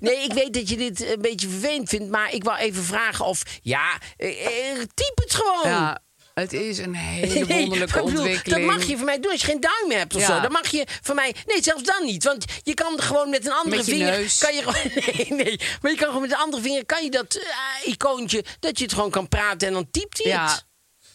Nee, 0.00 0.16
ik 0.24 0.32
weet 0.32 0.54
dat 0.54 0.68
je 0.68 0.76
dit 0.76 1.00
een 1.12 1.20
beetje 1.20 1.48
vervelend 1.48 1.88
vindt. 1.88 2.10
Maar 2.10 2.32
ik 2.34 2.44
wou 2.44 2.58
even 2.58 2.82
vragen 2.84 3.24
of. 3.24 3.42
Ja, 3.62 3.98
eh, 4.16 4.46
eh, 4.46 4.76
typ 4.94 5.12
het 5.14 5.34
gewoon. 5.34 5.70
Ja, 5.70 5.98
het 6.34 6.52
is 6.52 6.78
een 6.78 6.94
hele 7.18 7.46
wonderlijke 7.46 8.02
bedoel, 8.02 8.20
ontwikkeling. 8.20 8.66
Dat 8.66 8.76
mag 8.76 8.86
je 8.86 8.96
van 8.96 9.04
mij 9.04 9.20
doen 9.20 9.30
als 9.30 9.40
je 9.40 9.46
geen 9.46 9.60
duim 9.60 9.90
hebt 9.98 10.14
of 10.14 10.20
Ja. 10.20 10.26
zo. 10.26 10.40
Dan 10.40 10.52
mag 10.52 10.68
je 10.70 10.86
van 11.02 11.14
mij. 11.14 11.34
Nee, 11.46 11.62
zelfs 11.62 11.82
dan 11.82 12.04
niet. 12.04 12.24
Want 12.24 12.44
je 12.62 12.74
kan 12.74 13.00
gewoon 13.02 13.30
met 13.30 13.46
een 13.46 13.52
andere 13.52 13.76
Met 13.76 13.84
vinger. 13.84 14.10
neus. 14.10 14.38
Kan 14.38 14.54
je 14.54 14.62
gewoon. 14.62 15.04
Nee, 15.14 15.44
nee. 15.44 15.60
Maar 15.82 15.90
je 15.90 15.96
kan 15.96 16.06
gewoon 16.06 16.22
met 16.22 16.30
een 16.32 16.36
andere 16.38 16.62
vinger. 16.62 16.86
Kan 16.86 17.04
je 17.04 17.10
dat 17.10 17.34
eh, 17.34 17.92
icoontje. 17.92 18.44
Dat 18.60 18.78
je 18.78 18.84
het 18.84 18.92
gewoon 18.94 19.10
kan 19.10 19.28
praten 19.28 19.68
en 19.68 19.74
dan 19.74 19.90
typt 19.90 20.22
hij 20.22 20.32
Ja, 20.32 20.50
het. 20.50 20.64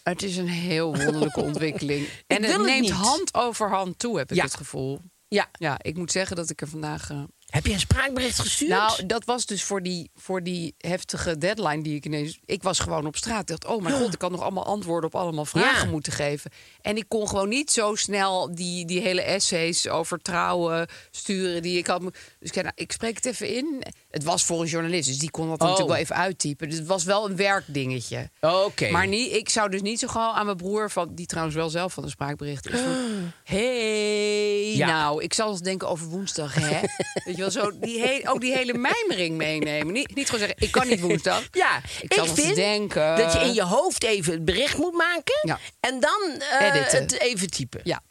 Het 0.09 0.23
is 0.23 0.37
een 0.37 0.47
heel 0.47 0.95
wonderlijke 0.95 1.41
ontwikkeling. 1.49 2.07
En 2.27 2.43
het 2.43 2.61
neemt 2.61 2.89
hand 2.89 3.33
over 3.33 3.69
hand 3.69 3.99
toe, 3.99 4.17
heb 4.17 4.29
ik 4.31 4.35
Ja. 4.37 4.43
het 4.43 4.55
gevoel. 4.55 4.99
Ja. 5.27 5.49
Ja, 5.51 5.77
ik 5.81 5.97
moet 5.97 6.11
zeggen 6.11 6.35
dat 6.35 6.49
ik 6.49 6.61
er 6.61 6.67
vandaag... 6.67 7.09
eh, 7.09 7.23
Heb 7.45 7.65
je 7.65 7.73
een 7.73 7.79
spraakbericht 7.79 8.39
gestuurd? 8.39 8.69
Nou, 8.71 9.05
dat 9.05 9.25
was 9.25 9.45
dus 9.45 9.63
voor 9.63 9.81
die, 9.83 10.09
voor 10.15 10.43
die 10.43 10.75
heftige 10.77 11.37
deadline 11.37 11.83
die 11.83 11.95
ik 11.95 12.05
ineens... 12.05 12.39
Ik 12.45 12.63
was 12.63 12.79
gewoon 12.79 13.05
op 13.05 13.15
straat. 13.15 13.47
Dacht, 13.47 13.65
oh 13.65 13.81
mijn 13.81 13.95
god, 13.95 14.13
ik 14.13 14.21
had 14.21 14.31
nog 14.31 14.41
allemaal 14.41 14.65
antwoorden 14.65 15.09
op 15.13 15.15
allemaal 15.21 15.45
vragen 15.45 15.85
Ja. 15.85 15.91
moeten 15.91 16.13
geven. 16.13 16.51
En 16.81 16.97
ik 16.97 17.05
kon 17.07 17.27
gewoon 17.29 17.49
niet 17.49 17.71
zo 17.71 17.95
snel 17.95 18.55
die, 18.55 18.85
die 18.85 19.01
hele 19.01 19.21
essays 19.21 19.87
over 19.87 20.19
trouwen 20.19 20.87
sturen 21.11 21.61
die 21.61 21.77
ik 21.77 21.87
had. 21.87 22.01
Dus 22.39 22.49
ik 22.49 22.55
nou, 22.55 22.71
ik 22.75 22.91
spreek 22.91 23.15
het 23.15 23.25
even 23.25 23.49
in. 23.55 23.83
Het 24.15 24.23
was 24.23 24.43
voor 24.43 24.61
een 24.61 24.67
journalist, 24.67 25.07
dus 25.07 25.17
die 25.17 25.31
kon 25.31 25.49
dat 25.49 25.59
Oh. 25.59 25.61
natuurlijk 25.67 25.89
wel 25.89 25.97
even 26.01 26.15
uittypen. 26.15 26.69
Dus 26.69 26.77
het 26.77 26.87
was 26.87 27.03
wel 27.03 27.29
een 27.29 27.35
werkdingetje. 27.35 28.29
Oké. 28.41 28.89
Maar 28.89 29.07
niet, 29.07 29.31
ik 29.33 29.49
zou 29.49 29.69
dus 29.69 29.81
niet 29.81 29.99
zo 29.99 30.07
gauw 30.07 30.31
aan 30.31 30.45
mijn 30.45 30.57
broer, 30.57 30.91
van, 30.91 31.15
die 31.15 31.25
trouwens 31.25 31.55
wel 31.55 31.69
zelf 31.69 31.93
van 31.93 32.03
een 32.03 32.09
spraakbericht 32.09 32.69
is. 32.69 32.79
Van, 32.79 33.31
hey, 33.55 34.75
Ja. 34.75 34.87
nou, 34.87 35.23
ik 35.23 35.33
zal 35.33 35.49
eens 35.51 35.59
denken 35.61 35.87
over 35.89 36.07
woensdag, 36.07 36.53
hè? 36.53 36.79
Weet 37.25 37.35
je 37.35 37.41
wel, 37.41 37.51
zo 37.51 37.71
die 37.79 37.99
he- 38.01 38.29
ook 38.29 38.41
die 38.41 38.53
hele 38.53 38.73
mijmering 38.73 39.37
meenemen. 39.37 39.93
Niet, 39.93 40.15
niet 40.15 40.25
gewoon 40.29 40.39
zeggen, 40.47 40.65
ik 40.65 40.71
kan 40.71 40.87
niet 40.87 40.99
woensdag. 41.01 41.43
Ja, 41.51 41.77
ik 41.77 41.83
ik, 42.01 42.13
zal 42.13 42.25
eens 42.25 42.39
vind 42.41 42.55
denken. 42.55 43.17
dat 43.17 43.33
je 43.33 43.39
in 43.39 43.53
je 43.53 43.63
hoofd 43.63 44.03
even 44.03 44.33
het 44.33 44.45
bericht 44.45 44.77
moet 44.77 44.93
maken. 44.93 45.39
Ja. 45.41 45.59
En 45.79 45.99
dan 45.99 46.41
eh, 46.59 46.71
het 46.91 47.19
even 47.19 47.49
typen. 47.49 47.81
Ja, 47.83 48.01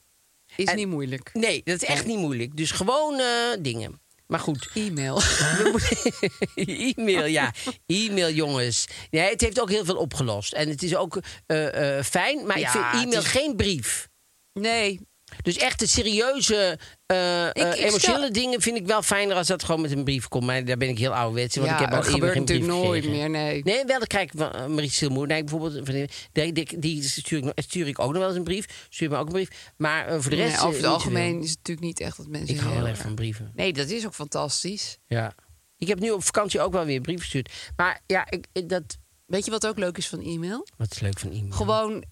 is 0.56 0.64
En- 0.66 0.76
niet 0.76 0.88
moeilijk. 0.88 1.30
Nee, 1.32 1.60
dat 1.64 1.82
is 1.82 1.88
echt 1.88 2.06
niet 2.06 2.18
moeilijk. 2.18 2.56
Dus 2.56 2.70
gewoon 2.70 3.18
eh, 3.18 3.26
dingen. 3.60 4.02
Maar 4.26 4.38
goed. 4.40 4.68
E-mail. 4.74 5.20
E-mail, 6.54 7.24
ja. 7.24 7.52
E-mail, 7.86 8.30
jongens. 8.30 8.86
Nee, 9.10 9.30
het 9.30 9.40
heeft 9.40 9.60
ook 9.60 9.70
heel 9.70 9.84
veel 9.84 9.96
opgelost. 9.96 10.52
En 10.52 10.68
het 10.68 10.82
is 10.82 10.96
ook 10.96 11.18
eh, 11.46 11.96
eh, 11.98 12.04
fijn. 12.04 12.46
Maar 12.46 12.58
Ja, 12.58 12.74
ik 12.74 12.90
vind 12.90 13.04
e-mail 13.04 13.22
is- 13.22 13.28
geen 13.28 13.56
brief. 13.56 14.08
Nee, 14.52 15.00
Dus 15.42 15.56
echt 15.56 15.78
de 15.78 15.86
serieuze, 15.86 16.78
eh, 17.06 17.46
Ik- 17.46 17.52
eh, 17.52 17.72
stel- 17.72 17.86
emotionele 17.86 18.30
dingen 18.30 18.60
vind 18.60 18.76
ik 18.76 18.86
wel 18.86 19.02
fijner 19.02 19.36
als 19.36 19.46
dat 19.46 19.64
gewoon 19.64 19.80
met 19.80 19.90
een 19.90 20.04
brief 20.04 20.28
komt. 20.28 20.44
Maar 20.44 20.64
daar 20.64 20.76
ben 20.76 20.88
ik 20.88 20.98
heel 20.98 21.14
ouderwets. 21.14 21.56
Want 21.56 21.68
ja, 21.68 21.74
ik 21.74 21.80
heb 21.80 21.90
al 21.90 21.96
dat 21.96 22.08
gebeurt 22.08 22.34
natuurlijk 22.34 22.68
nooit 22.68 23.04
gekregen. 23.04 23.30
meer, 23.32 23.42
nee. 23.42 23.62
Nee, 23.62 23.84
wel, 23.84 23.98
dan 23.98 24.06
krijg 24.06 24.24
ik 24.32 24.38
van 24.38 24.52
eh, 24.52 24.66
Marie 24.66 24.90
Silmoer. 24.90 25.26
Nee, 25.26 25.44
bijvoorbeeld, 25.44 25.86
die, 26.32 26.52
die, 26.52 26.78
die, 26.78 27.02
stuur, 27.02 27.38
ik, 27.38 27.44
nog- 27.44 27.52
stuur 27.56 27.86
ik 27.86 27.98
ook 27.98 28.08
nog 28.10 28.18
wel 28.18 28.28
eens 28.28 28.36
een 28.36 28.44
brief. 28.44 28.86
Stuur 28.88 29.10
me 29.10 29.16
ook 29.16 29.26
een 29.26 29.32
brief. 29.32 29.72
Maar 29.76 30.20
voor 30.22 30.30
de 30.30 30.36
Nee, 30.36 30.46
rest... 30.46 30.62
over 30.62 30.76
het 30.76 30.86
algemeen 30.86 31.42
is 31.42 31.48
het 31.48 31.56
natuurlijk 31.58 31.86
niet 31.86 32.00
echt 32.00 32.16
dat 32.16 32.26
mensen 32.26 32.54
Ik 32.54 32.60
hou 32.60 32.74
heel 32.74 32.86
erg 32.86 32.98
van 32.98 33.14
brieven. 33.14 33.52
Nee, 33.54 33.72
dat 33.72 33.88
is 33.88 34.06
ook 34.06 34.14
fantastisch. 34.14 34.98
Ja. 35.06 35.34
Ik 35.78 35.88
heb 35.88 35.98
nu 36.00 36.10
op 36.10 36.24
vakantie 36.24 36.60
ook 36.60 36.72
wel 36.72 36.84
weer 36.84 36.96
een 36.96 37.02
brief 37.02 37.20
gestuurd. 37.20 37.52
Maar 37.76 38.00
ja, 38.06 38.26
ik, 38.30 38.68
dat... 38.68 38.82
Weet 39.26 39.44
je 39.44 39.50
wat 39.50 39.66
ook 39.66 39.78
leuk 39.78 39.98
is 39.98 40.08
van 40.08 40.20
e-mail? 40.22 40.66
Wat 40.76 40.90
is 40.90 41.00
leuk 41.00 41.18
van 41.18 41.30
iemand. 41.32 41.54
Gewoon 41.54 42.04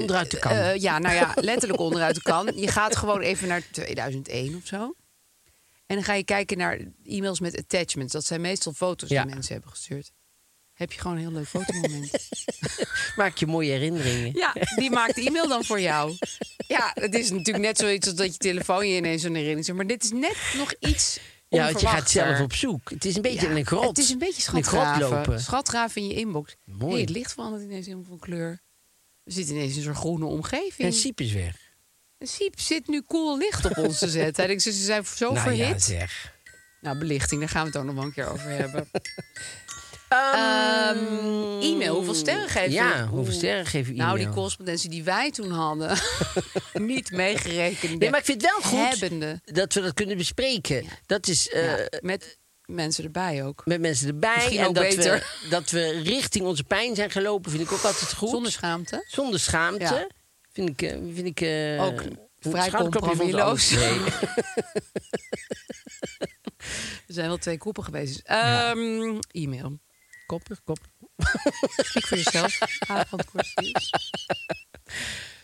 Onderuit 0.00 0.30
de 0.30 0.38
kan. 0.38 0.52
Eh, 0.52 0.76
ja, 0.76 0.98
nou 0.98 1.14
ja, 1.14 1.32
letterlijk 1.34 1.80
onderuit 1.80 2.14
de 2.14 2.22
kan. 2.22 2.52
Je 2.56 2.68
gaat 2.68 2.96
gewoon 2.96 3.20
even 3.20 3.48
naar 3.48 3.62
2001 3.70 4.56
of 4.56 4.66
zo. 4.66 4.94
En 5.86 5.94
dan 5.96 6.04
ga 6.04 6.12
je 6.14 6.24
kijken 6.24 6.58
naar 6.58 6.78
e-mails 7.04 7.40
met 7.40 7.56
attachments. 7.58 8.12
Dat 8.12 8.24
zijn 8.24 8.40
meestal 8.40 8.72
foto's 8.72 9.08
Ja. 9.08 9.22
die 9.24 9.32
mensen 9.34 9.52
hebben 9.52 9.70
gestuurd. 9.70 10.10
Heb 10.72 10.92
je 10.92 11.00
gewoon 11.00 11.16
een 11.16 11.22
heel 11.22 11.32
leuk 11.32 11.46
fotomoment. 11.48 12.10
Maak 13.16 13.36
je 13.36 13.46
mooie 13.46 13.70
herinneringen. 13.70 14.32
ja, 14.34 14.54
die 14.76 14.90
maakt 14.90 15.14
de 15.14 15.22
e-mail 15.26 15.48
dan 15.48 15.64
voor 15.64 15.80
jou. 15.80 16.16
Ja, 16.66 16.90
het 16.94 17.14
is 17.14 17.30
natuurlijk 17.30 17.64
net 17.64 17.78
zoiets 17.78 18.06
als 18.06 18.16
dat 18.16 18.32
je 18.32 18.38
telefoon 18.38 18.88
je 18.88 18.96
ineens 18.96 19.22
zo'n 19.22 19.30
herinnering 19.30 19.64
zet. 19.64 19.74
Maar 19.74 19.86
dit 19.86 20.04
is 20.04 20.10
net 20.10 20.36
nog 20.56 20.72
iets 20.78 21.18
Ja, 21.48 21.64
want 21.64 21.80
je 21.80 21.86
gaat 21.86 22.10
zelf 22.10 22.40
op 22.40 22.52
zoek. 22.52 22.90
Het 22.90 23.04
is 23.04 23.16
een 23.16 23.22
beetje 23.22 23.48
Ja, 23.48 23.56
een 23.56 23.66
grot. 23.66 23.86
Het 23.88 23.98
is 23.98 24.10
een 24.10 24.18
beetje 24.18 24.42
een 24.42 24.48
grot 24.48 24.64
schatgraven. 24.64 25.16
lopen. 25.16 25.40
Schatgraven 25.40 26.02
in 26.02 26.08
je 26.08 26.14
inbox. 26.14 26.56
Mooi. 26.64 26.92
Hey, 26.92 27.00
het 27.00 27.10
licht 27.10 27.32
verandert 27.32 27.62
ineens 27.62 27.86
helemaal 27.86 28.06
van 28.08 28.18
kleur. 28.18 28.62
We 29.28 29.34
zitten 29.34 29.54
ineens 29.54 29.76
in 29.76 29.82
zo'n 29.82 29.94
groene 29.94 30.24
omgeving. 30.24 30.88
En 30.88 30.92
Siep 30.92 31.20
is 31.20 31.32
weg. 31.32 31.56
Siep 32.18 32.60
zit 32.60 32.88
nu 32.88 33.02
cool 33.06 33.38
licht 33.38 33.64
op 33.64 33.76
ons 33.78 33.98
te 33.98 34.08
zetten. 34.08 34.46
Denkt, 34.46 34.62
ze 34.62 34.72
zijn 34.72 35.04
zo 35.04 35.32
nou 35.32 35.34
ja, 35.34 35.56
verhit. 35.56 35.82
zeg. 35.82 36.32
nou, 36.80 36.98
belichting, 36.98 37.40
daar 37.40 37.48
gaan 37.48 37.62
we 37.62 37.68
het 37.68 37.76
ook 37.78 37.84
nog 37.84 37.94
wel 37.94 38.04
een 38.04 38.12
keer 38.12 38.30
over 38.32 38.48
hebben. 38.48 38.88
Ehm, 40.08 40.34
Ehm, 40.34 41.60
e-mail, 41.60 41.94
hoeveel 41.94 42.14
sterren 42.14 42.48
geef 42.48 42.64
je? 42.66 42.72
Ja, 42.72 43.06
hoeveel 43.06 43.32
sterren 43.32 43.66
geef 43.66 43.86
je 43.86 43.92
e-mail? 43.92 44.06
Nou, 44.06 44.18
die 44.18 44.28
correspondentie 44.28 44.90
die 44.90 45.02
wij 45.02 45.30
toen 45.30 45.50
hadden, 45.50 45.98
niet 46.72 47.10
meegerekend. 47.10 47.98
Nee, 47.98 48.10
maar 48.10 48.18
ik 48.18 48.24
vind 48.24 48.42
het 48.42 48.50
wel 48.50 48.60
goed 48.70 49.00
Hebbende. 49.00 49.40
dat 49.44 49.74
we 49.74 49.80
dat 49.80 49.94
kunnen 49.94 50.16
bespreken. 50.16 50.84
Dat 51.06 51.26
is 51.26 51.48
eh, 51.48 51.78
Ja, 51.78 51.88
met 52.00 52.37
mensen 52.68 53.04
erbij 53.04 53.44
ook. 53.44 53.62
met 53.64 53.80
mensen 53.80 54.08
erbij. 54.08 54.34
Misschien 54.34 54.58
en 54.58 54.66
ook 54.66 54.74
dat 54.74 54.84
beter. 54.84 55.12
we, 55.42 55.48
dat 55.56 55.70
we 55.70 56.00
richting 56.02 56.44
onze 56.44 56.64
pijn 56.64 56.94
zijn 56.94 57.10
gelopen, 57.10 57.50
vind 57.50 57.62
ik 57.62 57.72
ook 57.72 57.82
altijd 57.82 58.14
goed. 58.14 58.30
Zonder 58.30 58.52
schaamte. 58.52 59.04
Zonder 59.08 59.40
schaamte. 59.40 59.84
Ja. 59.84 60.06
Vind 60.52 60.68
ik, 60.68 60.82
eh, 60.82 60.98
vind 61.14 61.26
ik 61.26 61.40
eh, 61.40 61.84
Ook 61.84 62.00
een 62.00 62.18
vrij 62.38 62.70
compromisloos. 62.70 63.70
Nee. 63.70 64.00
Er 67.06 67.14
zijn 67.14 67.28
wel 67.28 67.38
twee 67.38 67.58
koppen 67.58 67.84
geweest. 67.84 68.20
Ehm, 68.24 69.18
E-mail. 69.30 69.78
Koppig, 70.26 70.62
koppig. 70.64 70.86
Spreek 71.76 72.06
voor 72.06 72.16
jezelf. 72.16 72.58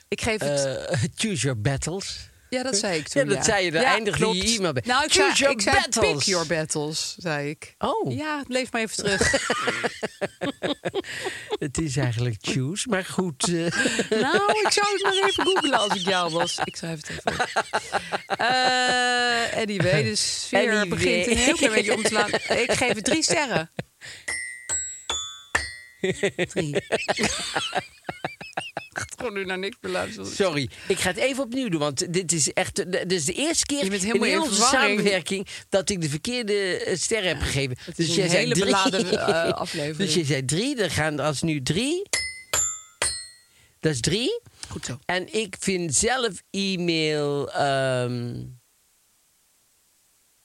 Ik 0.08 0.20
geef 0.20 0.40
het... 0.40 0.64
Eh, 0.64 1.02
choose 1.14 1.42
your 1.42 1.60
battles. 1.60 2.28
Ja, 2.50 2.62
dat 2.62 2.76
zei 2.76 2.98
ik 2.98 3.08
toen. 3.08 3.28
Ja, 3.28 3.34
dat 3.34 3.44
zei 3.44 3.64
je. 3.64 3.70
Daar 3.70 3.82
Ja, 3.82 3.92
eindigde 3.92 4.26
je 4.36 4.56
e-mail 4.56 4.72
bij. 4.72 4.82
Nou, 4.86 5.04
ik 5.04 5.12
Choose 5.12 5.36
zei, 5.36 5.38
your 5.38 5.52
ik 5.54 5.60
zei 5.60 5.76
battles. 5.76 6.12
pick 6.14 6.22
your 6.22 6.46
battles, 6.46 7.14
zei 7.18 7.48
ik. 7.50 7.74
Oh, 7.78 8.16
Ja, 8.16 8.42
leef 8.48 8.72
maar 8.72 8.80
even 8.82 8.96
terug. 8.96 9.32
het 11.66 11.78
is 11.80 11.96
eigenlijk 11.96 12.36
choose. 12.40 12.88
Maar 12.88 13.04
goed. 13.04 13.42
eh, 13.42 13.50
nou, 14.20 14.60
ik 14.64 14.72
zou 14.72 14.86
het 14.92 15.02
maar 15.02 15.28
even 15.28 15.44
googlen 15.46 15.78
als 15.78 15.94
ik 15.94 16.06
jou 16.08 16.32
was. 16.32 16.58
Ik 16.64 16.76
schrijf 16.76 17.00
het 17.06 17.10
even 17.10 17.32
op. 17.32 17.48
Eh, 18.38 19.56
anyway, 19.62 20.02
de 20.02 20.16
sfeer 20.16 20.58
Anyway. 20.60 20.88
begint 20.88 21.26
een 21.26 21.36
heel 21.36 21.56
klein 21.56 21.72
beetje 21.72 21.94
om 21.94 22.02
te 22.02 22.08
slaan. 22.08 22.28
Ik 22.58 22.72
geef 22.72 22.94
het 22.94 23.04
drie 23.04 23.22
sterren. 23.22 23.70
Drie. 26.52 26.82
Gewoon 29.24 29.38
nu 29.38 29.44
naar 29.44 29.58
niks 29.58 29.76
meer 29.80 29.92
luisteren. 29.92 30.26
Sorry, 30.30 30.70
ik 30.88 30.98
ga 30.98 31.08
het 31.08 31.16
even 31.18 31.42
opnieuw 31.44 31.68
doen. 31.68 31.80
Want 31.80 32.12
dit 32.12 32.32
is 32.32 32.52
echt. 32.52 32.76
de- 32.76 32.88
Dit 32.88 33.12
is 33.12 33.24
de 33.24 33.32
eerste 33.32 33.66
keer 33.66 33.84
in 33.84 33.92
heel 33.92 34.24
in 34.24 34.40
onze 34.40 34.54
samenwerking 34.62 35.46
dat 35.68 35.90
ik 35.90 36.00
de 36.00 36.08
verkeerde 36.08 36.54
eh, 36.84 36.96
sterren 36.96 37.28
heb 37.28 37.40
gegeven. 37.40 37.76
Het 37.84 37.98
is 37.98 38.06
dus 38.06 38.16
een 38.16 38.30
hele 38.30 38.52
drie. 38.54 38.64
beladen 38.64 39.10
eh, 39.26 39.52
aflevering. 39.64 39.96
Dus 39.96 40.14
je 40.14 40.24
zei 40.24 40.44
drie, 40.44 40.76
dan 40.76 40.90
gaan 40.90 41.18
als 41.20 41.42
nu 41.42 41.62
drie. 41.62 42.02
Dat 43.80 43.92
is 43.92 44.00
drie. 44.00 44.40
Goed 44.68 44.84
zo. 44.84 44.98
En 45.04 45.34
ik 45.34 45.56
vind 45.58 45.94
zelf 45.94 46.42
e-mail. 46.50 47.50
ehm, 47.50 48.42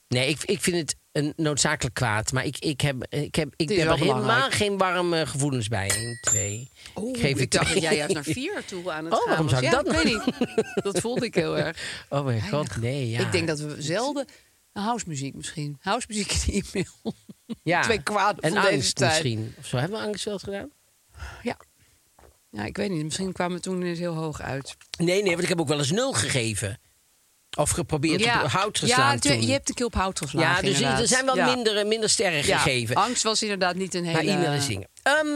Nee, 0.08 0.30
ik, 0.30 0.44
ik 0.44 0.62
vind 0.62 0.78
het 0.78 0.96
een 1.12 1.34
noodzakelijk 1.36 1.96
kwaad. 1.96 2.32
Maar 2.32 2.46
ik, 2.46 2.58
ik, 2.58 2.82
heb, 2.82 3.06
ik, 3.10 3.36
heb, 3.36 3.54
ik 3.56 3.70
heb 3.70 3.88
er 3.88 3.98
helemaal 3.98 4.22
belangrijk. 4.22 4.54
geen 4.54 4.78
warme 4.78 5.26
gevoelens 5.26 5.68
bij. 5.68 5.92
Een, 5.96 6.18
twee. 6.22 6.70
Oeh, 6.96 7.16
ik 7.16 7.22
geef 7.22 7.40
ik 7.40 7.52
dacht 7.52 7.74
dat 7.74 7.82
jij 7.82 7.96
juist 7.96 8.14
naar 8.14 8.24
vier 8.40 8.64
toe 8.66 8.92
aan 8.92 9.06
het 9.06 9.14
Oh, 9.14 9.20
gaan 9.20 9.28
waarom 9.28 9.50
zou 9.50 9.66
ik 9.66 9.72
Ja, 9.72 9.82
dat 9.84 9.96
weet 9.96 10.04
niet. 10.04 10.24
Dat 10.84 11.00
voelde 11.00 11.26
ik 11.26 11.36
heel 11.36 11.58
erg. 11.66 12.06
Oh 12.10 12.26
mijn 12.26 12.50
god, 12.50 12.78
nee. 12.78 13.10
Ja. 13.10 13.20
Ik 13.20 13.32
denk 13.32 13.48
dat 13.48 13.60
we 13.60 13.76
zelden... 13.82 14.26
Housemuziek 14.72 15.36
misschien. 15.36 15.78
Housemuziek 15.82 16.32
in 16.32 16.40
de 16.46 16.68
e-mail. 16.72 17.16
ja. 17.64 17.82
twee 17.88 18.04
kwaad 18.04 18.40
en 18.40 18.52
van 18.52 18.62
deze 18.62 18.74
angst 18.74 18.96
tijd. 18.96 19.12
misschien. 19.12 19.54
Of 19.58 19.66
zo 19.66 19.78
hebben 19.78 20.00
we 20.00 20.06
angst 20.06 20.24
wel 20.26 20.34
eens 20.34 20.44
gedaan? 20.44 20.70
Ja. 21.44 21.58
Ja, 22.52 22.66
ik 22.66 22.78
weet 22.78 22.90
niet. 22.90 23.04
Misschien 23.04 23.32
kwamen 23.32 23.56
we 23.56 23.62
toen 23.62 23.82
ineens 23.82 24.00
heel 24.00 24.14
hoog 24.16 24.42
uit. 24.42 24.76
Nee, 24.98 25.22
nee, 25.22 25.32
want 25.32 25.44
ik 25.44 25.50
heb 25.50 25.60
ook 25.60 25.68
wel 25.68 25.78
eens 25.78 25.92
nul 25.92 26.14
gegeven. 26.14 26.80
Of 27.58 27.70
geprobeerd 27.70 28.22
op 28.26 28.32
hout 28.32 28.78
ja, 28.86 29.18
tu- 29.18 29.30
toen. 29.30 29.42
je 29.46 29.52
hebt 29.52 29.70
een 29.70 29.76
keer 29.76 29.86
op 29.86 29.94
hout 29.94 30.18
geslagen. 30.20 30.56
ja, 30.56 30.62
dus 30.62 30.74
inderdaad. 30.74 31.00
er 31.02 31.08
zijn 31.08 31.26
wel 31.26 31.36
Ja. 31.36 31.46
minder, 31.56 31.88
minder 31.88 32.10
sterren 32.10 32.46
Ja, 32.46 32.58
gegeven. 32.58 32.96
Angst 32.96 33.24
was 33.24 33.42
inderdaad 33.42 33.76
niet 33.76 33.94
een 33.94 34.06
hele... 34.06 34.24
Maar 34.24 34.34
e-mail 34.36 34.52
en 34.52 34.62
zingen. 34.62 34.88
Ehm, 35.04 35.28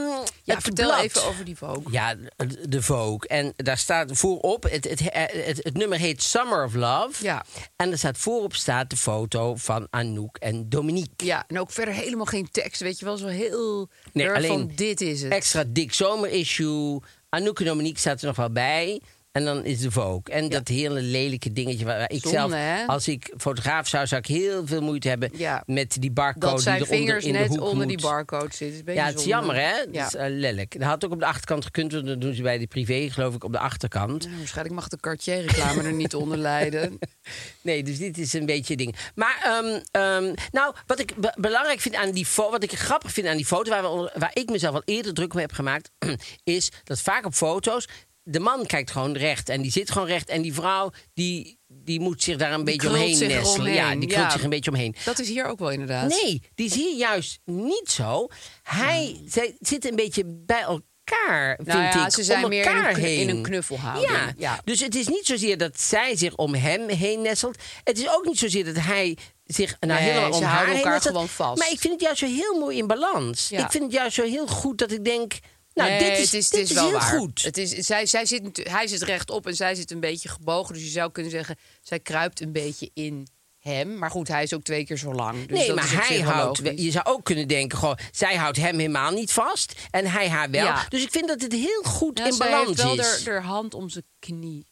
Ja, 0.43 0.61
vertel 0.61 0.87
blad. 0.89 1.01
even 1.03 1.23
over 1.25 1.45
die 1.45 1.57
Vogue. 1.57 1.83
Ja, 1.91 2.15
de- 2.15 2.69
de 2.69 2.81
Vogue. 2.81 3.27
En 3.27 3.53
daar 3.55 3.77
staat 3.77 4.09
voorop, 4.13 4.63
het, 4.63 4.89
het, 4.89 4.99
het, 4.99 5.59
het, 5.63 5.77
nummer 5.77 5.97
heet 5.97 6.23
Summer 6.23 6.65
of 6.65 6.73
Love. 6.73 7.23
Ja. 7.23 7.45
En 7.75 7.91
er 7.91 7.97
staat 7.97 8.17
voorop 8.17 8.55
staat 8.55 8.89
de 8.89 8.97
foto 8.97 9.55
van 9.55 9.87
Anouk 9.89 10.37
en 10.37 10.69
Dominique. 10.69 11.25
Ja, 11.25 11.43
en 11.47 11.59
ook 11.59 11.71
verder 11.71 11.93
helemaal 11.93 12.25
geen 12.25 12.47
tekst. 12.51 12.81
Weet 12.81 12.99
je 12.99 13.05
wel, 13.05 13.17
zo 13.17 13.27
heel 13.27 13.89
Nee, 14.13 14.31
alleen 14.31 14.47
van 14.47 14.71
dit 14.75 15.01
is 15.01 15.21
het. 15.21 15.31
Extra 15.31 15.63
dik 15.67 15.93
zomerissue. 15.93 16.99
Anouk 17.29 17.59
en 17.59 17.65
Dominique 17.65 17.99
staat 17.99 18.21
er 18.21 18.27
nog 18.27 18.35
wel 18.35 18.51
bij. 18.51 19.01
En 19.33 19.45
dan 19.45 19.65
is 19.65 19.79
de 19.79 19.91
Vogue. 19.91 20.21
En 20.23 20.49
dat 20.49 20.67
hele 20.67 21.01
lelijke 21.01 21.51
dingetje 21.53 21.85
waar 21.85 22.11
ik 22.11 22.21
Zonde, 22.21 22.29
zelf, 22.37 22.51
hè? 22.51 22.85
als 22.85 23.07
ik 23.07 23.33
fotograaf 23.37 23.87
zou, 23.87 24.07
zou 24.07 24.21
ik 24.21 24.27
heel 24.27 24.67
veel 24.67 24.81
moeite 24.81 25.07
hebben 25.07 25.29
Ja. 25.35 25.63
met 25.65 25.95
die 25.99 26.11
barcode 26.11 26.45
dat 26.51 26.61
zijn 26.61 26.77
die 26.77 26.87
vingers 26.87 27.25
in 27.25 27.33
de 27.33 27.39
net 27.39 27.59
onder 27.59 27.87
die 27.87 28.01
barcode 28.01 28.55
zitten. 28.55 28.93
Ja, 28.93 29.05
het 29.05 29.19
is 29.19 29.25
jammer, 29.25 29.55
hè? 29.55 29.71
Ja. 29.71 29.85
Dat 29.91 30.05
is 30.07 30.15
eh, 30.15 30.25
lelijk. 30.29 30.79
Dat 30.79 30.87
had 30.87 31.05
ook 31.05 31.11
op 31.11 31.19
de 31.19 31.25
achterkant 31.25 31.65
gekund, 31.65 31.91
want 31.93 32.05
dat 32.05 32.21
doen 32.21 32.33
ze 32.33 32.41
bij 32.41 32.57
de 32.57 32.67
privé, 32.67 33.09
geloof 33.09 33.35
ik, 33.35 33.43
op 33.43 33.51
de 33.51 33.59
achterkant. 33.59 34.25
Nou, 34.25 34.37
waarschijnlijk 34.37 34.75
mag 34.75 34.87
de 34.87 34.97
Cartier-reclame 34.99 35.83
er 35.83 35.93
niet 35.93 36.15
onder 36.15 36.37
lijden. 36.37 36.99
Nee, 37.61 37.83
dus 37.83 37.97
dit 37.97 38.17
is 38.17 38.33
een 38.33 38.45
beetje 38.45 38.75
ding. 38.75 38.95
Maar, 39.15 39.39
ehm, 39.43 39.79
ehm, 39.91 40.33
nou, 40.51 40.75
wat 40.87 40.99
ik 40.99 41.15
be- 41.15 41.35
belangrijk 41.39 41.79
vind 41.79 41.95
aan 41.95 42.11
die 42.11 42.25
foto, 42.25 42.51
wat 42.51 42.63
ik 42.63 42.71
grappig 42.71 43.11
vind 43.11 43.27
aan 43.27 43.35
die 43.37 43.45
foto, 43.45 43.69
waar, 43.69 43.83
we, 43.83 44.11
waar 44.15 44.31
ik 44.33 44.49
mezelf 44.49 44.75
al 44.75 44.81
eerder 44.85 45.13
druk 45.13 45.33
mee 45.33 45.45
heb 45.45 45.53
gemaakt, 45.55 45.91
is 46.43 46.71
dat 46.83 46.99
vaak 47.01 47.25
op 47.25 47.33
foto's. 47.33 47.87
De 48.25 48.39
man 48.39 48.65
kijkt 48.65 48.91
gewoon 48.91 49.13
recht 49.17 49.49
en 49.49 49.61
die 49.61 49.71
zit 49.71 49.91
gewoon 49.91 50.07
recht. 50.07 50.29
En 50.29 50.41
die 50.41 50.53
vrouw, 50.53 50.91
die, 51.13 51.59
die 51.67 51.99
moet 51.99 52.23
zich 52.23 52.37
daar 52.37 52.53
een 52.53 52.63
beetje 52.63 52.87
omheen 52.89 53.27
nestelen. 53.27 53.73
Ja, 53.73 53.89
die 53.95 54.07
krult 54.07 54.23
ja. 54.23 54.29
zich 54.29 54.43
een 54.43 54.49
beetje 54.49 54.71
omheen. 54.71 54.95
Dat 55.05 55.19
is 55.19 55.27
hier 55.27 55.45
ook 55.45 55.59
wel 55.59 55.69
inderdaad. 55.71 56.09
Nee, 56.23 56.41
die 56.55 56.65
is 56.65 56.73
hier 56.75 56.95
juist 56.97 57.39
niet 57.45 57.89
zo. 57.89 58.27
Hij, 58.63 59.21
zij 59.25 59.55
zitten 59.59 59.89
een 59.89 59.95
beetje 59.95 60.23
bij 60.25 60.61
elkaar, 60.61 61.55
vind 61.55 61.67
Nou 61.67 61.81
ja, 61.81 62.05
ik. 62.05 62.11
ze 62.13 62.23
zijn 62.23 62.43
om 62.43 62.49
meer 62.49 62.65
in 62.65 62.71
elkaar 62.71 62.89
een 62.89 62.95
knu- 62.95 63.03
in 63.07 63.17
heen. 63.17 63.29
een 63.29 63.41
knuffelhouding. 63.43 64.11
Ja. 64.11 64.33
Ja. 64.37 64.61
dus 64.63 64.79
het 64.79 64.95
is 64.95 65.07
niet 65.07 65.25
zozeer 65.25 65.57
dat 65.57 65.79
zij 65.79 66.15
zich 66.15 66.35
om 66.35 66.53
hem 66.55 66.89
heen 66.89 67.21
nestelt. 67.21 67.57
Het 67.83 67.97
is 67.99 68.09
ook 68.09 68.25
niet 68.25 68.39
zozeer 68.39 68.65
dat 68.65 68.75
hij 68.83 69.17
zich 69.43 69.75
nou 69.79 69.93
Nee, 70.01 70.09
helemaal 70.11 70.31
om 70.39 70.43
haar 70.43 70.65
heen 70.67 70.75
elkaar 70.75 70.91
nestelt. 70.93 71.13
gewoon 71.13 71.29
vast. 71.29 71.59
Maar 71.59 71.71
ik 71.71 71.79
vind 71.79 71.93
het 71.93 72.01
juist 72.01 72.19
zo 72.19 72.25
heel 72.25 72.59
mooi 72.59 72.77
in 72.77 72.87
balans. 72.87 73.51
Ik 73.51 73.71
vind 73.71 73.83
het 73.83 73.91
juist 73.91 74.15
zo 74.15 74.23
heel 74.23 74.47
goed 74.47 74.77
dat 74.77 74.91
ik 74.91 75.03
denk... 75.05 75.33
Nou, 75.73 75.89
Nee, 75.89 75.99
dit 75.99 76.17
is, 76.17 76.31
het 76.31 76.33
is, 76.33 76.49
dit 76.49 76.59
het 76.59 76.59
is 76.59 76.69
is 76.69 76.75
wel 76.75 76.83
heel 76.89 76.93
waar. 76.99 77.01
goed. 77.19 77.41
Het 77.43 77.57
is, 77.57 77.69
zij, 77.71 78.05
zij 78.05 78.25
zit, 78.25 78.67
hij 78.69 78.87
zit 78.87 79.01
rechtop 79.01 79.47
en 79.47 79.55
zij 79.55 79.75
zit 79.75 79.91
een 79.91 79.99
beetje 79.99 80.29
gebogen. 80.29 80.73
Dus 80.73 80.83
je 80.83 80.89
zou 80.89 81.11
kunnen 81.11 81.31
zeggen, 81.31 81.55
zij 81.81 81.99
kruipt 81.99 82.41
een 82.41 82.51
beetje 82.51 82.89
in 82.93 83.27
hem. 83.59 83.97
Maar 83.97 84.11
goed, 84.11 84.27
hij 84.27 84.43
is 84.43 84.53
ook 84.53 84.63
twee 84.63 84.85
keer 84.85 84.97
zo 84.97 85.13
lang. 85.13 85.47
Dus 85.47 85.57
nee, 85.57 85.73
maar 85.73 86.07
hij 86.07 86.19
houdt. 86.19 86.57
Je 86.75 86.91
zou 86.91 87.05
ook 87.05 87.23
kunnen 87.23 87.47
denken: 87.47 87.77
gewoon, 87.77 87.97
zij 88.11 88.35
houdt 88.35 88.57
hem 88.57 88.77
helemaal 88.79 89.11
niet 89.11 89.31
vast 89.31 89.73
en 89.91 90.05
hij 90.05 90.29
haar 90.29 90.49
wel. 90.49 90.65
Ja. 90.65 90.85
Dus 90.89 91.03
ik 91.03 91.11
vind 91.11 91.27
dat 91.27 91.41
het 91.41 91.51
heel 91.51 91.81
goed 91.83 92.17
Ja, 92.17 92.25
in 92.27 92.37
balans 92.37 92.67
heeft 92.67 92.81
wel 92.83 92.95
is. 93.15 93.25
haar 93.25 93.43
hand 93.43 93.73
om 93.73 93.89
zijn 93.89 94.05
knie. 94.19 94.65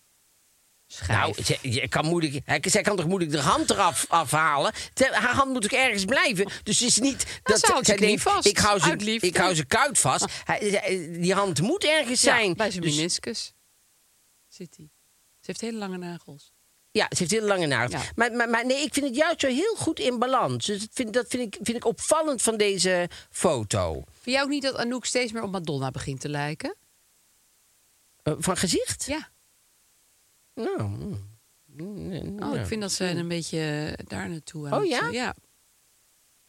Nou, 1.07 1.43
ze, 1.43 1.57
je 1.61 1.87
kan 1.87 2.05
moeilijk, 2.05 2.39
hij- 2.45 2.61
zij 2.65 2.81
kan 2.81 2.95
toch 2.95 3.05
moeilijk 3.07 3.31
de 3.31 3.39
hand 3.39 3.69
eraf 3.69 4.05
afhalen? 4.09 4.73
Te- 4.93 5.09
Haar 5.13 5.33
hand 5.35 5.51
moet 5.53 5.63
ook 5.63 5.71
ergens 5.71 6.05
blijven. 6.05 6.45
Dus 6.63 6.79
het 6.79 6.87
is 6.89 6.97
niet 6.97 7.39
dat 7.43 7.59
ze 7.59 7.65
houdt 7.71 7.85
zij 7.85 7.95
denkt, 7.97 8.21
vast, 8.21 8.47
ik 8.47 8.57
hou 8.57 8.95
liefde. 8.95 9.27
ik 9.27 9.37
hou 9.37 9.55
zijn 9.55 9.67
kuit 9.67 9.99
vast. 9.99 10.25
Hij- 10.43 10.59
hij- 10.69 11.11
die 11.19 11.33
hand 11.33 11.61
moet 11.61 11.83
ergens 11.83 12.21
Ja, 12.21 12.35
zijn. 12.35 12.53
bij 12.55 12.71
zijn 12.71 12.83
Dus- 12.83 12.95
meniscus 12.95 13.53
zit 14.47 14.73
hij. 14.77 14.89
Ze 15.39 15.45
heeft 15.45 15.61
hele 15.61 15.77
lange 15.77 15.97
nagels. 15.97 16.51
Ja, 16.91 17.05
ze 17.09 17.17
heeft 17.17 17.31
hele 17.31 17.45
lange 17.45 17.65
nagels. 17.65 18.03
Ja. 18.03 18.11
Maar, 18.15 18.31
maar, 18.31 18.49
maar 18.49 18.65
nee, 18.65 18.81
ik 18.83 18.93
vind 18.93 19.05
het 19.05 19.15
juist 19.15 19.39
zo 19.41 19.47
heel 19.47 19.75
goed 19.75 19.99
in 19.99 20.19
balans. 20.19 20.65
Dus 20.65 20.79
dat 20.79 20.89
vind, 20.93 21.13
dat 21.13 21.25
vind, 21.29 21.55
ik, 21.55 21.59
vind 21.63 21.77
ik 21.77 21.85
opvallend 21.85 22.41
van 22.41 22.57
deze 22.57 23.09
foto. 23.29 23.93
Vind 23.93 24.35
jij 24.35 24.41
ook 24.43 24.49
niet 24.49 24.63
dat 24.63 24.75
Anouk 24.75 25.05
steeds 25.05 25.31
meer 25.31 25.43
op 25.43 25.51
Madonna 25.51 25.91
begint 25.91 26.19
te 26.21 26.29
lijken? 26.29 26.75
Eh, 28.23 28.33
van 28.37 28.57
gezicht? 28.57 29.05
Ja. 29.05 29.30
Nou, 30.63 30.89
mm. 31.65 32.39
Oh, 32.39 32.55
ik 32.55 32.65
vind 32.65 32.81
dat 32.81 32.91
ze 32.91 33.05
een 33.05 33.27
beetje 33.27 33.93
daar 34.07 34.29
naartoe 34.29 34.69
aan 34.69 34.79
Oh, 34.79 34.85
ja? 34.85 35.07
Ja. 35.11 35.35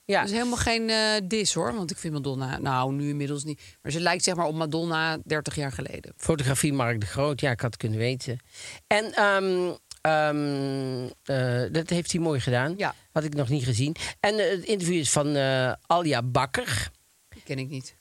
ja. 0.04 0.20
Dat 0.20 0.28
is 0.30 0.36
helemaal 0.36 0.56
geen 0.56 0.90
eh 0.90 1.20
dis 1.24 1.54
hoor, 1.54 1.74
want 1.74 1.90
ik 1.90 1.98
vind 1.98 2.12
Madonna, 2.12 2.58
nou 2.58 2.92
nu 2.92 3.08
inmiddels 3.08 3.44
niet, 3.44 3.76
maar 3.82 3.92
ze 3.92 4.00
lijkt 4.00 4.24
zeg 4.24 4.34
maar 4.34 4.46
op 4.46 4.54
Madonna 4.54 5.18
30 5.24 5.54
jaar 5.54 5.72
geleden. 5.72 6.12
Fotografie 6.16 6.72
Mark 6.72 7.00
de 7.00 7.06
Groot, 7.06 7.40
ja, 7.40 7.50
ik 7.50 7.60
had 7.60 7.72
het 7.72 7.80
kunnen 7.80 7.98
weten. 7.98 8.38
En 8.86 9.12
ehm, 9.12 9.72
ehm, 10.00 11.08
eh, 11.24 11.72
dat 11.72 11.90
heeft 11.90 12.12
hij 12.12 12.20
mooi 12.20 12.40
gedaan. 12.40 12.74
Ja. 12.76 12.94
Had 13.12 13.24
ik 13.24 13.34
nog 13.34 13.48
niet 13.48 13.64
gezien. 13.64 13.96
En 14.20 14.38
eh, 14.38 14.50
het 14.50 14.64
interview 14.64 14.98
is 14.98 15.10
van 15.10 15.36
eh 15.36 15.72
Alja 15.86 16.22
Bakker. 16.22 16.90
Die 17.28 17.42
ken 17.42 17.58
ik 17.58 17.68
niet. 17.68 18.00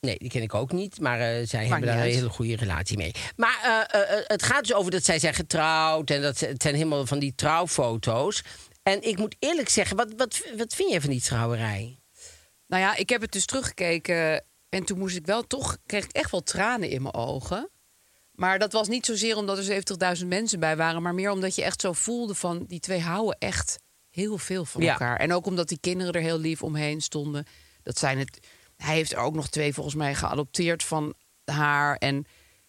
Nee, 0.00 0.18
die 0.18 0.28
ken 0.30 0.42
ik 0.42 0.54
ook 0.54 0.72
niet, 0.72 1.00
maar 1.00 1.20
eh, 1.20 1.46
zij 1.46 1.66
hebben 1.66 1.86
daar 1.88 1.96
een 1.96 2.12
hele 2.12 2.28
goede 2.28 2.56
relatie 2.56 2.96
mee. 2.96 3.12
Maar 3.36 3.86
eh, 3.90 4.02
eh, 4.18 4.24
het 4.26 4.42
gaat 4.42 4.62
dus 4.66 4.74
over 4.74 4.90
dat 4.90 5.04
zij 5.04 5.18
zijn 5.18 5.34
getrouwd 5.34 6.10
en 6.10 6.22
dat 6.22 6.38
ze- 6.38 6.46
het 6.46 6.62
zijn 6.62 6.74
helemaal 6.74 7.06
van 7.06 7.18
die 7.18 7.34
trouwfoto's. 7.34 8.42
En 8.82 9.02
ik 9.02 9.18
moet 9.18 9.36
eerlijk 9.38 9.68
zeggen, 9.68 9.96
wat, 9.96 10.12
wat, 10.16 10.42
wat 10.56 10.74
vind 10.74 10.90
jij 10.90 11.00
van 11.00 11.10
die 11.10 11.20
trouwerij? 11.20 11.98
Nou 12.66 12.82
ja, 12.82 12.96
ik 12.96 13.08
heb 13.08 13.20
het 13.20 13.32
dus 13.32 13.44
teruggekeken 13.46 14.44
en 14.68 14.84
toen 14.84 14.98
moest 14.98 15.16
ik 15.16 15.26
wel 15.26 15.46
toch, 15.46 15.76
kreeg 15.86 16.04
ik 16.04 16.12
echt 16.12 16.30
wel 16.30 16.42
tranen 16.42 16.88
in 16.90 17.02
mijn 17.02 17.14
ogen. 17.14 17.70
Maar 18.32 18.58
dat 18.58 18.72
was 18.72 18.88
niet 18.88 19.06
zozeer 19.06 19.36
omdat 19.36 19.58
er 19.58 19.64
70.000 20.18 20.26
mensen 20.28 20.60
bij 20.60 20.76
waren, 20.76 21.02
maar 21.02 21.14
meer 21.14 21.30
omdat 21.30 21.54
je 21.54 21.62
echt 21.62 21.80
zo 21.80 21.92
voelde 21.92 22.34
van 22.34 22.64
die 22.66 22.80
twee 22.80 23.00
houden 23.00 23.36
echt 23.38 23.78
heel 24.10 24.38
veel 24.38 24.64
van 24.64 24.82
Ja. 24.82 24.92
elkaar. 24.92 25.16
En 25.16 25.32
ook 25.32 25.46
omdat 25.46 25.68
die 25.68 25.78
kinderen 25.80 26.12
er 26.12 26.20
heel 26.20 26.38
lief 26.38 26.62
omheen 26.62 27.00
stonden. 27.00 27.46
Dat 27.82 27.98
zijn 27.98 28.18
het. 28.18 28.38
Hij 28.82 28.94
heeft 28.94 29.12
er 29.12 29.18
ook 29.18 29.34
nog 29.34 29.48
twee 29.48 29.74
volgens 29.74 29.94
mij 29.94 30.14
geadopteerd 30.14 30.84
van 30.84 31.14
haar. 31.44 31.96
En 31.96 32.26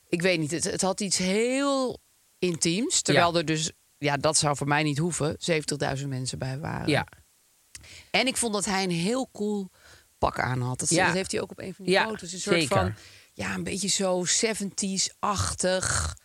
ik 0.07 0.21
weet 0.21 0.39
niet, 0.39 0.51
het, 0.51 0.63
het 0.63 0.81
had 0.81 0.99
iets 0.99 1.17
heel 1.17 1.99
intiems. 2.39 3.01
Terwijl 3.01 3.31
Ja. 3.33 3.37
er 3.39 3.45
dus, 3.45 3.71
ja, 3.97 4.17
dat 4.17 4.37
zou 4.37 4.55
voor 4.57 4.67
mij 4.67 4.83
niet 4.83 4.97
hoeven, 4.97 5.37
70.000 5.99 6.07
mensen 6.07 6.39
bij 6.39 6.59
waren. 6.59 6.87
Ja, 6.89 7.07
En 8.11 8.27
ik 8.27 8.37
vond 8.37 8.53
dat 8.53 8.65
hij 8.65 8.83
een 8.83 8.89
heel 8.91 9.29
cool 9.31 9.69
pak 10.17 10.39
aan 10.39 10.61
had. 10.61 10.79
Dat, 10.79 10.89
Ja. 10.89 11.05
dat 11.05 11.15
heeft 11.15 11.31
hij 11.31 11.41
ook 11.41 11.51
op 11.51 11.59
een 11.59 11.73
van 11.73 11.85
die 11.85 11.93
Ja, 11.93 12.03
foto's. 12.07 12.33
Een 12.33 12.39
soort 12.39 12.55
zeker. 12.59 12.75
van, 12.77 12.93
ja, 13.33 13.53
een 13.53 13.63
beetje 13.63 13.87
zo 13.87 14.23
70s-achtig. 14.25 16.15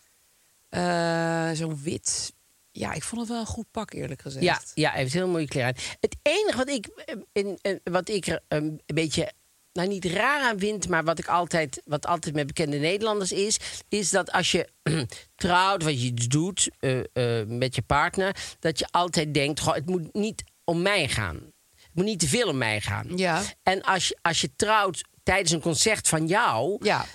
eh, 0.69 1.49
Zo'n 1.53 1.81
wit. 1.83 2.33
Ja, 2.71 2.93
ik 2.93 3.03
vond 3.03 3.21
het 3.21 3.29
wel 3.29 3.39
een 3.39 3.45
goed 3.45 3.71
pak, 3.71 3.93
eerlijk 3.93 4.21
gezegd. 4.21 4.43
Ja, 4.45 4.61
ja, 4.73 4.89
hij 4.91 4.99
heeft 5.01 5.13
heel 5.13 5.27
mooie 5.27 5.47
kleren 5.47 5.67
aan. 5.75 5.83
Het 5.99 6.15
enige 6.21 6.57
wat 6.57 6.69
ik, 6.69 6.85
eh, 6.87 7.15
in, 7.31 7.57
eh, 7.61 7.75
wat 7.83 8.09
ik 8.09 8.27
er 8.27 8.43
een 8.47 8.81
beetje, 8.85 9.31
nou 9.77 9.89
niet 9.89 10.05
raar 10.05 10.41
aan 10.41 10.59
vind, 10.59 10.89
maar 10.89 11.03
wat 11.03 11.19
ik 11.19 11.27
altijd, 11.27 11.81
wat 11.85 12.05
altijd 12.05 12.35
met 12.35 12.47
bekende 12.47 12.77
Nederlanders 12.77 13.31
is, 13.31 13.57
is 13.89 14.09
dat 14.09 14.31
als 14.31 14.51
je 14.51 14.69
trouwt, 15.35 15.83
wat 15.83 16.01
je 16.01 16.07
iets 16.07 16.27
doet 16.27 16.69
eh, 16.79 16.99
eh, 16.99 17.47
met 17.47 17.75
je 17.75 17.81
partner, 17.81 18.35
dat 18.59 18.79
je 18.79 18.87
altijd 18.91 19.33
denkt, 19.33 19.59
goh, 19.59 19.73
het 19.73 19.85
moet 19.85 20.13
niet 20.13 20.43
om 20.63 20.81
mij 20.81 21.07
gaan. 21.07 21.35
Het 21.75 21.91
moet 21.93 22.05
niet 22.05 22.19
te 22.19 22.27
veel 22.27 22.47
om 22.47 22.57
mij 22.57 22.81
gaan. 22.81 23.17
Ja. 23.17 23.41
En 23.63 23.81
als 23.81 24.07
je, 24.07 24.17
als 24.21 24.41
je 24.41 24.55
trouwt 24.55 25.03
tijdens 25.23 25.51
een 25.51 25.61
concert 25.61 26.07
van 26.07 26.27
jou, 26.27 26.77
Ja, 26.85 27.05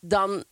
dan 0.00 0.44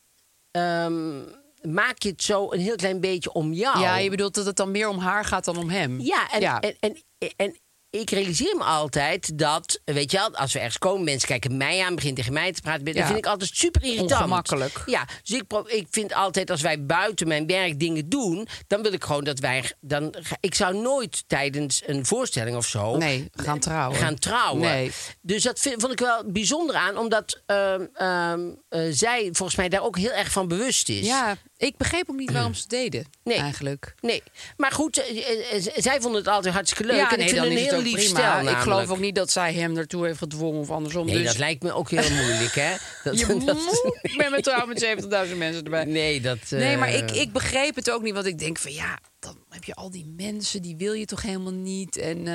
ehm, 0.50 1.20
maak 1.62 2.02
je 2.02 2.08
het 2.08 2.22
zo 2.22 2.52
een 2.52 2.60
heel 2.60 2.76
klein 2.76 3.00
beetje 3.00 3.32
om 3.32 3.52
jou. 3.52 3.80
ja, 3.80 3.98
je 3.98 4.10
bedoelt 4.10 4.34
dat 4.34 4.46
het 4.46 4.56
dan 4.56 4.70
meer 4.70 4.88
om 4.88 4.98
haar 4.98 5.24
gaat 5.24 5.44
dan 5.44 5.56
om 5.56 5.70
hem. 5.70 6.00
Ja, 6.00 6.30
en, 6.32 6.40
ja. 6.40 6.60
En, 6.60 6.76
en, 6.80 6.96
en 7.36 7.56
ik 8.00 8.10
realiseer 8.10 8.56
me 8.56 8.62
altijd 8.64 9.38
dat, 9.38 9.80
weet 9.84 10.10
je 10.10 10.16
wel, 10.16 10.34
als 10.36 10.52
we 10.52 10.58
ergens 10.58 10.78
komen, 10.78 11.04
mensen 11.04 11.28
kijken 11.28 11.56
mij 11.56 11.84
aan, 11.84 11.94
beginnen 11.94 12.18
tegen 12.18 12.32
mij 12.32 12.52
te 12.52 12.60
praten. 12.60 12.84
Dat 12.84 12.94
Ja. 12.94 13.06
vind 13.06 13.18
ik 13.18 13.26
altijd 13.26 13.50
super 13.54 13.82
irritant. 13.82 14.12
Ongemakkelijk. 14.12 14.82
Ja, 14.86 15.04
dus 15.22 15.36
ik, 15.36 15.44
ik 15.66 15.86
vind 15.90 16.14
altijd 16.14 16.50
als 16.50 16.60
wij 16.60 16.84
buiten 16.84 17.28
mijn 17.28 17.46
werk 17.46 17.80
dingen 17.80 18.08
doen, 18.08 18.48
dan 18.66 18.82
wil 18.82 18.92
ik 18.92 19.04
gewoon 19.04 19.24
dat 19.24 19.38
wij. 19.38 19.72
Dan, 19.80 20.14
ik 20.40 20.54
zou 20.54 20.76
nooit 20.76 21.24
tijdens 21.26 21.82
een 21.86 22.06
voorstelling 22.06 22.56
of 22.56 22.66
zo. 22.66 22.96
Nee, 22.96 23.30
gaan 23.32 23.58
trouwen. 23.58 23.98
Gaan 23.98 24.18
trouwen. 24.18 24.60
Nee. 24.60 24.92
Dus 25.20 25.42
dat 25.42 25.60
vind, 25.60 25.80
vond 25.80 25.92
ik 25.92 25.98
wel 25.98 26.22
bijzonder 26.26 26.76
aan, 26.76 26.98
omdat 26.98 27.40
ehm, 27.46 27.86
ehm, 27.94 28.40
eh, 28.68 28.80
zij 28.90 29.28
volgens 29.32 29.56
mij 29.58 29.68
daar 29.68 29.82
ook 29.82 29.98
heel 29.98 30.12
erg 30.12 30.30
van 30.32 30.48
bewust 30.48 30.88
is. 30.88 31.06
Ja, 31.06 31.36
Ik 31.62 31.76
begreep 31.76 32.10
ook 32.10 32.16
niet 32.16 32.32
waarom 32.32 32.54
ze 32.54 32.60
het 32.60 32.70
deden, 32.70 33.04
Nee. 33.24 33.36
eigenlijk. 33.36 33.94
Nee, 34.00 34.22
maar 34.56 34.72
goed, 34.72 34.98
eh, 34.98 35.18
eh, 35.18 35.66
eh, 35.66 35.72
zij 35.76 36.00
vonden 36.00 36.20
het 36.20 36.30
altijd 36.30 36.54
hartstikke 36.54 36.92
leuk. 36.92 37.00
Ja, 37.00 37.10
en 37.12 37.18
nee, 37.18 37.28
ik 37.28 37.34
vind 37.34 37.44
een 37.46 37.56
heel 37.56 37.82
lief 37.82 37.92
prima. 37.94 38.40
stel 38.40 38.48
Ik 38.52 38.56
geloof 38.56 38.88
ook 38.90 38.98
niet 38.98 39.14
dat 39.14 39.30
zij 39.30 39.52
hem 39.54 39.76
ertoe 39.76 40.06
heeft 40.06 40.18
gedwongen 40.18 40.60
of 40.60 40.70
andersom. 40.70 41.06
Nee, 41.06 41.16
dus 41.16 41.26
dat 41.26 41.38
lijkt 41.38 41.62
me 41.62 41.72
ook 41.72 41.90
heel 41.90 42.10
moeilijk, 42.24 42.54
hè? 42.54 42.74
Dat, 43.04 43.18
je 43.18 43.26
dat- 43.26 43.36
moet 43.38 44.16
met 44.16 44.66
met 44.66 45.28
70.000 45.30 45.36
mensen 45.36 45.64
erbij. 45.64 45.84
Nee, 45.84 46.20
dat... 46.20 46.38
Nee, 46.50 46.76
maar 46.76 46.92
ik, 46.94 47.10
ik 47.10 47.32
begreep 47.32 47.74
het 47.74 47.90
ook 47.90 48.02
niet. 48.02 48.14
Want 48.14 48.26
ik 48.26 48.38
denk 48.38 48.58
van 48.58 48.72
ja, 48.72 48.98
dan 49.18 49.36
heb 49.48 49.64
je 49.64 49.74
al 49.74 49.90
die 49.90 50.12
mensen, 50.16 50.62
die 50.62 50.76
wil 50.76 50.92
je 50.92 51.04
toch 51.04 51.22
helemaal 51.22 51.52
niet. 51.52 51.96
En 51.96 52.26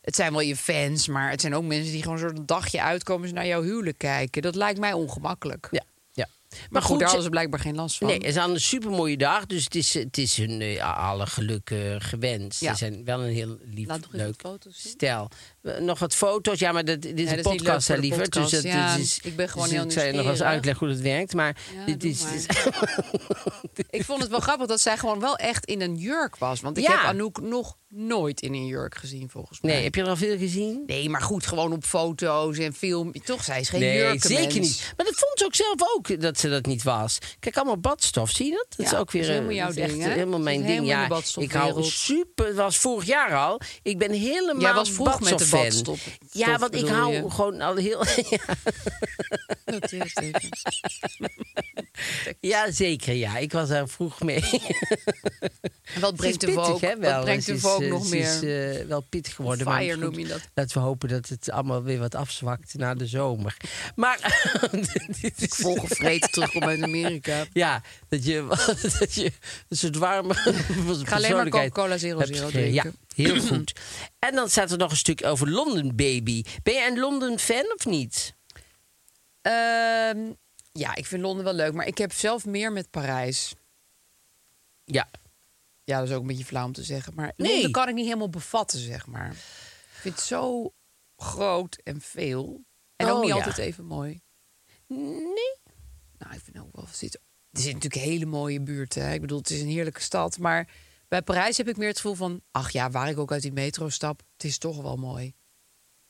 het 0.00 0.16
zijn 0.16 0.32
wel 0.32 0.40
je 0.40 0.56
fans, 0.56 1.08
maar 1.08 1.30
het 1.30 1.40
zijn 1.40 1.54
ook 1.54 1.64
mensen 1.64 1.92
die 1.92 2.02
gewoon 2.02 2.18
zo'n 2.18 2.42
dagje 2.46 2.82
uitkomen 2.82 3.28
ze 3.28 3.34
naar 3.34 3.46
jouw 3.46 3.62
huwelijk 3.62 3.98
kijken. 3.98 4.42
Dat 4.42 4.54
lijkt 4.54 4.78
mij 4.80 4.92
ongemakkelijk. 4.92 5.68
Ja, 5.70 5.82
Maar 6.70 6.82
goed, 6.82 6.98
daar 6.98 7.06
hadden 7.06 7.24
ze 7.24 7.30
blijkbaar 7.30 7.60
geen 7.60 7.74
last 7.74 7.96
van. 7.98 8.06
Nee, 8.06 8.16
het 8.16 8.26
is 8.26 8.36
aan 8.36 8.50
een 8.50 8.60
supermooie 8.60 9.16
dag, 9.16 9.46
dus 9.46 9.64
het 9.64 9.74
is, 9.74 9.94
het 9.94 10.18
is 10.18 10.36
hun 10.36 10.60
eh, 10.60 10.98
alle 11.08 11.26
geluk 11.26 11.70
gewenst. 11.98 12.60
Ja. 12.60 12.70
Ze 12.70 12.76
zijn 12.78 13.04
wel 13.04 13.20
een 13.20 13.32
heel 13.32 13.58
lief, 13.64 13.86
Laat 13.86 14.00
nog 14.00 14.12
leuk 14.12 14.34
foto's 14.40 14.80
zien. 14.82 14.92
stel. 14.92 15.28
Nog 15.80 15.98
wat 15.98 16.14
foto's, 16.14 16.58
ja, 16.58 16.72
maar 16.72 16.84
dat, 16.84 17.02
dit 17.02 17.18
is 17.18 17.24
Nee, 17.24 17.36
een 17.36 17.42
dat 17.42 17.52
podcast, 17.56 17.88
hè, 17.88 17.96
liever. 17.96 18.22
podcast. 18.22 18.50
Dus 18.50 18.62
dat, 18.62 18.72
Ja, 18.72 18.96
dus 18.96 19.04
is- 19.04 19.18
ik 19.22 19.36
ben 19.36 19.48
gewoon 19.48 19.68
dus 19.68 19.76
heel 19.76 19.84
Ik 19.84 19.90
zou 19.92 20.06
je 20.06 20.10
nog 20.12 20.20
eens 20.20 20.26
nieuwsgierig. 20.26 20.54
uitleggen 20.54 20.86
hoe 20.86 20.94
dat 20.96 21.04
werkt, 21.04 21.34
maar 21.34 21.56
Ja, 21.76 21.84
dit 21.86 22.04
is... 22.04 22.22
maar. 22.22 22.32
dit 22.32 22.46
is- 23.78 23.84
Ik 23.98 24.04
vond 24.04 24.20
het 24.22 24.30
wel 24.30 24.40
grappig 24.40 24.66
dat 24.66 24.80
zij 24.80 24.96
gewoon 24.98 25.20
wel 25.20 25.36
echt 25.36 25.64
in 25.64 25.80
een 25.80 25.96
jurk 25.96 26.36
was. 26.36 26.60
Want 26.60 26.78
ik 26.78 26.84
Ja. 26.84 26.90
heb 26.90 27.00
Anouk 27.00 27.40
nog 27.40 27.76
nooit 27.88 28.40
in 28.40 28.52
een 28.54 28.66
jurk 28.66 28.94
gezien, 28.96 29.30
volgens 29.30 29.60
mij. 29.60 29.72
nee, 29.72 29.82
heb 29.82 29.94
je 29.94 30.00
er 30.02 30.08
al 30.08 30.16
veel 30.16 30.38
gezien? 30.38 30.82
Nee, 30.86 31.08
maar 31.08 31.20
goed, 31.22 31.46
gewoon 31.46 31.72
op 31.72 31.84
foto's 31.84 32.58
en 32.58 32.72
film. 32.74 33.12
Toch, 33.24 33.44
zij 33.44 33.60
is 33.60 33.68
geen 33.68 33.80
Nee, 33.80 33.94
jurkenmens. 33.96 34.26
zeker 34.26 34.60
niet. 34.60 34.92
Maar 34.96 35.06
dat 35.06 35.14
vond 35.14 35.38
ze 35.38 35.44
ook 35.44 35.54
zelf 35.54 35.74
ook, 35.96 36.20
dat 36.20 36.38
ze 36.38 36.48
dat 36.48 36.66
niet 36.66 36.82
was. 36.82 37.18
Kijk, 37.40 37.56
allemaal 37.56 37.78
badstof, 37.78 38.30
zie 38.30 38.46
je 38.46 38.52
dat? 38.52 38.66
Dat 38.76 38.86
Ja, 38.86 38.92
is 38.92 38.98
ook 38.98 39.10
weer 39.10 39.22
is 39.22 39.28
helemaal 39.28 39.50
eh, 39.50 39.56
jouw 39.56 39.68
echt 39.68 39.76
ding, 39.90 40.04
helemaal 40.04 40.40
mijn 40.40 40.56
ding. 40.66 40.68
helemaal 40.86 41.22
Ja, 41.34 41.42
ik 41.42 41.52
hou 41.52 41.84
super, 41.84 42.46
het 42.46 42.56
was 42.56 42.76
vorig 42.78 43.06
jaar 43.06 43.34
al. 43.36 43.60
Ik 43.82 43.98
ben 43.98 44.10
helemaal 44.12 44.60
Jij 44.62 44.74
was 44.74 44.90
vroeg 44.90 45.20
met 45.20 45.38
de 45.38 45.46
Ja, 46.30 46.58
want 46.58 46.74
ik 46.74 46.86
hou 46.88 47.12
je? 47.12 47.30
gewoon 47.30 47.60
al 47.60 47.76
heel... 47.76 48.04
Even. 48.08 48.38
ja, 52.40 52.70
zeker, 52.70 53.14
ja. 53.14 53.36
Ik 53.38 53.52
was 53.52 53.68
daar 53.68 53.88
vroeg 53.88 54.20
mee. 54.20 54.42
En 55.94 56.00
wat 56.00 56.16
brengt 56.16 56.42
Het 56.42 56.54
de 56.54 56.60
is 56.74 56.80
hè, 56.80 56.96
wel. 56.98 57.14
wat 57.14 57.24
brengt 57.24 57.46
de 57.46 57.52
is, 57.52 57.64
eh, 57.64 57.78
nog 57.78 58.08
meer? 58.08 58.20
is 58.42 58.78
eh, 58.80 58.86
wel 58.86 59.00
pittig 59.00 59.34
geworden. 59.34 59.66
maar 59.66 59.78
Fire 59.80 59.92
goed, 59.92 60.02
noem 60.02 60.18
je 60.18 60.26
dat. 60.26 60.40
Laten 60.54 60.78
we 60.78 60.84
hopen 60.84 61.08
dat 61.08 61.28
het 61.28 61.50
allemaal 61.50 61.82
weer 61.82 61.98
wat 61.98 62.14
afzwakt 62.14 62.74
na 62.74 62.94
de 62.94 63.06
zomer. 63.06 63.56
Maar... 63.94 64.40
dit 65.20 65.42
is- 65.42 65.48
Volgevreten 65.56 66.30
terugkomt 66.30 66.64
uit 66.64 66.82
Amerika. 66.82 67.46
Ja, 67.52 67.82
dat 68.08 68.24
je, 68.24 68.46
dat 68.98 69.14
je 69.14 69.32
een 69.68 69.76
soort 69.76 69.96
warme 69.96 70.34
ga 70.34 71.16
alleen 71.16 71.32
maar 71.32 71.48
Coca-Cola 71.48 71.98
Zero 71.98 72.24
Zero 72.24 72.46
gekregen. 72.46 72.72
Ja, 72.72 72.80
drinken. 72.82 73.00
Heel 73.24 73.40
goed. 73.40 73.72
En 74.18 74.34
dan 74.34 74.48
staat 74.48 74.70
er 74.70 74.78
nog 74.78 74.90
een 74.90 74.96
stuk 74.96 75.24
over 75.24 75.50
London 75.50 75.96
Baby. 75.96 76.42
Ben 76.62 76.74
jij 76.74 76.86
een 76.86 76.98
London 76.98 77.38
fan 77.38 77.72
of 77.76 77.86
niet? 77.86 78.34
Ehm, 79.42 80.32
ja, 80.72 80.94
ik 80.94 81.06
vind 81.06 81.22
Londen 81.22 81.44
wel 81.44 81.54
leuk, 81.54 81.72
maar 81.72 81.86
ik 81.86 81.98
heb 81.98 82.12
zelf 82.12 82.44
meer 82.46 82.72
met 82.72 82.90
Parijs. 82.90 83.54
Ja. 84.84 85.08
Ja, 85.84 85.98
dat 85.98 86.08
is 86.08 86.14
ook 86.14 86.20
een 86.20 86.26
beetje 86.26 86.44
flauw 86.44 86.64
om 86.64 86.72
te 86.72 86.82
zeggen. 86.84 87.14
Maar 87.14 87.32
Nee. 87.36 87.52
Londen 87.52 87.70
kan 87.72 87.88
ik 87.88 87.94
niet 87.94 88.04
helemaal 88.04 88.28
bevatten, 88.30 88.78
zeg 88.78 89.06
maar. 89.06 89.30
Ik 89.30 90.00
vind 90.00 90.14
het 90.14 90.24
zo 90.24 90.72
groot 91.16 91.80
en 91.84 92.00
veel. 92.00 92.64
En 92.96 93.06
ook 93.06 93.14
Oh, 93.16 93.20
niet 93.20 93.28
ja. 93.30 93.34
altijd 93.36 93.58
even 93.58 93.84
mooi. 93.84 94.20
Nee. 94.86 95.54
Nou, 96.18 96.34
ik 96.34 96.40
vind 96.44 96.58
ook 96.58 96.68
wel... 96.72 96.84
Er 96.84 96.90
er 97.50 97.60
zitten 97.60 97.80
natuurlijk 97.80 98.12
hele 98.12 98.26
mooie 98.26 98.60
buurten. 98.60 99.06
Hè? 99.06 99.12
Ik 99.12 99.20
bedoel, 99.20 99.38
het 99.38 99.50
is 99.50 99.60
een 99.60 99.68
heerlijke 99.68 100.00
stad. 100.00 100.38
Maar 100.38 100.68
bij 101.08 101.22
Parijs 101.22 101.56
heb 101.56 101.68
ik 101.68 101.76
meer 101.76 101.88
het 101.88 101.96
gevoel 101.96 102.14
van... 102.14 102.40
ach 102.50 102.70
ja, 102.70 102.90
waar 102.90 103.08
ik 103.08 103.18
ook 103.18 103.32
uit 103.32 103.42
die 103.42 103.52
metro 103.52 103.88
stap, 103.88 104.22
het 104.32 104.44
is 104.44 104.58
toch 104.58 104.82
wel 104.82 104.96
mooi. 104.96 105.34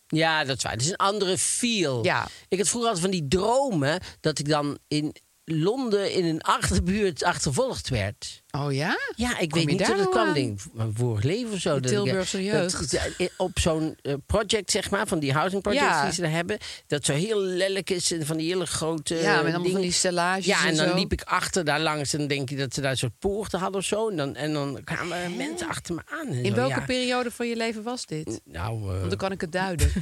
Ja, 0.07 0.45
dat 0.45 0.57
is 0.57 0.63
waar. 0.63 0.73
Het 0.73 0.81
is 0.81 0.89
een 0.89 0.97
andere 0.97 1.39
feel. 1.39 2.05
Ja. 2.05 2.29
Ik 2.49 2.59
had 2.59 2.69
vroeger 2.69 2.91
altijd 2.91 3.11
van 3.11 3.21
die 3.21 3.29
dromen 3.29 4.01
dat 4.21 4.39
ik 4.39 4.49
dan 4.49 4.79
in 4.89 5.15
Londen 5.51 6.13
in 6.13 6.25
een 6.25 6.41
achterbuurt 6.43 7.25
achtervolgd 7.25 7.89
werd. 7.89 8.43
Oh 8.51 8.73
ja? 8.73 8.99
Ja, 9.17 9.39
ik 9.39 9.51
Kom 9.51 9.59
weet 9.59 9.69
niet 9.69 9.87
hoe 9.87 9.97
dat 9.97 9.97
nou 9.97 10.11
kwam. 10.11 10.27
aan? 10.29 10.35
Denk, 10.35 10.61
vorig 10.95 11.23
leven 11.25 11.53
of 11.53 11.61
zo. 11.61 11.77
Ik, 11.77 11.83
eh, 11.85 11.89
Tilburgse 11.91 12.45
jeugd. 12.45 12.91
dat- 12.91 12.91
dat- 13.19 13.31
op 13.37 13.59
zo'n 13.59 13.97
eh, 14.03 14.15
project, 14.27 14.71
zeg 14.71 14.91
maar, 14.91 15.07
van 15.07 15.19
die 15.19 15.33
housing 15.33 15.63
projects 15.63 15.85
Ja. 15.87 16.05
die 16.05 16.13
ze 16.13 16.21
daar 16.21 16.31
hebben. 16.31 16.59
Dat 16.87 17.05
zo 17.05 17.13
heel 17.13 17.41
lelijk 17.41 17.91
is 17.91 18.13
en 18.13 18.27
van 18.27 18.37
die 18.37 18.49
hele 18.53 18.67
grote 18.67 19.15
Ja, 19.15 19.43
met 19.43 19.55
allemaal 19.55 19.73
van 19.73 19.81
die 19.81 19.93
stellages 19.93 20.45
Ja, 20.45 20.61
en 20.63 20.69
en 20.69 20.77
dan 20.77 20.89
zo. 20.89 20.95
liep 20.95 21.13
ik 21.13 21.23
achter 21.23 21.65
daar 21.65 21.81
langs 21.81 22.15
en 22.15 22.27
denk 22.27 22.49
je 22.49 22.57
dat 22.57 22.75
ze 22.75 22.81
daar 22.81 22.97
soort 22.97 23.19
poorten 23.19 23.59
hadden 23.59 23.81
of 23.81 23.87
zo. 23.87 24.09
En 24.09 24.17
dan, 24.17 24.35
en 24.37 24.53
dan 24.53 24.81
kwamen 24.85 25.17
er 25.19 25.31
mensen 25.31 25.69
achter 25.69 25.95
me 25.95 26.01
aan. 26.11 26.27
En 26.29 26.35
In 26.45 26.51
zo, 26.51 26.55
welke 26.55 26.79
ja. 26.81 26.85
periode 26.87 27.31
van 27.31 27.49
je 27.49 27.57
leven 27.57 27.83
was 27.83 28.07
dit? 28.07 28.41
Nou, 28.45 28.81
eh, 28.83 28.87
Want 28.99 29.09
dan 29.09 29.17
kan 29.19 29.33
ik 29.33 29.41
het 29.41 29.53
duiden. 29.53 29.93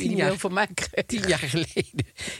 Tien 0.00 0.08
die 0.08 0.16
jaar. 0.16 0.36
van 0.36 0.52
mij 0.52 0.66
kreeg. 0.74 1.04
tien 1.06 1.28
jaar 1.28 1.38
geleden. 1.38 1.72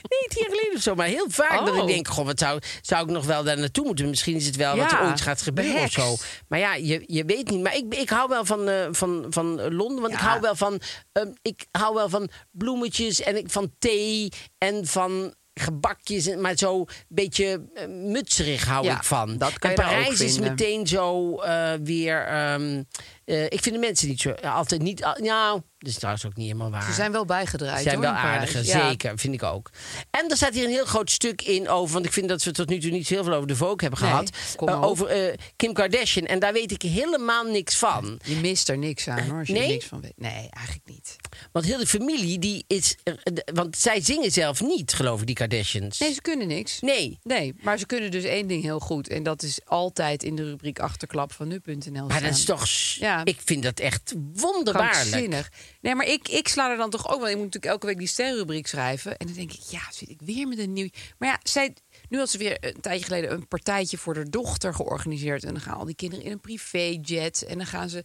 Nee, 0.09 0.25
tien 0.27 0.41
jaar 0.41 0.49
geleden 0.49 0.75
of 0.75 0.81
zo. 0.81 0.95
Maar 0.95 1.07
heel 1.07 1.25
vaak 1.29 1.65
dat 1.65 1.75
ik 1.75 1.81
Oh. 1.81 1.87
denk, 1.87 2.07
goh, 2.07 2.25
wat 2.25 2.39
zou, 2.39 2.59
zou 2.81 3.05
ik 3.07 3.11
nog 3.13 3.25
wel 3.25 3.43
daar 3.43 3.57
naartoe 3.57 3.85
moeten? 3.85 4.09
Misschien 4.09 4.35
is 4.35 4.45
het 4.45 4.55
wel 4.55 4.75
wat 4.77 4.91
Ja, 4.91 5.01
er 5.01 5.07
ooit 5.07 5.21
gaat 5.21 5.41
gebeuren 5.41 5.83
of 5.83 5.91
zo. 5.91 6.15
Maar 6.47 6.59
ja, 6.59 6.75
je, 6.75 7.03
je 7.07 7.25
weet 7.25 7.49
niet. 7.49 7.61
Maar 7.61 7.75
ik, 7.75 7.93
ik 7.93 8.09
hou 8.09 8.29
wel 8.29 8.45
van, 8.45 8.67
eh, 8.69 8.87
van, 8.91 9.25
van 9.29 9.73
Londen. 9.75 10.01
Want 10.01 10.13
ik 10.13 10.19
hou 10.19 10.41
wel 10.41 10.55
van, 10.55 10.79
ehm, 11.11 11.31
ik 11.41 11.65
hou 11.71 11.93
wel 11.95 12.09
van 12.09 12.29
bloemetjes 12.51 13.21
en 13.21 13.37
ik, 13.37 13.49
van 13.49 13.71
thee 13.79 14.29
en 14.57 14.85
van 14.87 15.33
gebakjes. 15.53 16.27
en- 16.27 16.41
Maar 16.41 16.55
zo 16.57 16.79
een 16.79 16.87
beetje 17.07 17.61
eh, 17.73 17.87
mutserig 17.87 18.65
hou 18.65 18.85
Ja, 18.85 18.95
ik 18.95 19.03
van. 19.03 19.37
dat 19.37 19.59
kan 19.59 19.69
en 19.69 19.75
Parijs 19.75 20.19
is 20.21 20.39
meteen 20.39 20.87
zo 20.87 21.35
eh, 21.37 21.71
weer... 21.83 22.25
ehm, 22.25 22.83
eh, 23.25 23.43
ik 23.43 23.61
vind 23.61 23.75
de 23.75 23.81
mensen 23.81 24.07
niet 24.07 24.21
zo... 24.21 24.31
altijd 24.31 24.81
niet... 24.81 25.03
al- 25.03 25.17
nou, 25.21 25.61
dat 25.77 25.89
is 25.89 25.95
trouwens 25.95 26.25
ook 26.25 26.35
niet 26.35 26.45
helemaal 26.47 26.71
waar. 26.71 26.83
Ze 26.85 26.93
zijn 26.93 27.11
wel 27.11 27.25
bijgedraaid. 27.25 27.77
Ze 27.77 27.83
zijn 27.83 27.95
hoor, 27.95 28.03
wel 28.03 28.13
aardiger, 28.13 28.65
Ja. 28.65 28.87
zeker, 28.89 29.17
vind 29.19 29.33
ik 29.33 29.43
ook. 29.43 29.69
En 30.11 30.29
er 30.29 30.35
staat 30.35 30.53
hier 30.53 30.63
een 30.63 30.69
heel 30.69 30.85
groot 30.85 31.11
stuk 31.11 31.41
in 31.41 31.69
over... 31.69 31.93
want 31.93 32.05
ik 32.05 32.13
vind 32.13 32.29
dat 32.29 32.43
we 32.43 32.51
tot 32.51 32.69
nu 32.69 32.79
toe 32.79 32.91
niet 32.91 33.07
heel 33.07 33.23
veel 33.23 33.33
over 33.33 33.47
de 33.47 33.55
Vogue 33.55 33.75
hebben 33.77 33.99
gehad. 33.99 34.29
eh, 34.65 34.81
over 34.83 35.07
eh, 35.07 35.33
Kim 35.55 35.73
Kardashian. 35.73 36.25
En 36.25 36.39
daar 36.39 36.53
weet 36.53 36.71
ik 36.71 36.81
helemaal 36.81 37.43
niks 37.43 37.75
van. 37.75 38.19
Je 38.23 38.35
mist 38.35 38.69
er 38.69 38.77
niks 38.77 39.07
aan 39.07 39.19
hoor, 39.29 39.39
als 39.39 39.47
je 39.47 39.53
Nee? 39.53 39.63
er 39.63 39.69
niks 39.69 39.85
van 39.85 40.01
weet. 40.01 40.13
Nee, 40.17 40.47
eigenlijk 40.51 40.85
niet. 40.85 41.15
Want 41.51 41.65
heel 41.65 41.77
de 41.77 41.87
familie, 41.87 42.39
die 42.39 42.63
is... 42.67 42.95
eh, 43.03 43.13
want 43.53 43.77
zij 43.77 44.01
zingen 44.01 44.31
zelf 44.31 44.61
niet, 44.61 44.93
geloof 44.93 45.19
ik, 45.19 45.25
die 45.25 45.35
Kardashians. 45.35 45.99
Nee, 45.99 46.13
ze 46.13 46.21
kunnen 46.21 46.47
niks. 46.47 46.79
Nee. 46.79 47.19
Nee, 47.23 47.53
maar 47.61 47.77
ze 47.77 47.85
kunnen 47.85 48.11
dus 48.11 48.23
één 48.23 48.47
ding 48.47 48.63
heel 48.63 48.79
goed. 48.79 49.07
En 49.09 49.23
dat 49.23 49.43
is 49.43 49.59
altijd 49.65 50.23
in 50.23 50.35
de 50.35 50.43
rubriek 50.43 50.79
achterklap 50.79 51.31
van 51.33 51.47
nu.nl 51.47 52.07
Maar 52.07 52.21
dat 52.21 52.31
is 52.31 52.45
toch... 52.45 52.67
s- 52.67 52.95
Ja. 53.15 53.25
Ik 53.25 53.41
vind 53.43 53.63
dat 53.63 53.79
echt 53.79 54.13
wonderbaarlijk. 54.33 55.49
Nee, 55.81 55.95
maar 55.95 56.07
ik, 56.07 56.27
ik 56.27 56.47
sla 56.47 56.71
er 56.71 56.77
dan 56.77 56.89
toch 56.89 57.09
ook 57.13 57.19
wel. 57.19 57.29
Ik 57.29 57.35
moet 57.35 57.45
natuurlijk 57.45 57.73
elke 57.73 57.85
week 57.85 57.97
die 57.97 58.07
sterrenrubriek 58.07 58.67
schrijven. 58.67 59.17
En 59.17 59.25
dan 59.25 59.35
denk 59.35 59.53
ik, 59.53 59.61
ja, 59.61 59.81
zit 59.91 60.09
ik 60.09 60.21
weer 60.21 60.47
met 60.47 60.59
een 60.59 60.73
nieuw. 60.73 60.89
Maar 61.17 61.29
ja, 61.29 61.39
zij, 61.43 61.75
nu 62.09 62.17
had 62.17 62.29
ze 62.29 62.37
weer 62.37 62.57
een 62.59 62.81
tijdje 62.81 63.05
geleden 63.05 63.31
een 63.31 63.47
partijtje 63.47 63.97
voor 63.97 64.15
haar 64.15 64.29
dochter 64.29 64.73
georganiseerd. 64.73 65.43
En 65.43 65.53
dan 65.53 65.61
gaan 65.61 65.77
al 65.77 65.85
die 65.85 65.95
kinderen 65.95 66.25
in 66.25 66.31
een 66.31 66.39
privéjet. 66.39 67.43
En 67.43 67.57
dan 67.57 67.67
gaan 67.67 67.89
ze. 67.89 68.03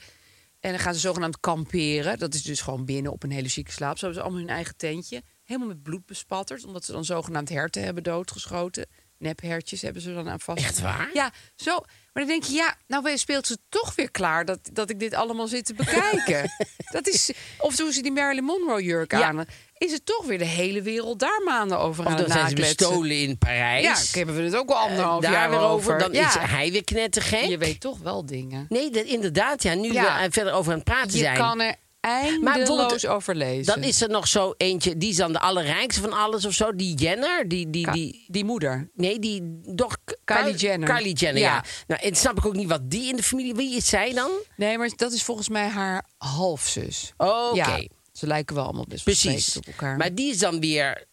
En 0.60 0.70
dan 0.70 0.80
gaan 0.80 0.94
ze 0.94 1.00
zogenaamd 1.00 1.40
kamperen. 1.40 2.18
Dat 2.18 2.34
is 2.34 2.42
dus 2.42 2.60
gewoon 2.60 2.84
binnen 2.84 3.12
op 3.12 3.22
een 3.22 3.30
hele 3.30 3.48
chique 3.48 3.72
slaap. 3.72 3.98
Zo 3.98 4.04
hebben 4.04 4.22
ze 4.22 4.28
allemaal 4.28 4.46
hun 4.46 4.56
eigen 4.56 4.76
tentje. 4.76 5.22
Helemaal 5.44 5.68
met 5.68 5.82
bloed 5.82 6.06
bespatterd. 6.06 6.64
Omdat 6.64 6.84
ze 6.84 6.92
dan 6.92 7.04
zogenaamd 7.04 7.48
herten 7.48 7.82
hebben 7.82 8.02
doodgeschoten. 8.02 8.86
Nephertjes 9.20 9.82
hebben 9.82 10.02
ze 10.02 10.14
dan 10.14 10.28
aan 10.28 10.40
vast. 10.40 10.64
Echt 10.64 10.80
waar? 10.80 11.10
Ja, 11.12 11.32
zo. 11.56 11.72
Maar 12.12 12.22
dan 12.22 12.26
denk 12.26 12.44
je, 12.44 12.52
ja, 12.52 12.74
nou 12.86 13.18
speelt 13.18 13.46
ze 13.46 13.58
toch 13.68 13.94
weer 13.94 14.10
klaar 14.10 14.44
dat, 14.44 14.58
dat 14.72 14.90
ik 14.90 14.98
dit 14.98 15.14
allemaal 15.14 15.46
zit 15.46 15.64
te 15.64 15.74
bekijken. 15.74 16.50
dat 16.92 17.08
is, 17.08 17.30
of 17.58 17.74
toen 17.76 17.92
ze 17.92 18.02
die 18.02 18.12
Marilyn 18.12 18.44
Monroe 18.44 18.82
jurk 18.82 19.12
Ja. 19.12 19.22
aan, 19.22 19.44
is 19.76 19.92
het 19.92 20.06
toch 20.06 20.26
weer 20.26 20.38
de 20.38 20.44
hele 20.44 20.82
wereld 20.82 21.18
daar 21.18 21.40
maanden 21.44 21.78
over 21.78 22.04
Of 22.04 22.10
aan 22.10 22.16
dan 22.16 22.30
zijn 22.30 22.48
ze 22.48 22.54
bestolen 22.54 23.16
in 23.22 23.38
Parijs. 23.38 23.84
Ja, 24.12 24.18
hebben 24.18 24.36
we 24.36 24.42
het 24.42 24.56
ook 24.56 24.70
al 24.70 24.76
anderhalf 24.76 25.22
daar 25.22 25.32
jaar 25.32 25.50
weer 25.50 25.58
over. 25.60 25.98
Dan 25.98 26.12
ja. 26.12 26.28
is 26.28 26.50
hij 26.50 26.70
weer 26.72 26.84
knettergek. 26.84 27.44
Je 27.44 27.58
weet 27.58 27.80
toch 27.80 27.98
wel 27.98 28.26
dingen. 28.26 28.66
Nee, 28.68 28.90
dat, 28.90 29.04
inderdaad. 29.04 29.62
Ja, 29.62 29.74
nu 29.74 29.92
Ja. 29.92 30.02
we 30.18 30.24
er 30.24 30.32
verder 30.32 30.52
over 30.52 30.70
aan 30.72 30.78
het 30.78 30.86
praten 30.88 31.12
Je 31.12 31.18
zijn. 31.18 31.36
kan 31.36 31.60
er 31.60 31.74
eindeloos 32.00 33.06
over 33.06 33.34
lezen. 33.34 33.74
Dan 33.74 33.84
is 33.84 34.00
er 34.02 34.08
nog 34.08 34.28
zo 34.28 34.54
eentje, 34.56 34.96
die 34.96 35.10
is 35.10 35.16
dan 35.16 35.32
de 35.32 35.38
allerrijkste 35.40 36.00
van 36.00 36.12
alles 36.12 36.44
of 36.44 36.52
zo. 36.52 36.74
Die 36.74 36.94
Jenner, 36.94 37.48
die... 37.48 37.70
die, 37.70 37.84
Ka- 37.84 37.92
die 37.92 38.24
die 38.28 38.44
moeder. 38.44 38.90
Nee, 38.94 39.18
die 39.18 39.60
doch 39.74 39.96
Kylie 40.24 40.54
Jenner. 40.56 40.94
Kylie 40.94 41.14
Jenner, 41.14 41.40
ja. 41.42 41.54
Ja. 41.54 41.64
Nou, 41.86 42.00
en 42.02 42.16
snap 42.16 42.38
ik 42.38 42.46
ook 42.46 42.54
niet 42.54 42.68
wat 42.68 42.90
die 42.90 43.08
in 43.08 43.16
de 43.16 43.22
familie. 43.22 43.54
Wie 43.54 43.76
is 43.76 43.88
zij 43.88 44.12
dan? 44.12 44.30
Nee, 44.56 44.78
maar 44.78 44.90
dat 44.96 45.12
is 45.12 45.22
volgens 45.22 45.48
mij 45.48 45.68
haar 45.68 46.04
halfzus. 46.16 47.12
Oké. 47.16 47.54
Ja, 47.54 47.82
ze 48.12 48.26
lijken 48.26 48.54
wel 48.54 48.64
allemaal 48.64 48.86
best 48.88 49.04
Precies. 49.04 49.56
op 49.56 49.66
elkaar. 49.66 49.96
Maar 49.96 50.14
die 50.14 50.30
is 50.30 50.38
dan 50.38 50.60
weer. 50.60 51.04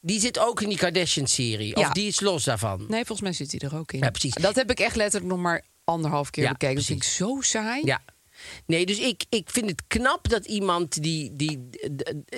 Die 0.00 0.20
zit 0.20 0.38
ook 0.38 0.60
in 0.60 0.68
die 0.68 0.78
Kardashian-serie. 0.78 1.76
Of 1.76 1.82
Ja. 1.82 1.90
die 1.92 2.06
is 2.06 2.20
los 2.20 2.44
daarvan. 2.44 2.78
Nee, 2.88 3.04
volgens 3.04 3.20
mij 3.20 3.32
zit 3.32 3.50
hij 3.60 3.70
er 3.70 3.76
ook 3.78 3.92
in. 3.92 3.98
Ja, 3.98 4.10
precies. 4.10 4.34
Dat 4.34 4.54
heb 4.54 4.70
ik 4.70 4.80
echt 4.80 4.96
letterlijk 4.96 5.32
nog 5.32 5.40
maar 5.42 5.62
anderhalf 5.84 6.30
keer 6.30 6.48
bekeken. 6.48 6.74
Dat 6.76 6.84
vind 6.84 7.02
ik 7.02 7.08
zo 7.08 7.38
saai. 7.40 7.84
Ja. 7.84 8.00
Nee, 8.66 8.86
dus 8.86 8.98
ik, 8.98 9.24
ik 9.28 9.50
vind 9.50 9.70
het 9.70 9.82
knap 9.86 10.28
dat 10.28 10.46
iemand 10.46 11.02
die, 11.02 11.36
die, 11.36 11.68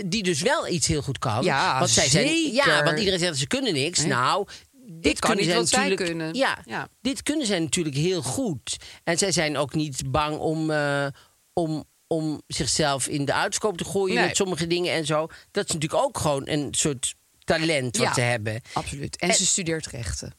die 0.07 0.23
dus 0.23 0.43
wel 0.43 0.69
iets 0.69 0.87
heel 0.87 1.03
goed 1.03 1.19
kan. 1.19 1.45
Ja, 1.45 1.79
want 1.79 1.91
zij 1.91 2.09
Zijn, 2.09 2.29
zeker. 2.29 2.55
ja, 2.55 2.85
want 2.85 2.99
iedereen 2.99 3.19
zegt 3.19 3.37
ze 3.39 3.47
kunnen 3.47 3.73
niks. 3.73 3.99
Nee. 3.99 4.09
Nou, 4.09 4.47
dit 4.87 5.19
kan 5.19 5.37
niet 5.37 5.45
zij 5.45 5.55
wat 5.55 5.69
zij 5.69 5.79
natuurlijk, 5.79 6.09
kunnen. 6.09 6.35
Ja, 6.35 6.59
Ja. 6.65 6.89
dit 7.01 7.23
kunnen 7.23 7.47
zij 7.47 7.59
natuurlijk 7.59 7.97
heel 7.97 8.23
goed. 8.23 8.77
En 9.05 9.19
zij 9.19 9.33
zijn 9.33 9.57
ook 9.57 9.75
niet 9.75 10.03
bang 10.11 10.39
om, 10.39 10.71
eh, 10.71 11.07
om, 11.53 11.85
om 12.07 12.43
zichzelf 12.47 13.09
in 13.09 13.25
de 13.25 13.33
uitskoop 13.33 13.77
te 13.77 13.85
gooien 13.85 14.15
Nee. 14.17 14.27
met 14.27 14.37
sommige 14.37 14.67
dingen 14.67 14.93
en 14.95 15.07
zo. 15.07 15.27
Dat 15.51 15.65
is 15.69 15.73
natuurlijk 15.75 16.03
ook 16.03 16.19
gewoon 16.19 16.49
een 16.49 16.69
soort 16.75 17.15
talent 17.45 17.97
wat 17.97 18.07
Ja. 18.07 18.15
ze 18.15 18.21
hebben. 18.21 18.61
Absoluut. 18.73 19.17
En, 19.17 19.35
ze 19.35 19.47
studeert 19.47 19.87
rechten. 19.87 20.35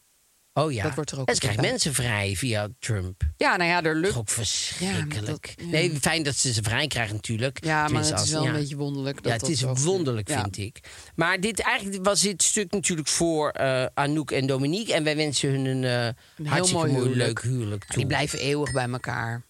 Oh 0.55 0.71
ja. 0.71 0.83
Dat 0.83 0.95
wordt 0.95 1.11
er 1.11 1.19
ook 1.19 1.27
en 1.27 1.33
ze 1.33 1.39
krijgt 1.39 1.59
bij. 1.59 1.69
mensen 1.69 1.93
vrij 1.93 2.35
via 2.35 2.67
Trump. 2.79 3.21
Ja, 3.37 3.55
nou 3.55 3.69
ja, 3.69 3.75
er 3.77 3.83
Dat 3.83 3.95
lukt 3.95 4.07
is 4.07 4.15
ook 4.15 4.29
verschrikkelijk. 4.29 5.13
Ja, 5.13 5.21
dat- 5.21 5.53
ja. 5.57 5.65
Nee, 5.65 5.99
fijn 5.99 6.23
dat 6.23 6.35
ze 6.35 6.53
ze 6.53 6.63
vrij 6.63 6.87
krijgen 6.87 7.15
natuurlijk. 7.15 7.65
Ja, 7.65 7.87
maar 7.87 8.01
het 8.01 8.05
is 8.13 8.19
als- 8.19 8.29
wel 8.29 8.43
ja. 8.43 8.49
een 8.49 8.55
beetje 8.59 8.75
wonderlijk. 8.75 9.15
Dat 9.23 9.25
ja, 9.25 9.37
het 9.37 9.49
is 9.49 9.61
wonderlijk, 9.83 10.29
vind 10.29 10.57
ik. 10.57 10.79
Maar 11.15 11.39
dit, 11.39 11.59
eigenlijk 11.59 12.05
was 12.05 12.21
dit 12.21 12.43
stuk 12.43 12.71
natuurlijk 12.71 13.07
voor 13.07 13.49
eh, 13.49 13.85
Anouk 13.93 14.31
en 14.31 14.47
Dominique. 14.47 14.93
En 14.93 15.03
wij 15.03 15.15
wensen 15.15 15.49
hun 15.49 15.65
een, 15.65 15.83
eh 15.83 16.05
Een 16.37 16.53
heel 16.53 16.67
mooi 16.71 16.91
huwelijk. 16.93 17.15
leuk 17.17 17.41
huwelijk 17.41 17.83
toe. 17.85 17.95
die 17.95 18.07
blijven 18.07 18.39
eeuwig 18.39 18.71
bij 18.71 18.89
elkaar. 18.89 19.43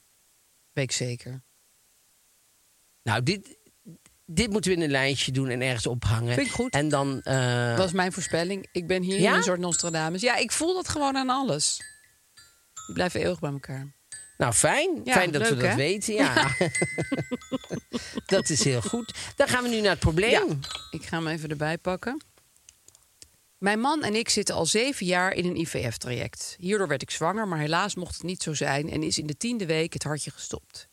Weet 0.74 0.84
ik 0.84 0.92
zeker. 0.92 1.42
Nou, 3.04 3.24
dit, 3.24 3.58
dit 4.34 4.50
moeten 4.50 4.72
we 4.72 4.78
in 4.78 4.84
een 4.84 4.90
lijstje 4.92 5.32
doen 5.32 5.50
en 5.50 5.62
ergens 5.62 5.88
ophangen. 5.88 6.34
Vind 6.34 6.48
ik 6.48 6.54
goed. 6.54 6.74
En 6.74 6.90
dan... 6.90 7.22
eh, 7.22 7.68
Dat 7.68 7.78
was 7.78 7.92
mijn 7.92 8.12
voorspelling. 8.14 8.68
Ik 8.72 8.88
ben 8.88 9.02
hier 9.02 9.20
Ja? 9.20 9.36
een 9.36 9.44
soort 9.44 9.60
Nostradamus. 9.60 10.22
Ja, 10.22 10.36
ik 10.36 10.52
voel 10.52 10.74
dat 10.74 10.90
gewoon 10.90 11.18
aan 11.18 11.30
alles. 11.30 11.82
Die 12.86 12.94
blijven 12.96 13.22
eeuwig 13.22 13.40
bij 13.40 13.52
elkaar. 13.52 13.94
Nou, 14.38 14.54
fijn. 14.54 15.02
Ja, 15.04 15.14
fijn 15.14 15.32
dat 15.32 15.50
we 15.50 15.56
dat 15.56 15.68
hè? 15.70 15.76
weten. 15.76 16.14
Ja. 16.14 16.48
dat 18.26 18.50
is 18.50 18.64
heel 18.64 18.82
goed. 18.82 19.14
Dan 19.36 19.48
gaan 19.48 19.64
we 19.64 19.70
nu 19.70 19.82
naar 19.82 19.90
het 19.92 20.00
probleem. 20.00 20.48
Ja, 20.48 20.58
ik 20.92 21.04
ga 21.06 21.18
hem 21.18 21.28
even 21.28 21.50
erbij 21.50 21.78
pakken. 21.78 22.24
Mijn 23.58 23.80
man 23.80 24.04
en 24.04 24.16
ik 24.16 24.30
zitten 24.30 24.56
al 24.56 24.66
zeven 24.66 25.06
jaar 25.06 25.34
in 25.34 25.46
een 25.46 25.56
IVF-traject. 25.60 26.56
Hierdoor 26.60 26.88
werd 26.88 27.02
ik 27.02 27.12
zwanger, 27.12 27.48
maar 27.48 27.60
helaas 27.60 27.96
mocht 27.96 28.14
het 28.14 28.24
niet 28.24 28.44
zo 28.44 28.54
zijn 28.54 28.90
en 28.92 29.04
is 29.04 29.18
in 29.18 29.28
de 29.28 29.38
tiende 29.38 29.66
week 29.66 29.94
het 29.94 30.04
hartje 30.04 30.32
gestopt. 30.32 30.88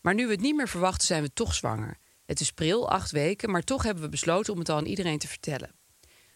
Maar 0.00 0.14
nu 0.14 0.26
we 0.26 0.32
het 0.32 0.40
niet 0.40 0.56
meer 0.56 0.68
verwachten, 0.68 1.06
zijn 1.06 1.22
we 1.22 1.32
toch 1.32 1.54
zwanger. 1.54 1.98
Het 2.32 2.40
is 2.40 2.52
pril, 2.52 2.90
acht 2.90 3.10
weken, 3.10 3.50
maar 3.50 3.62
toch 3.62 3.82
hebben 3.82 4.02
we 4.02 4.08
besloten 4.08 4.52
om 4.52 4.58
het 4.58 4.68
al 4.68 4.76
aan 4.76 4.84
iedereen 4.86 5.18
te 5.18 5.28
vertellen. 5.28 5.70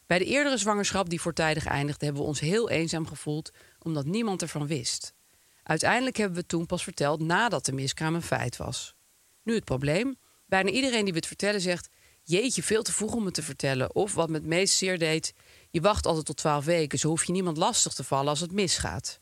Bij 0.07 0.18
de 0.18 0.24
eerdere 0.24 0.57
zwangerschap 0.57 1.09
die 1.09 1.20
voortijdig 1.20 1.66
eindigde, 1.66 2.05
hebben 2.05 2.22
we 2.22 2.28
ons 2.28 2.40
heel 2.40 2.70
eenzaam 2.70 3.07
gevoeld 3.07 3.51
omdat 3.78 4.05
niemand 4.05 4.42
ervan 4.42 4.66
wist. 4.66 5.14
Uiteindelijk 5.62 6.16
hebben 6.16 6.34
we 6.34 6.40
het 6.40 6.49
toen 6.49 6.66
pas 6.66 6.82
verteld 6.82 7.20
nadat 7.20 7.64
de 7.64 7.72
miskraam 7.72 8.14
een 8.14 8.22
feit 8.22 8.57
was. 8.57 8.94
Nu 9.42 9.55
het 9.55 9.64
probleem. 9.64 10.16
Bijna 10.47 10.70
iedereen 10.70 11.05
die 11.05 11.12
we 11.12 11.18
het 11.18 11.26
vertellen 11.26 11.61
zegt... 11.61 11.88
jeetje, 12.22 12.62
veel 12.62 12.82
te 12.82 12.92
vroeg 12.92 13.14
om 13.14 13.24
het 13.24 13.34
te 13.34 13.42
vertellen. 13.42 13.94
Of 13.94 14.14
wat 14.14 14.28
me 14.28 14.34
het 14.34 14.47
meest 14.47 14.74
zeer 14.74 14.99
deed... 14.99 15.34
je 15.70 15.80
wacht 15.80 16.07
altijd 16.07 16.26
tot 16.26 16.36
twaalf 16.36 16.64
weken... 16.64 16.99
zo 16.99 17.09
hoef 17.09 17.24
je 17.24 17.32
niemand 17.32 17.57
lastig 17.57 17.92
te 17.92 18.05
vallen 18.05 18.28
als 18.28 18.40
het 18.40 18.53
misgaat. 18.53 19.20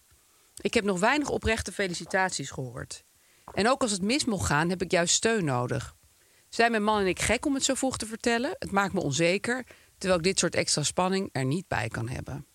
Ik 0.61 0.75
heb 0.75 0.85
nog 0.85 1.01
weinig 1.01 1.29
oprechte 1.29 1.73
felicitaties 1.73 2.51
gehoord. 2.51 3.05
En 3.53 3.69
ook 3.69 3.83
als 3.83 3.91
het 3.91 4.03
mis 4.03 4.25
mocht 4.25 4.47
gaan, 4.47 4.69
heb 4.69 4.83
ik 4.83 4.91
juist 4.91 5.15
steun 5.15 5.45
nodig. 5.45 5.95
Zijn 6.55 6.71
mijn 6.71 6.83
man 6.83 7.01
en 7.01 7.07
ik 7.07 7.21
gek 7.21 7.47
om 7.47 7.55
het 7.55 7.65
zo 7.65 7.75
vroeg 7.75 7.97
te 7.97 8.07
vertellen? 8.07 8.57
Het 8.59 8.71
maakt 8.71 8.93
me 8.93 9.01
onzeker... 9.01 9.67
terwijl 9.99 10.19
ik 10.19 10.25
dit 10.25 10.39
soort 10.39 10.55
extra 10.55 10.83
spanning 10.83 11.29
er 11.33 11.45
niet 11.45 11.69
bij 11.69 11.89
kan 11.89 12.09
hebben. 12.09 12.47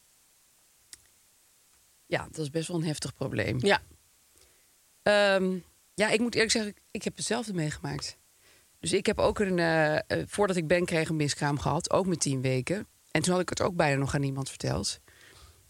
Ja, 2.05 2.27
dat 2.31 2.37
is 2.37 2.49
best 2.49 2.67
wel 2.67 2.77
een 2.77 2.85
heftig 2.85 3.13
probleem. 3.13 3.57
Ja. 3.65 3.81
Ehm, 5.03 5.57
ja, 5.93 6.09
ik 6.09 6.19
moet 6.19 6.33
eerlijk 6.33 6.51
zeggen, 6.51 6.75
ik 6.91 7.03
heb 7.03 7.15
hetzelfde 7.15 7.53
meegemaakt. 7.53 8.17
Dus 8.79 8.93
ik 8.93 9.05
heb 9.05 9.19
ook 9.19 9.39
een, 9.39 9.59
eh, 9.59 9.95
eh, 9.95 10.01
voordat 10.27 10.55
ik 10.55 10.67
ben 10.67 10.85
kreeg, 10.85 11.09
een 11.09 11.15
miskraam 11.15 11.59
gehad. 11.59 11.91
Ook 11.91 12.05
met 12.05 12.19
tien 12.19 12.41
weken. 12.41 12.87
En 13.11 13.21
toen 13.21 13.33
had 13.33 13.41
ik 13.41 13.49
het 13.49 13.61
ook 13.61 13.75
bijna 13.75 13.99
nog 13.99 14.13
aan 14.13 14.21
niemand 14.21 14.49
verteld. 14.49 14.99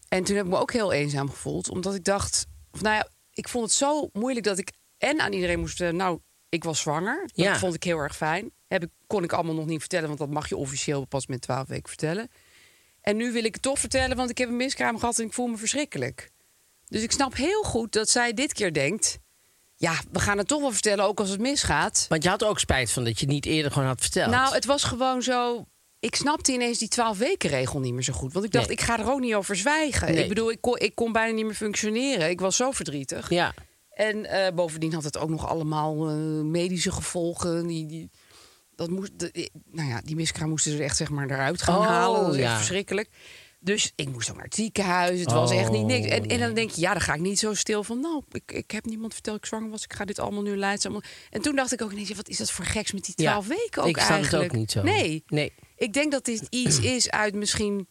En 0.08 0.24
toen 0.24 0.36
heb 0.36 0.44
ik 0.44 0.50
me 0.50 0.58
ook 0.58 0.72
heel 0.72 0.92
eenzaam 0.92 1.30
gevoeld. 1.30 1.70
Omdat 1.70 1.94
ik 1.94 2.04
dacht, 2.04 2.46
of 2.70 2.80
nou 2.80 2.94
ja, 2.94 3.08
ik 3.32 3.48
vond 3.48 3.64
het 3.64 3.74
zo 3.74 4.08
moeilijk 4.12 4.46
dat 4.46 4.58
ik 4.58 4.72
en 4.98 5.20
aan 5.20 5.32
iedereen 5.32 5.58
moest 5.58 5.76
vertellen... 5.76 5.96
nou, 5.96 6.20
ik 6.50 6.64
was 6.64 6.80
zwanger. 6.80 7.20
Dat 7.20 7.30
Ja. 7.44 7.58
vond 7.58 7.74
ik 7.74 7.82
heel 7.84 7.98
erg 7.98 8.16
fijn. 8.16 8.50
Heb 8.68 8.82
ik, 8.82 8.88
kon 9.06 9.24
ik 9.24 9.32
allemaal 9.32 9.54
nog 9.54 9.66
niet 9.66 9.80
vertellen, 9.80 10.06
want 10.06 10.18
dat 10.18 10.30
mag 10.30 10.48
je 10.48 10.56
officieel 10.56 11.04
pas 11.04 11.26
met 11.26 11.40
twaalf 11.40 11.68
weken 11.68 11.88
vertellen. 11.88 12.30
En 13.00 13.16
nu 13.16 13.32
wil 13.32 13.44
ik 13.44 13.52
het 13.54 13.62
toch 13.62 13.78
vertellen, 13.78 14.16
want 14.16 14.30
ik 14.30 14.38
heb 14.38 14.48
een 14.48 14.56
miskraam 14.56 14.98
gehad 14.98 15.18
en 15.18 15.24
ik 15.24 15.32
voel 15.32 15.46
me 15.46 15.56
verschrikkelijk. 15.56 16.30
Dus 16.88 17.02
ik 17.02 17.12
snap 17.12 17.34
heel 17.36 17.62
goed 17.62 17.92
dat 17.92 18.08
zij 18.08 18.32
dit 18.34 18.52
keer 18.52 18.72
denkt... 18.72 19.18
ja, 19.76 19.94
we 20.12 20.20
gaan 20.20 20.38
het 20.38 20.48
toch 20.48 20.60
wel 20.60 20.72
vertellen, 20.72 21.04
ook 21.04 21.20
als 21.20 21.28
het 21.28 21.40
misgaat. 21.40 22.06
Want 22.08 22.22
je 22.22 22.28
had 22.28 22.44
ook 22.44 22.58
spijt 22.58 22.90
van 22.90 23.04
dat 23.04 23.18
je 23.18 23.24
het 23.24 23.34
niet 23.34 23.46
eerder 23.46 23.72
gewoon 23.72 23.88
had 23.88 24.00
verteld. 24.00 24.30
Nou, 24.30 24.54
het 24.54 24.64
was 24.64 24.84
gewoon 24.84 25.22
zo... 25.22 25.64
Ik 26.00 26.14
snapte 26.14 26.52
ineens 26.52 26.78
die 26.78 26.88
12 26.88 27.18
weken 27.18 27.50
regel 27.50 27.80
niet 27.80 27.92
meer 27.92 28.02
zo 28.02 28.12
goed. 28.12 28.32
Want 28.32 28.44
ik 28.44 28.52
dacht, 28.52 28.66
Nee. 28.68 28.76
ik 28.76 28.82
ga 28.82 28.98
er 28.98 29.10
ook 29.10 29.20
niet 29.20 29.34
over 29.34 29.56
zwijgen. 29.56 30.12
Nee. 30.12 30.22
Ik 30.22 30.28
bedoel, 30.28 30.50
ik 30.50 30.60
kon, 30.60 30.78
ik 30.78 30.94
kon 30.94 31.12
bijna 31.12 31.34
niet 31.34 31.44
meer 31.44 31.54
functioneren. 31.54 32.30
Ik 32.30 32.40
was 32.40 32.56
zo 32.56 32.70
verdrietig. 32.70 33.30
Ja. 33.30 33.54
En 34.08 34.26
eh, 34.26 34.54
bovendien 34.54 34.92
had 34.94 35.04
het 35.04 35.18
ook 35.18 35.28
nog 35.28 35.46
allemaal 35.48 36.08
eh, 36.08 36.14
medische 36.42 36.92
gevolgen. 36.92 37.66
Die, 37.66 37.86
die, 37.86 38.10
dat 38.74 38.90
moest, 38.90 39.18
de- 39.18 39.50
nou 39.70 39.88
ja, 39.88 40.00
die 40.04 40.16
miskraam 40.16 40.48
moesten 40.48 40.70
ze 40.72 40.78
er 40.78 40.84
echt 40.84 40.96
zeg 40.96 41.10
maar 41.10 41.30
eruit 41.30 41.62
gaan 41.62 41.78
Oh, 41.78 41.86
halen. 41.86 42.20
Dat 42.20 42.26
was 42.28 42.36
ja. 42.36 42.42
echt 42.44 42.56
verschrikkelijk. 42.56 43.08
Dus 43.62 43.92
ik 43.94 44.08
moest 44.08 44.28
ook 44.30 44.36
naar 44.36 44.44
het 44.44 44.54
ziekenhuis. 44.54 45.20
Het 45.20 45.32
was 45.32 45.50
echt 45.50 45.70
niet 45.70 45.86
niks. 45.86 46.06
En, 46.08 46.26
en 46.26 46.38
dan 46.38 46.54
denk 46.54 46.70
je, 46.70 46.80
ja, 46.80 46.92
dan 46.92 47.00
ga 47.00 47.14
ik 47.14 47.20
niet 47.20 47.38
zo 47.38 47.54
stil 47.54 47.84
van... 47.84 48.00
nou, 48.00 48.22
ik, 48.30 48.52
ik 48.52 48.70
heb 48.70 48.84
niemand 48.84 49.12
verteld 49.12 49.34
dat 49.36 49.44
ik 49.44 49.50
zwanger 49.50 49.70
was. 49.70 49.84
Ik 49.84 49.92
ga 49.92 50.04
dit 50.04 50.18
allemaal 50.18 50.42
nu 50.42 50.56
leidzaam... 50.56 51.00
En 51.30 51.40
toen 51.42 51.56
dacht 51.56 51.72
ik 51.72 51.82
ook 51.82 51.92
ineens, 51.92 52.12
wat 52.14 52.28
is 52.28 52.36
dat 52.36 52.50
voor 52.50 52.64
geks 52.64 52.92
met 52.92 53.04
die 53.04 53.14
Ja, 53.16 53.30
twaalf 53.30 53.46
weken 53.46 53.82
ook 53.82 53.88
ik 53.88 53.96
het 53.96 54.08
eigenlijk? 54.10 54.52
ook 54.52 54.58
niet 54.58 54.70
zo. 54.70 54.82
Nee. 54.82 55.24
Nee. 55.26 55.52
Ik 55.76 55.92
denk 55.92 56.12
dat 56.12 56.24
dit 56.24 56.46
iets 56.50 56.80
is 56.80 57.10
uit 57.10 57.34
misschien... 57.34 57.88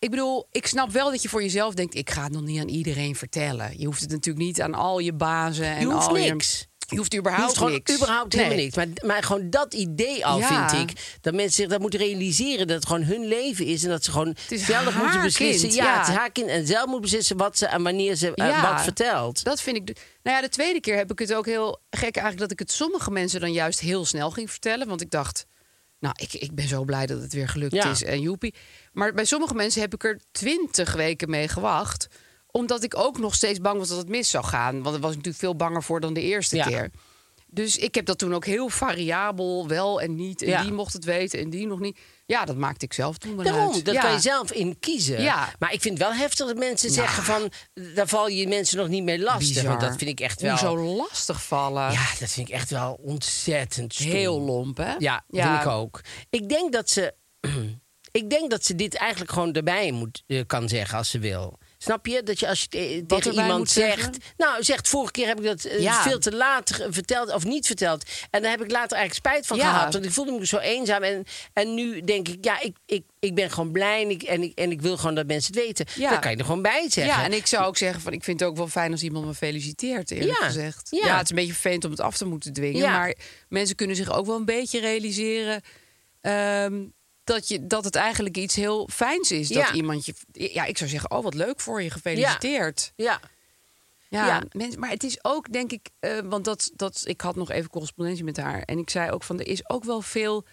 Ik 0.00 0.10
bedoel, 0.10 0.46
ik 0.50 0.66
snap 0.66 0.90
wel 0.90 1.10
dat 1.10 1.22
je 1.22 1.28
voor 1.28 1.42
jezelf 1.42 1.74
denkt... 1.74 1.94
ik 1.94 2.10
ga 2.10 2.22
het 2.22 2.32
nog 2.32 2.42
niet 2.42 2.60
aan 2.60 2.68
iedereen 2.68 3.16
vertellen. 3.16 3.78
Je 3.78 3.86
hoeft 3.86 4.00
het 4.00 4.10
natuurlijk 4.10 4.44
niet 4.46 4.60
aan 4.60 4.74
al 4.74 4.98
je 4.98 5.12
bazen 5.12 5.64
en 5.66 5.80
Je 5.80 5.86
hoeft 5.92 6.06
al 6.08 6.14
niks. 6.14 6.58
je... 6.58 6.68
Je 6.86 6.96
hoeft 6.96 7.12
Je 7.12 7.18
überhaupt 7.18 7.46
hoeft 7.46 7.58
gewoon 7.58 7.72
niks. 7.72 7.94
überhaupt 7.94 8.32
helemaal 8.32 8.54
Nee. 8.54 8.64
niks. 8.64 8.76
Maar, 8.76 8.86
maar 9.06 9.22
gewoon 9.22 9.50
dat 9.50 9.74
idee 9.74 10.26
al 10.26 10.38
Ja. 10.38 10.68
vind 10.68 10.90
ik. 10.90 11.16
Dat 11.20 11.34
mensen 11.34 11.52
zich 11.54 11.66
dat 11.68 11.80
moeten 11.80 12.00
realiseren. 12.00 12.66
Dat 12.66 12.76
het 12.76 12.86
gewoon 12.86 13.02
hun 13.02 13.26
leven 13.26 13.66
is. 13.66 13.82
En 13.84 13.88
dat 13.90 14.04
ze 14.04 14.10
gewoon 14.10 14.36
is 14.48 14.64
zelf 14.64 14.94
moeten 15.02 15.22
beslissen. 15.22 15.60
kind, 15.68 15.74
ja, 15.80 15.84
ja. 15.84 15.98
het 15.98 16.08
is 16.08 16.14
haar 16.14 16.30
kind. 16.32 16.48
En 16.48 16.66
zelf 16.66 16.86
moet 16.86 17.00
beslissen 17.00 17.36
wat 17.36 17.58
ze 17.58 17.66
en 17.66 17.82
wanneer 17.82 18.14
ze 18.14 18.34
eh, 18.34 18.70
wat 18.72 18.82
vertelt. 18.82 19.44
Dat 19.44 19.60
vind 19.60 19.76
ik. 19.76 19.96
Nou 20.22 20.36
ja, 20.36 20.42
de 20.42 20.48
tweede 20.48 20.80
keer 20.80 20.96
heb 20.96 21.10
ik 21.10 21.18
het 21.18 21.34
ook 21.34 21.46
heel 21.46 21.80
gek 21.90 22.00
eigenlijk 22.02 22.38
dat 22.38 22.50
ik 22.50 22.58
het 22.58 22.72
sommige 22.72 23.10
mensen 23.10 23.40
dan 23.40 23.52
juist 23.52 23.80
heel 23.80 24.04
snel 24.04 24.30
ging 24.30 24.50
vertellen. 24.50 24.88
Want 24.88 25.00
ik 25.00 25.10
dacht, 25.10 25.46
nou, 26.00 26.14
ik, 26.18 26.32
ik 26.32 26.54
ben 26.54 26.68
zo 26.68 26.84
blij 26.84 27.06
dat 27.06 27.20
het 27.20 27.32
weer 27.32 27.48
gelukt 27.48 27.72
Ja. 27.74 27.90
is 27.90 28.02
en 28.04 28.20
joepie. 28.20 28.54
Maar 28.92 29.12
bij 29.12 29.24
sommige 29.24 29.54
mensen 29.54 29.80
heb 29.80 29.94
ik 29.94 30.04
er 30.04 30.20
twintig 30.32 30.92
weken 30.92 31.30
mee 31.30 31.48
gewacht. 31.48 32.08
Omdat 32.50 32.82
ik 32.82 32.96
ook 32.98 33.18
nog 33.18 33.34
steeds 33.34 33.60
bang 33.60 33.78
was 33.78 33.88
dat 33.88 33.98
het 33.98 34.08
mis 34.08 34.30
zou 34.30 34.44
gaan. 34.44 34.72
Want 34.74 34.90
daar 34.92 35.00
was 35.00 35.10
natuurlijk 35.10 35.38
veel 35.38 35.56
banger 35.56 35.82
voor 35.82 36.00
dan 36.00 36.14
de 36.14 36.20
eerste 36.22 36.56
Ja. 36.56 36.64
keer. 36.66 36.90
Dus 37.52 37.76
ik 37.76 37.94
heb 37.94 38.04
dat 38.06 38.18
toen 38.18 38.34
ook 38.34 38.44
heel 38.44 38.68
variabel, 38.68 39.68
wel 39.68 40.00
en 40.00 40.14
niet. 40.14 40.42
En 40.42 40.48
Ja. 40.48 40.62
die 40.62 40.72
mocht 40.72 40.92
het 40.92 41.04
weten 41.04 41.38
en 41.38 41.50
die 41.50 41.66
nog 41.66 41.80
niet. 41.80 41.98
Ja, 42.26 42.44
dat 42.44 42.56
maakte 42.56 42.84
ik 42.84 42.92
zelf 42.92 43.18
toen 43.18 43.36
wel 43.36 43.44
Daarom, 43.44 43.74
uit. 43.74 43.84
dat 43.84 43.94
ja. 43.94 44.00
kan 44.00 44.12
je 44.12 44.20
zelf 44.20 44.52
in 44.52 44.78
kiezen. 44.78 45.22
Ja. 45.22 45.52
Maar 45.58 45.72
ik 45.72 45.80
vind 45.80 45.98
het 45.98 46.06
wel 46.08 46.16
heftig 46.16 46.46
dat 46.46 46.56
mensen 46.56 46.88
Ja. 46.88 46.94
zeggen 46.94 47.22
van... 47.24 47.50
daar 47.94 48.08
val 48.08 48.28
je 48.28 48.48
mensen 48.48 48.76
nog 48.78 48.88
niet 48.88 49.02
mee 49.04 49.18
lastig. 49.18 49.48
Bizar. 49.48 49.64
Want 49.64 49.80
dat 49.80 49.96
vind 49.96 50.10
ik 50.10 50.20
echt 50.20 50.40
wel... 50.40 50.50
Hoezo 50.50 50.76
lastig 50.96 51.42
vallen? 51.42 51.92
Ja, 51.92 52.06
dat 52.18 52.30
vind 52.30 52.48
ik 52.48 52.54
echt 52.54 52.70
wel 52.70 52.98
ontzettend 53.02 53.94
stom. 53.94 54.10
Heel 54.10 54.40
lomp, 54.40 54.76
hè? 54.76 54.94
Ja, 54.98 55.24
vind 55.28 55.60
ik 55.60 55.66
ook. 55.66 56.00
Ik 56.30 56.48
denk 56.48 56.72
dat 56.72 56.90
ze... 56.90 57.14
ik 58.10 58.30
denk 58.30 58.50
dat 58.50 58.64
ze 58.64 58.74
dit 58.74 58.94
eigenlijk 58.94 59.32
gewoon 59.32 59.52
erbij 59.52 59.90
moet, 59.92 60.22
eh, 60.26 60.40
kan 60.46 60.68
zeggen 60.68 60.98
als 60.98 61.10
ze 61.10 61.18
wil. 61.18 61.58
Snap 61.82 62.06
je? 62.06 62.22
Dat 62.22 62.40
je 62.40 62.48
als 62.48 62.60
je 62.60 62.68
tegen 63.06 63.32
iemand 63.32 63.70
zegt... 63.70 63.94
zeggen? 63.94 64.14
Nou, 64.36 64.62
zegt, 64.64 64.88
vorige 64.88 65.12
keer 65.12 65.26
heb 65.26 65.38
ik 65.38 65.44
dat 65.44 65.64
eh, 65.64 65.80
Ja. 65.80 66.02
veel 66.02 66.18
te 66.18 66.32
laat 66.36 66.86
verteld 66.90 67.32
of 67.32 67.44
niet 67.44 67.66
verteld. 67.66 68.04
En 68.30 68.42
daar 68.42 68.50
heb 68.50 68.62
ik 68.62 68.70
later 68.70 68.96
eigenlijk 68.96 69.26
spijt 69.26 69.46
van 69.46 69.56
Ja. 69.56 69.72
gehad. 69.72 69.92
Want 69.92 70.04
ik 70.04 70.10
voelde 70.12 70.32
me 70.32 70.46
zo 70.46 70.58
eenzaam. 70.58 71.02
En, 71.02 71.24
en 71.52 71.74
nu 71.74 72.00
denk 72.00 72.28
ik, 72.28 72.44
ja, 72.44 72.60
ik, 72.60 72.76
ik, 72.86 73.04
ik 73.18 73.34
ben 73.34 73.50
gewoon 73.50 73.72
blij 73.72 74.02
en 74.02 74.10
ik, 74.10 74.22
en, 74.22 74.42
ik, 74.42 74.58
en 74.58 74.70
ik 74.70 74.80
wil 74.80 74.96
gewoon 74.96 75.14
dat 75.14 75.26
mensen 75.26 75.54
het 75.54 75.64
weten. 75.64 75.86
Ja. 75.96 76.10
Dan 76.10 76.20
kan 76.20 76.30
je 76.30 76.36
er 76.36 76.44
gewoon 76.44 76.62
bij 76.62 76.86
zeggen. 76.90 77.14
Ja, 77.18 77.24
en 77.24 77.32
ik 77.32 77.46
zou 77.46 77.64
ook 77.64 77.76
zeggen 77.76 78.00
van 78.00 78.12
ik 78.12 78.24
vind 78.24 78.40
het 78.40 78.48
ook 78.48 78.56
wel 78.56 78.68
fijn 78.68 78.92
als 78.92 79.02
iemand 79.02 79.26
me 79.26 79.34
feliciteert, 79.34 80.10
eerlijk 80.10 80.38
Ja, 80.40 80.46
gezegd. 80.46 80.88
ja. 80.90 81.06
Ja. 81.06 81.12
het 81.16 81.24
is 81.24 81.30
een 81.30 81.36
beetje 81.36 81.52
vervelend 81.52 81.84
om 81.84 81.90
het 81.90 82.00
af 82.00 82.16
te 82.16 82.24
moeten 82.24 82.52
dwingen, 82.52 82.90
maar 82.90 83.14
mensen 83.48 83.76
kunnen 83.76 83.96
zich 83.96 84.12
ook 84.12 84.26
wel 84.26 84.36
een 84.36 84.44
beetje 84.44 84.80
realiseren 84.80 85.62
ehm, 86.20 86.82
dat, 87.24 87.48
je, 87.48 87.66
dat 87.66 87.84
het 87.84 87.94
eigenlijk 87.94 88.36
iets 88.36 88.54
heel 88.56 88.88
fijns 88.92 89.30
is. 89.32 89.48
Dat 89.48 89.56
Ja. 89.56 89.72
iemand 89.72 90.06
je. 90.06 90.14
Ja, 90.32 90.64
ik 90.64 90.78
zou 90.78 90.90
zeggen, 90.90 91.10
oh 91.10 91.22
wat 91.22 91.34
leuk 91.34 91.60
voor 91.60 91.82
je, 91.82 91.90
gefeliciteerd. 91.90 92.92
Ja. 92.96 93.20
Ja, 94.08 94.42
maar 94.78 94.90
het 94.90 95.04
is 95.04 95.24
ook, 95.24 95.52
denk 95.52 95.72
ik, 95.72 95.88
eh, 96.00 96.18
want 96.24 96.44
dat, 96.44 96.70
dat, 96.74 97.02
ik 97.04 97.20
had 97.20 97.36
nog 97.36 97.50
even 97.50 97.70
correspondentie 97.70 98.24
met 98.24 98.36
haar. 98.36 98.62
En 98.62 98.78
ik 98.78 98.90
zei 98.90 99.10
ook 99.10 99.22
van, 99.22 99.38
er 99.40 99.46
is 99.46 99.68
ook 99.68 99.84
wel 99.84 100.00
veel 100.02 100.44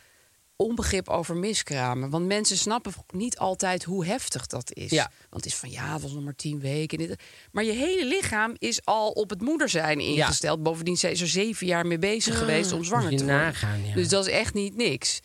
onbegrip 0.55 1.09
over 1.09 1.35
miskramen. 1.35 2.09
Want 2.09 2.25
mensen 2.25 2.57
snappen 2.57 2.93
niet 3.13 3.37
altijd 3.37 3.83
hoe 3.83 4.05
heftig 4.05 4.47
dat 4.47 4.73
is. 4.73 4.89
Ja. 4.91 5.11
Want 5.29 5.43
het 5.43 5.45
is 5.45 5.55
van, 5.59 5.69
ja, 5.71 5.93
het 5.93 6.01
was 6.01 6.11
nog 6.11 6.23
maar 6.23 6.35
tien 6.35 6.59
weken. 6.59 6.97
Dit, 6.97 7.19
maar 7.51 7.63
je 7.63 7.71
hele 7.71 8.05
lichaam 8.05 8.55
is 8.57 8.85
al 8.85 9.11
op 9.11 9.29
het 9.29 9.41
moeder 9.41 9.69
zijn 9.69 9.99
ingesteld. 9.99 10.63
Bovendien 10.63 10.97
zijn 10.97 11.15
ze 11.17 11.23
er 11.23 11.29
zeven 11.29 11.67
jaar 11.67 11.85
mee 11.85 11.99
bezig 11.99 12.37
geweest 12.37 12.71
om 12.71 12.83
zwanger 12.83 13.09
te 13.09 13.15
worden. 13.25 13.35
nagaan. 13.35 13.81
Dus 13.95 14.09
dat 14.09 14.27
is 14.27 14.33
echt 14.33 14.53
niet 14.53 14.75
niks. 14.75 15.19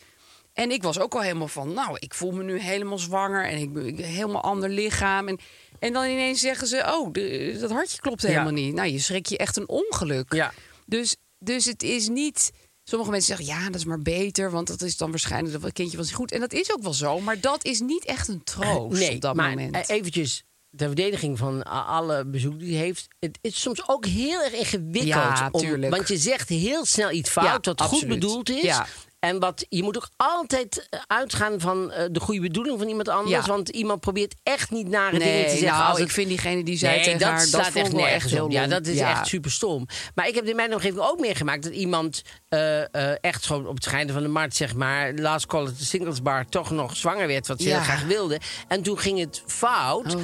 En 0.53 0.71
ik 0.71 0.83
was 0.83 0.99
ook 0.99 1.13
al 1.13 1.21
helemaal 1.21 1.47
van, 1.47 1.73
nou, 1.73 1.97
ik 1.99 2.13
voel 2.13 2.31
me 2.31 2.43
nu 2.43 2.59
helemaal 2.59 2.97
zwanger 2.99 3.45
en 3.45 3.57
ik 3.57 3.73
ben 3.73 3.95
helemaal 3.97 4.41
ander 4.43 4.69
lichaam. 4.69 5.27
En, 5.27 5.39
en 5.79 5.93
dan 5.93 6.03
ineens 6.05 6.39
zeggen 6.39 6.67
ze, 6.67 6.83
oh, 6.95 7.11
de- 7.11 7.57
dat 7.59 7.71
hartje 7.71 7.99
klopt 7.99 8.21
Ja. 8.21 8.27
helemaal 8.27 8.51
niet. 8.51 8.73
Nou, 8.73 8.89
je 8.89 8.99
schrik 8.99 9.25
je 9.25 9.37
echt 9.37 9.57
een 9.57 9.69
ongeluk. 9.69 10.33
Ja. 10.33 10.53
Dus, 10.85 11.15
dus 11.39 11.65
het 11.65 11.83
is 11.83 12.07
niet. 12.07 12.51
Sommige 12.83 13.11
mensen 13.11 13.35
zeggen, 13.37 13.55
ja, 13.55 13.65
dat 13.65 13.75
is 13.75 13.85
maar 13.85 13.99
beter, 14.01 14.51
want 14.51 14.67
dat 14.67 14.81
is 14.81 14.97
dan 14.97 15.09
waarschijnlijk 15.09 15.53
dat 15.53 15.61
het 15.63 15.73
kindje 15.73 15.97
was 15.97 16.05
niet 16.05 16.15
goed. 16.15 16.31
En 16.31 16.39
dat 16.39 16.53
is 16.53 16.73
ook 16.73 16.81
wel 16.83 16.93
zo, 16.93 17.19
maar 17.19 17.39
dat 17.39 17.65
is 17.65 17.79
niet 17.79 18.05
echt 18.05 18.27
een 18.27 18.43
troost 18.43 18.99
nee, 18.99 19.15
op 19.15 19.21
dat 19.21 19.35
maar 19.35 19.49
moment. 19.49 19.75
eh, 19.75 19.95
eventjes 19.97 20.43
ter 20.75 20.87
verdediging 20.87 21.37
van 21.37 21.63
alle 21.63 22.25
bezoek 22.25 22.59
die 22.59 22.75
heeft. 22.77 23.07
Het 23.19 23.37
is 23.41 23.61
soms 23.61 23.87
ook 23.87 24.05
heel 24.05 24.41
erg 24.43 24.53
ingewikkeld. 24.53 25.03
Ja, 25.05 25.49
om- 25.51 25.89
want 25.89 26.07
je 26.07 26.17
zegt 26.17 26.49
heel 26.49 26.85
snel 26.85 27.11
iets 27.11 27.29
fout 27.29 27.45
Ja, 27.65 27.73
dat 27.73 27.81
goed 27.81 28.07
bedoeld 28.07 28.49
is. 28.49 28.61
Ja. 28.61 28.87
En 29.23 29.39
wat, 29.39 29.65
je 29.69 29.83
moet 29.83 29.97
ook 29.97 30.09
altijd 30.17 30.87
eh, 30.89 30.99
uitgaan 31.07 31.59
van 31.59 31.91
eh, 31.91 32.05
de 32.11 32.19
goede 32.19 32.41
bedoeling 32.41 32.79
van 32.79 32.87
iemand 32.87 33.07
anders. 33.09 33.45
Ja. 33.45 33.51
Want 33.51 33.69
iemand 33.69 33.99
probeert 33.99 34.35
echt 34.43 34.71
niet 34.71 34.87
nare 34.89 35.19
dingen 35.19 35.33
te 35.33 35.39
nee, 35.39 35.49
zeggen. 35.49 35.67
nou, 35.77 35.89
als 35.89 35.99
ik 35.99 36.09
vind 36.11 36.27
diegene 36.27 36.63
die 36.63 36.77
zei 36.77 36.95
nee, 36.95 37.03
tegen 37.03 37.19
dat 37.19 37.27
haar, 37.29 37.49
dat 37.49 37.67
vond 37.67 37.97
echt 37.97 38.29
wel 38.29 38.35
heel 38.37 38.45
op. 38.45 38.51
Ja, 38.51 38.67
dat 38.67 38.87
is 38.87 38.97
Ja. 38.97 39.09
echt 39.11 39.27
super 39.27 39.51
stom. 39.51 39.85
Maar 40.15 40.27
ik 40.27 40.35
heb 40.35 40.45
in 40.45 40.55
mijn 40.55 40.73
omgeving 40.73 41.01
ook 41.01 41.19
meegemaakt 41.19 41.63
dat 41.63 41.73
iemand 41.73 42.21
eh, 42.49 43.23
echt 43.23 43.43
zo 43.43 43.55
op 43.57 43.75
het 43.75 43.87
einde 43.87 44.13
van 44.13 44.21
de 44.21 44.27
markt, 44.27 44.55
zeg 44.55 44.75
maar, 44.75 45.13
last 45.13 45.45
call 45.45 45.65
at 45.67 45.77
the 45.77 45.85
singles 45.85 46.21
bar, 46.21 46.45
toch 46.45 46.69
nog 46.71 46.95
zwanger 46.95 47.27
werd, 47.27 47.47
wat 47.47 47.61
ze 47.61 47.67
Ja. 47.67 47.73
heel 47.75 47.83
graag 47.83 48.03
wilde. 48.03 48.39
En 48.67 48.81
toen 48.81 48.99
ging 48.99 49.19
het 49.19 49.43
fout. 49.45 50.15
Oh. 50.15 50.21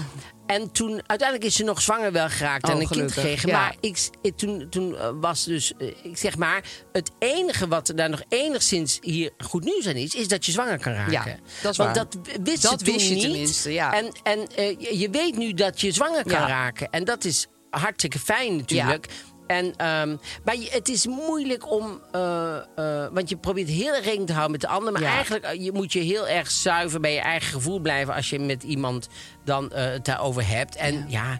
En 0.49 0.71
toen, 0.71 0.91
uiteindelijk 1.07 1.49
is 1.49 1.55
ze 1.55 1.63
nog 1.63 1.81
zwanger 1.81 2.11
wel 2.11 2.29
geraakt 2.29 2.63
Oh, 2.63 2.71
en 2.71 2.79
een 2.81 2.87
kind 2.87 3.11
gekregen. 3.11 3.49
ja. 3.49 3.59
Maar 3.59 3.75
ik, 3.79 3.97
toen, 4.35 4.67
toen 4.69 4.97
eh, 4.97 5.09
was 5.21 5.43
dus, 5.43 5.73
eh, 5.77 5.87
ik 6.03 6.17
zeg 6.17 6.37
maar, 6.37 6.63
het 6.91 7.11
enige 7.19 7.67
wat 7.67 7.91
daar 7.95 8.09
nog 8.09 8.23
enigszins 8.29 8.97
hier 9.01 9.31
goed 9.37 9.63
nieuws 9.63 9.87
aan 9.87 9.93
is, 9.95 10.15
is 10.15 10.27
dat 10.27 10.45
je 10.45 10.51
zwanger 10.51 10.79
kan 10.79 10.93
raken. 10.93 11.11
Ja, 11.11 11.23
dat 11.61 11.71
is 11.71 11.77
Want 11.77 11.77
waar. 11.77 11.93
dat 11.93 12.17
wist 12.43 12.61
Dat 12.61 12.81
wist 12.81 13.07
je 13.07 13.13
niet. 13.13 13.23
tenminste, 13.23 13.73
ja. 13.73 13.93
En, 13.93 14.11
en 14.23 14.47
eh, 14.55 14.99
je- 14.99 15.09
weet 15.09 15.37
nu 15.37 15.53
dat 15.53 15.81
je 15.81 15.91
zwanger 15.91 16.23
kan 16.23 16.39
Ja. 16.41 16.47
raken. 16.47 16.89
En 16.89 17.03
dat 17.03 17.25
is 17.25 17.47
hartstikke 17.69 18.19
fijn 18.19 18.55
natuurlijk. 18.55 19.07
En, 19.49 19.75
ehm, 19.75 20.15
maar 20.43 20.55
je- 20.57 20.69
het 20.71 20.89
is 20.89 21.07
moeilijk 21.07 21.71
om. 21.71 22.01
eh, 22.11 22.55
eh, 22.75 23.07
want 23.11 23.29
je 23.29 23.37
probeert 23.37 23.69
heel 23.69 23.93
erg 23.93 24.03
rekening 24.03 24.27
te 24.27 24.33
houden 24.33 24.51
met 24.51 24.61
de 24.61 24.67
ander. 24.67 24.91
Maar 24.93 25.01
Ja. 25.01 25.07
eigenlijk 25.13 25.45
eh, 25.45 25.63
je 25.63 25.71
moet 25.71 25.93
je 25.93 25.99
heel 25.99 26.27
erg 26.27 26.51
zuiver 26.51 26.99
bij 26.99 27.13
je 27.13 27.19
eigen 27.19 27.51
gevoel 27.51 27.79
blijven. 27.79 28.13
als 28.13 28.29
je 28.29 28.39
met 28.39 28.63
iemand 28.63 29.07
dan 29.45 29.71
het 29.73 30.05
daarover 30.05 30.47
hebt. 30.47 30.75
En 30.75 31.05
ja, 31.07 31.39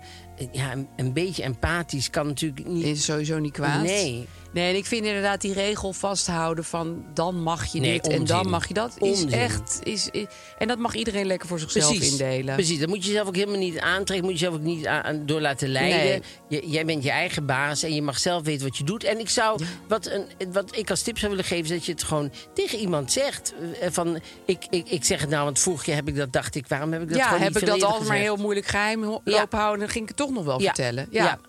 ja, 0.51 0.72
een, 0.72 0.88
een 0.95 1.14
beetje 1.14 1.43
empathisch 1.43 2.10
kan 2.10 2.28
natuurlijk 2.28 2.68
niet. 2.68 2.84
Is 2.86 3.03
sowieso 3.05 3.39
niet 3.39 3.51
kwaad. 3.53 3.82
Nee. 3.82 4.28
Nee, 4.54 4.70
en 4.70 4.76
ik 4.76 4.86
vind 4.86 5.06
inderdaad 5.06 5.41
die 5.41 5.54
regel 5.54 5.93
vasthouden 5.93 6.64
van 6.64 7.06
dan 7.14 7.41
mag 7.41 7.66
je 7.72 7.80
Nee, 7.80 7.93
dit 8.02 8.08
en 8.12 8.26
dan 8.26 8.50
mag 8.50 8.68
je 8.68 8.74
dat. 8.74 8.93
Is 9.00 9.10
Onzin. 9.10 9.32
echt. 9.32 9.80
Is, 9.84 10.10
is- 10.12 10.26
en 10.58 10.68
dat 10.68 10.78
mag 10.78 10.95
iedereen 10.95 11.26
lekker 11.26 11.47
voor 11.47 11.60
zichzelf 11.60 12.02
indelen. 12.02 12.56
Precies, 12.56 12.80
dat 12.80 12.88
moet 12.89 13.06
je 13.06 13.12
zelf 13.12 13.28
ook 13.28 13.36
helemaal 13.36 13.58
niet 13.60 13.80
aantrekken. 13.80 14.26
Moet 14.30 14.39
je 14.39 14.45
zelf 14.45 14.56
ook 14.56 14.62
niet 14.62 14.88
aan, 14.88 15.26
door 15.26 15.41
laten 15.41 15.70
leiden. 15.70 16.24
Je, 16.47 16.70
jij 16.70 16.86
bent 16.86 17.04
je 17.04 17.10
eigen 17.12 17.45
baas 17.45 17.84
en 17.84 17.93
je 17.95 18.02
mag 18.02 18.20
zelf 18.20 18.43
weten 18.43 18.68
wat 18.68 18.78
je 18.78 18.84
doet. 18.84 19.04
En 19.04 19.20
ik 19.20 19.30
zou, 19.30 19.64
wat, 19.88 20.06
een, 20.06 20.26
wat 20.52 20.76
ik 20.76 20.89
als 20.89 21.02
tip 21.02 21.18
zou 21.18 21.32
willen 21.32 21.45
geven, 21.45 21.64
is 21.64 21.70
dat 21.70 21.86
je 21.86 21.91
het 21.91 22.04
gewoon 22.04 22.32
tegen 22.54 22.78
iemand 22.80 23.12
zegt. 23.12 23.54
Eh, 23.82 23.88
Van, 23.91 24.20
ik, 24.45 24.66
ik, 24.70 24.89
ik 24.89 25.04
zeg 25.06 25.22
het 25.22 25.30
nou, 25.30 25.43
want 25.43 25.60
vorige 25.60 25.84
keer 25.84 25.95
heb 25.95 26.08
ik 26.08 26.16
dat, 26.16 26.34
dacht 26.34 26.56
ik, 26.56 26.68
waarom 26.68 26.91
heb 26.91 27.02
ik 27.02 27.08
dat 27.10 27.18
ja, 27.18 27.38
heb 27.38 27.58
ik 27.58 27.66
dat 27.66 27.84
altijd 27.84 28.08
maar 28.08 28.18
heel 28.18 28.36
moeilijk 28.38 28.68
geheim 28.68 29.04
Ja. 29.04 29.20
lopen 29.24 29.60
houden. 29.60 29.80
Dan 29.80 29.89
ging 29.89 30.04
ik 30.04 30.10
het 30.10 30.18
toch 30.18 30.32
nog 30.32 30.43
wel 30.45 30.60
vertellen. 30.60 31.08
Ja. 31.12 31.39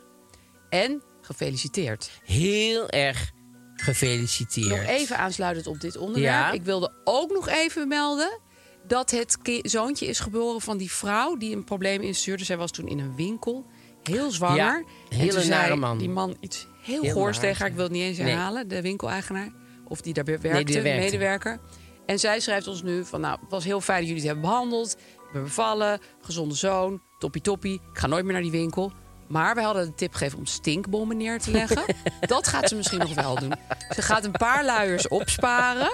En 0.68 1.02
gefeliciteerd. 1.34 2.10
Heel 2.24 2.88
erg 2.88 3.30
gefeliciteerd. 3.74 4.68
Nog 4.68 4.84
even 4.84 5.16
aansluitend 5.18 5.66
op 5.66 5.80
dit 5.80 5.96
onderwerp. 5.96 6.26
Ja. 6.34 6.50
Ik 6.52 6.62
wilde 6.62 6.92
ook 7.04 7.30
nog 7.32 7.48
even 7.48 7.88
melden 7.88 8.38
dat 8.86 9.10
het 9.10 9.38
zoontje 9.62 10.06
is 10.06 10.20
geboren 10.20 10.60
van 10.60 10.76
die 10.76 10.90
vrouw 10.92 11.36
die 11.36 11.56
een 11.56 11.64
probleem 11.64 12.00
instuurde. 12.02 12.44
Zij 12.44 12.56
was 12.56 12.70
toen 12.70 12.88
in 12.88 12.98
een 12.98 13.16
winkel, 13.16 13.66
heel 14.02 14.30
zwanger. 14.30 14.56
Ja, 14.56 14.84
hele 15.08 15.44
nare 15.44 15.76
man. 15.76 15.98
die 15.98 16.08
man 16.08 16.36
iets 16.40 16.66
heel, 16.82 17.02
Heel 17.02 17.12
goors 17.12 17.38
tegen 17.38 17.58
haar. 17.58 17.68
Ik 17.68 17.74
wil 17.74 17.84
het 17.84 17.92
niet 17.92 18.02
eens 18.02 18.18
Nee. 18.18 18.26
herhalen, 18.26 18.68
de 18.68 18.82
winkeleigenaar. 18.82 19.52
Of 19.88 20.00
die 20.00 20.14
daar 20.14 20.24
werkte, 20.24 20.48
Nee, 20.48 20.64
die 20.64 20.76
er 20.76 20.82
werkte. 20.82 21.02
medewerker. 21.04 21.60
En 22.06 22.18
zij 22.18 22.40
schrijft 22.40 22.66
ons 22.66 22.82
nu 22.82 23.04
van, 23.04 23.20
nou, 23.20 23.38
het 23.40 23.50
was 23.50 23.64
heel 23.64 23.80
fijn 23.80 23.98
dat 23.98 24.08
jullie 24.08 24.22
het 24.22 24.32
hebben 24.32 24.50
behandeld. 24.50 24.92
Ik 25.26 25.32
ben 25.32 25.42
bevallen, 25.42 26.00
gezonde 26.20 26.54
zoon, 26.54 27.02
toppie 27.18 27.42
toppie. 27.42 27.74
Ik 27.92 27.98
ga 27.98 28.06
nooit 28.06 28.24
meer 28.24 28.32
naar 28.32 28.42
die 28.42 28.50
winkel. 28.50 28.92
Maar 29.30 29.54
wij 29.54 29.64
hadden 29.64 29.84
de 29.86 29.94
tip 29.94 30.12
gegeven 30.14 30.38
om 30.38 30.46
stinkbommen 30.46 31.16
neer 31.16 31.40
te 31.40 31.50
leggen. 31.50 31.82
Dat 32.20 32.48
gaat 32.48 32.68
ze 32.68 32.74
misschien 32.76 32.98
nog 32.98 33.14
wel 33.14 33.38
doen. 33.38 33.52
Ze 33.94 34.02
gaat 34.02 34.24
een 34.24 34.32
paar 34.32 34.64
luiers 34.64 35.08
opsparen. 35.08 35.90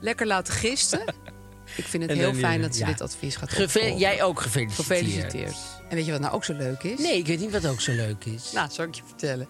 Lekker 0.00 0.26
laten 0.26 0.54
gisten. 0.54 1.00
Ik 1.76 1.84
vind 1.84 2.02
het 2.02 2.12
En 2.12 2.18
heel 2.18 2.34
fijn 2.34 2.58
weer- 2.58 2.66
dat 2.68 2.76
ze 2.76 2.80
ja. 2.82 2.86
dit 2.88 3.00
advies 3.00 3.36
gaat 3.36 3.48
Geve- 3.50 3.62
opvolgen. 3.78 3.98
jij 3.98 4.22
ook 4.22 4.40
gefeliciteerd. 4.40 4.86
Gefeliciteerd. 4.98 5.56
En 5.88 5.96
weet 5.96 6.04
je 6.06 6.12
wat 6.12 6.20
nou 6.20 6.32
ook 6.34 6.44
zo 6.44 6.52
leuk 6.54 6.82
is? 6.82 6.98
Nee, 6.98 7.18
ik 7.18 7.26
weet 7.26 7.40
niet 7.40 7.50
wat 7.50 7.66
ook 7.66 7.80
zo 7.80 7.92
leuk 7.92 8.24
is. 8.24 8.52
Nou, 8.52 8.68
zal 8.70 8.84
ik 8.84 8.94
je 8.94 9.02
vertellen. 9.06 9.48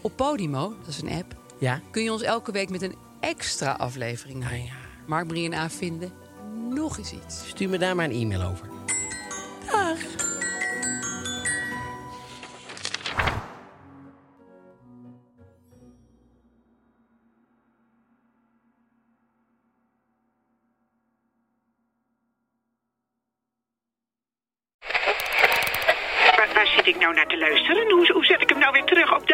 Op 0.00 0.16
Podimo, 0.16 0.74
dat 0.78 0.88
is 0.88 1.00
een 1.02 1.10
app, 1.10 1.34
ja? 1.58 1.80
kun 1.90 2.02
je 2.02 2.12
ons 2.12 2.22
elke 2.22 2.52
week 2.52 2.68
met 2.70 2.82
een 2.82 2.94
extra 3.20 3.72
aflevering 3.72 4.38
Nou 4.38 4.54
ja. 4.54 4.72
Mark, 5.06 5.26
Brie 5.26 5.50
en 5.50 5.58
A 5.58 5.70
vinden 5.70 6.12
nog 6.70 6.98
eens 6.98 7.12
iets. 7.12 7.42
Stuur 7.48 7.68
me 7.68 7.78
daar 7.78 7.96
maar 7.96 8.04
een 8.04 8.12
e-mail 8.20 8.42
over. 8.42 8.68
Dag. 9.70 9.98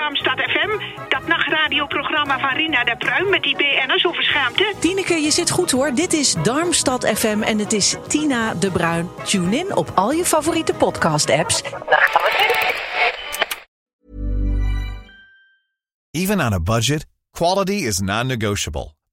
Darmstad 0.07 0.39
FM? 0.39 0.79
Dat 1.09 1.27
nachtradioprogramma 1.27 2.39
van 2.39 2.49
Rina 2.49 2.85
de 2.85 2.97
Pruim 2.97 3.31
met 3.31 3.43
die 3.43 3.57
BN'ers 3.57 4.07
over 4.07 4.23
schaamte? 4.23 4.75
Tineke, 4.79 5.15
je 5.15 5.31
zit 5.31 5.51
goed 5.51 5.71
hoor. 5.71 5.95
Dit 5.95 6.13
is 6.13 6.35
Darmstad 6.43 7.07
FM 7.07 7.43
en 7.43 7.59
het 7.59 7.73
is 7.73 7.97
Tina 8.09 8.55
de 8.55 8.71
Bruin. 8.71 9.09
Tune 9.25 9.57
in 9.57 9.77
op 9.77 9.93
al 9.95 10.13
je 10.13 10.25
favoriete 10.25 10.75
podcast-apps. 10.75 11.63
Even 16.11 16.41
on 16.41 16.53
a 16.53 16.61
budget, 16.61 17.07
quality 17.31 17.73
is 17.73 17.99
non-negotiable. 17.99 18.96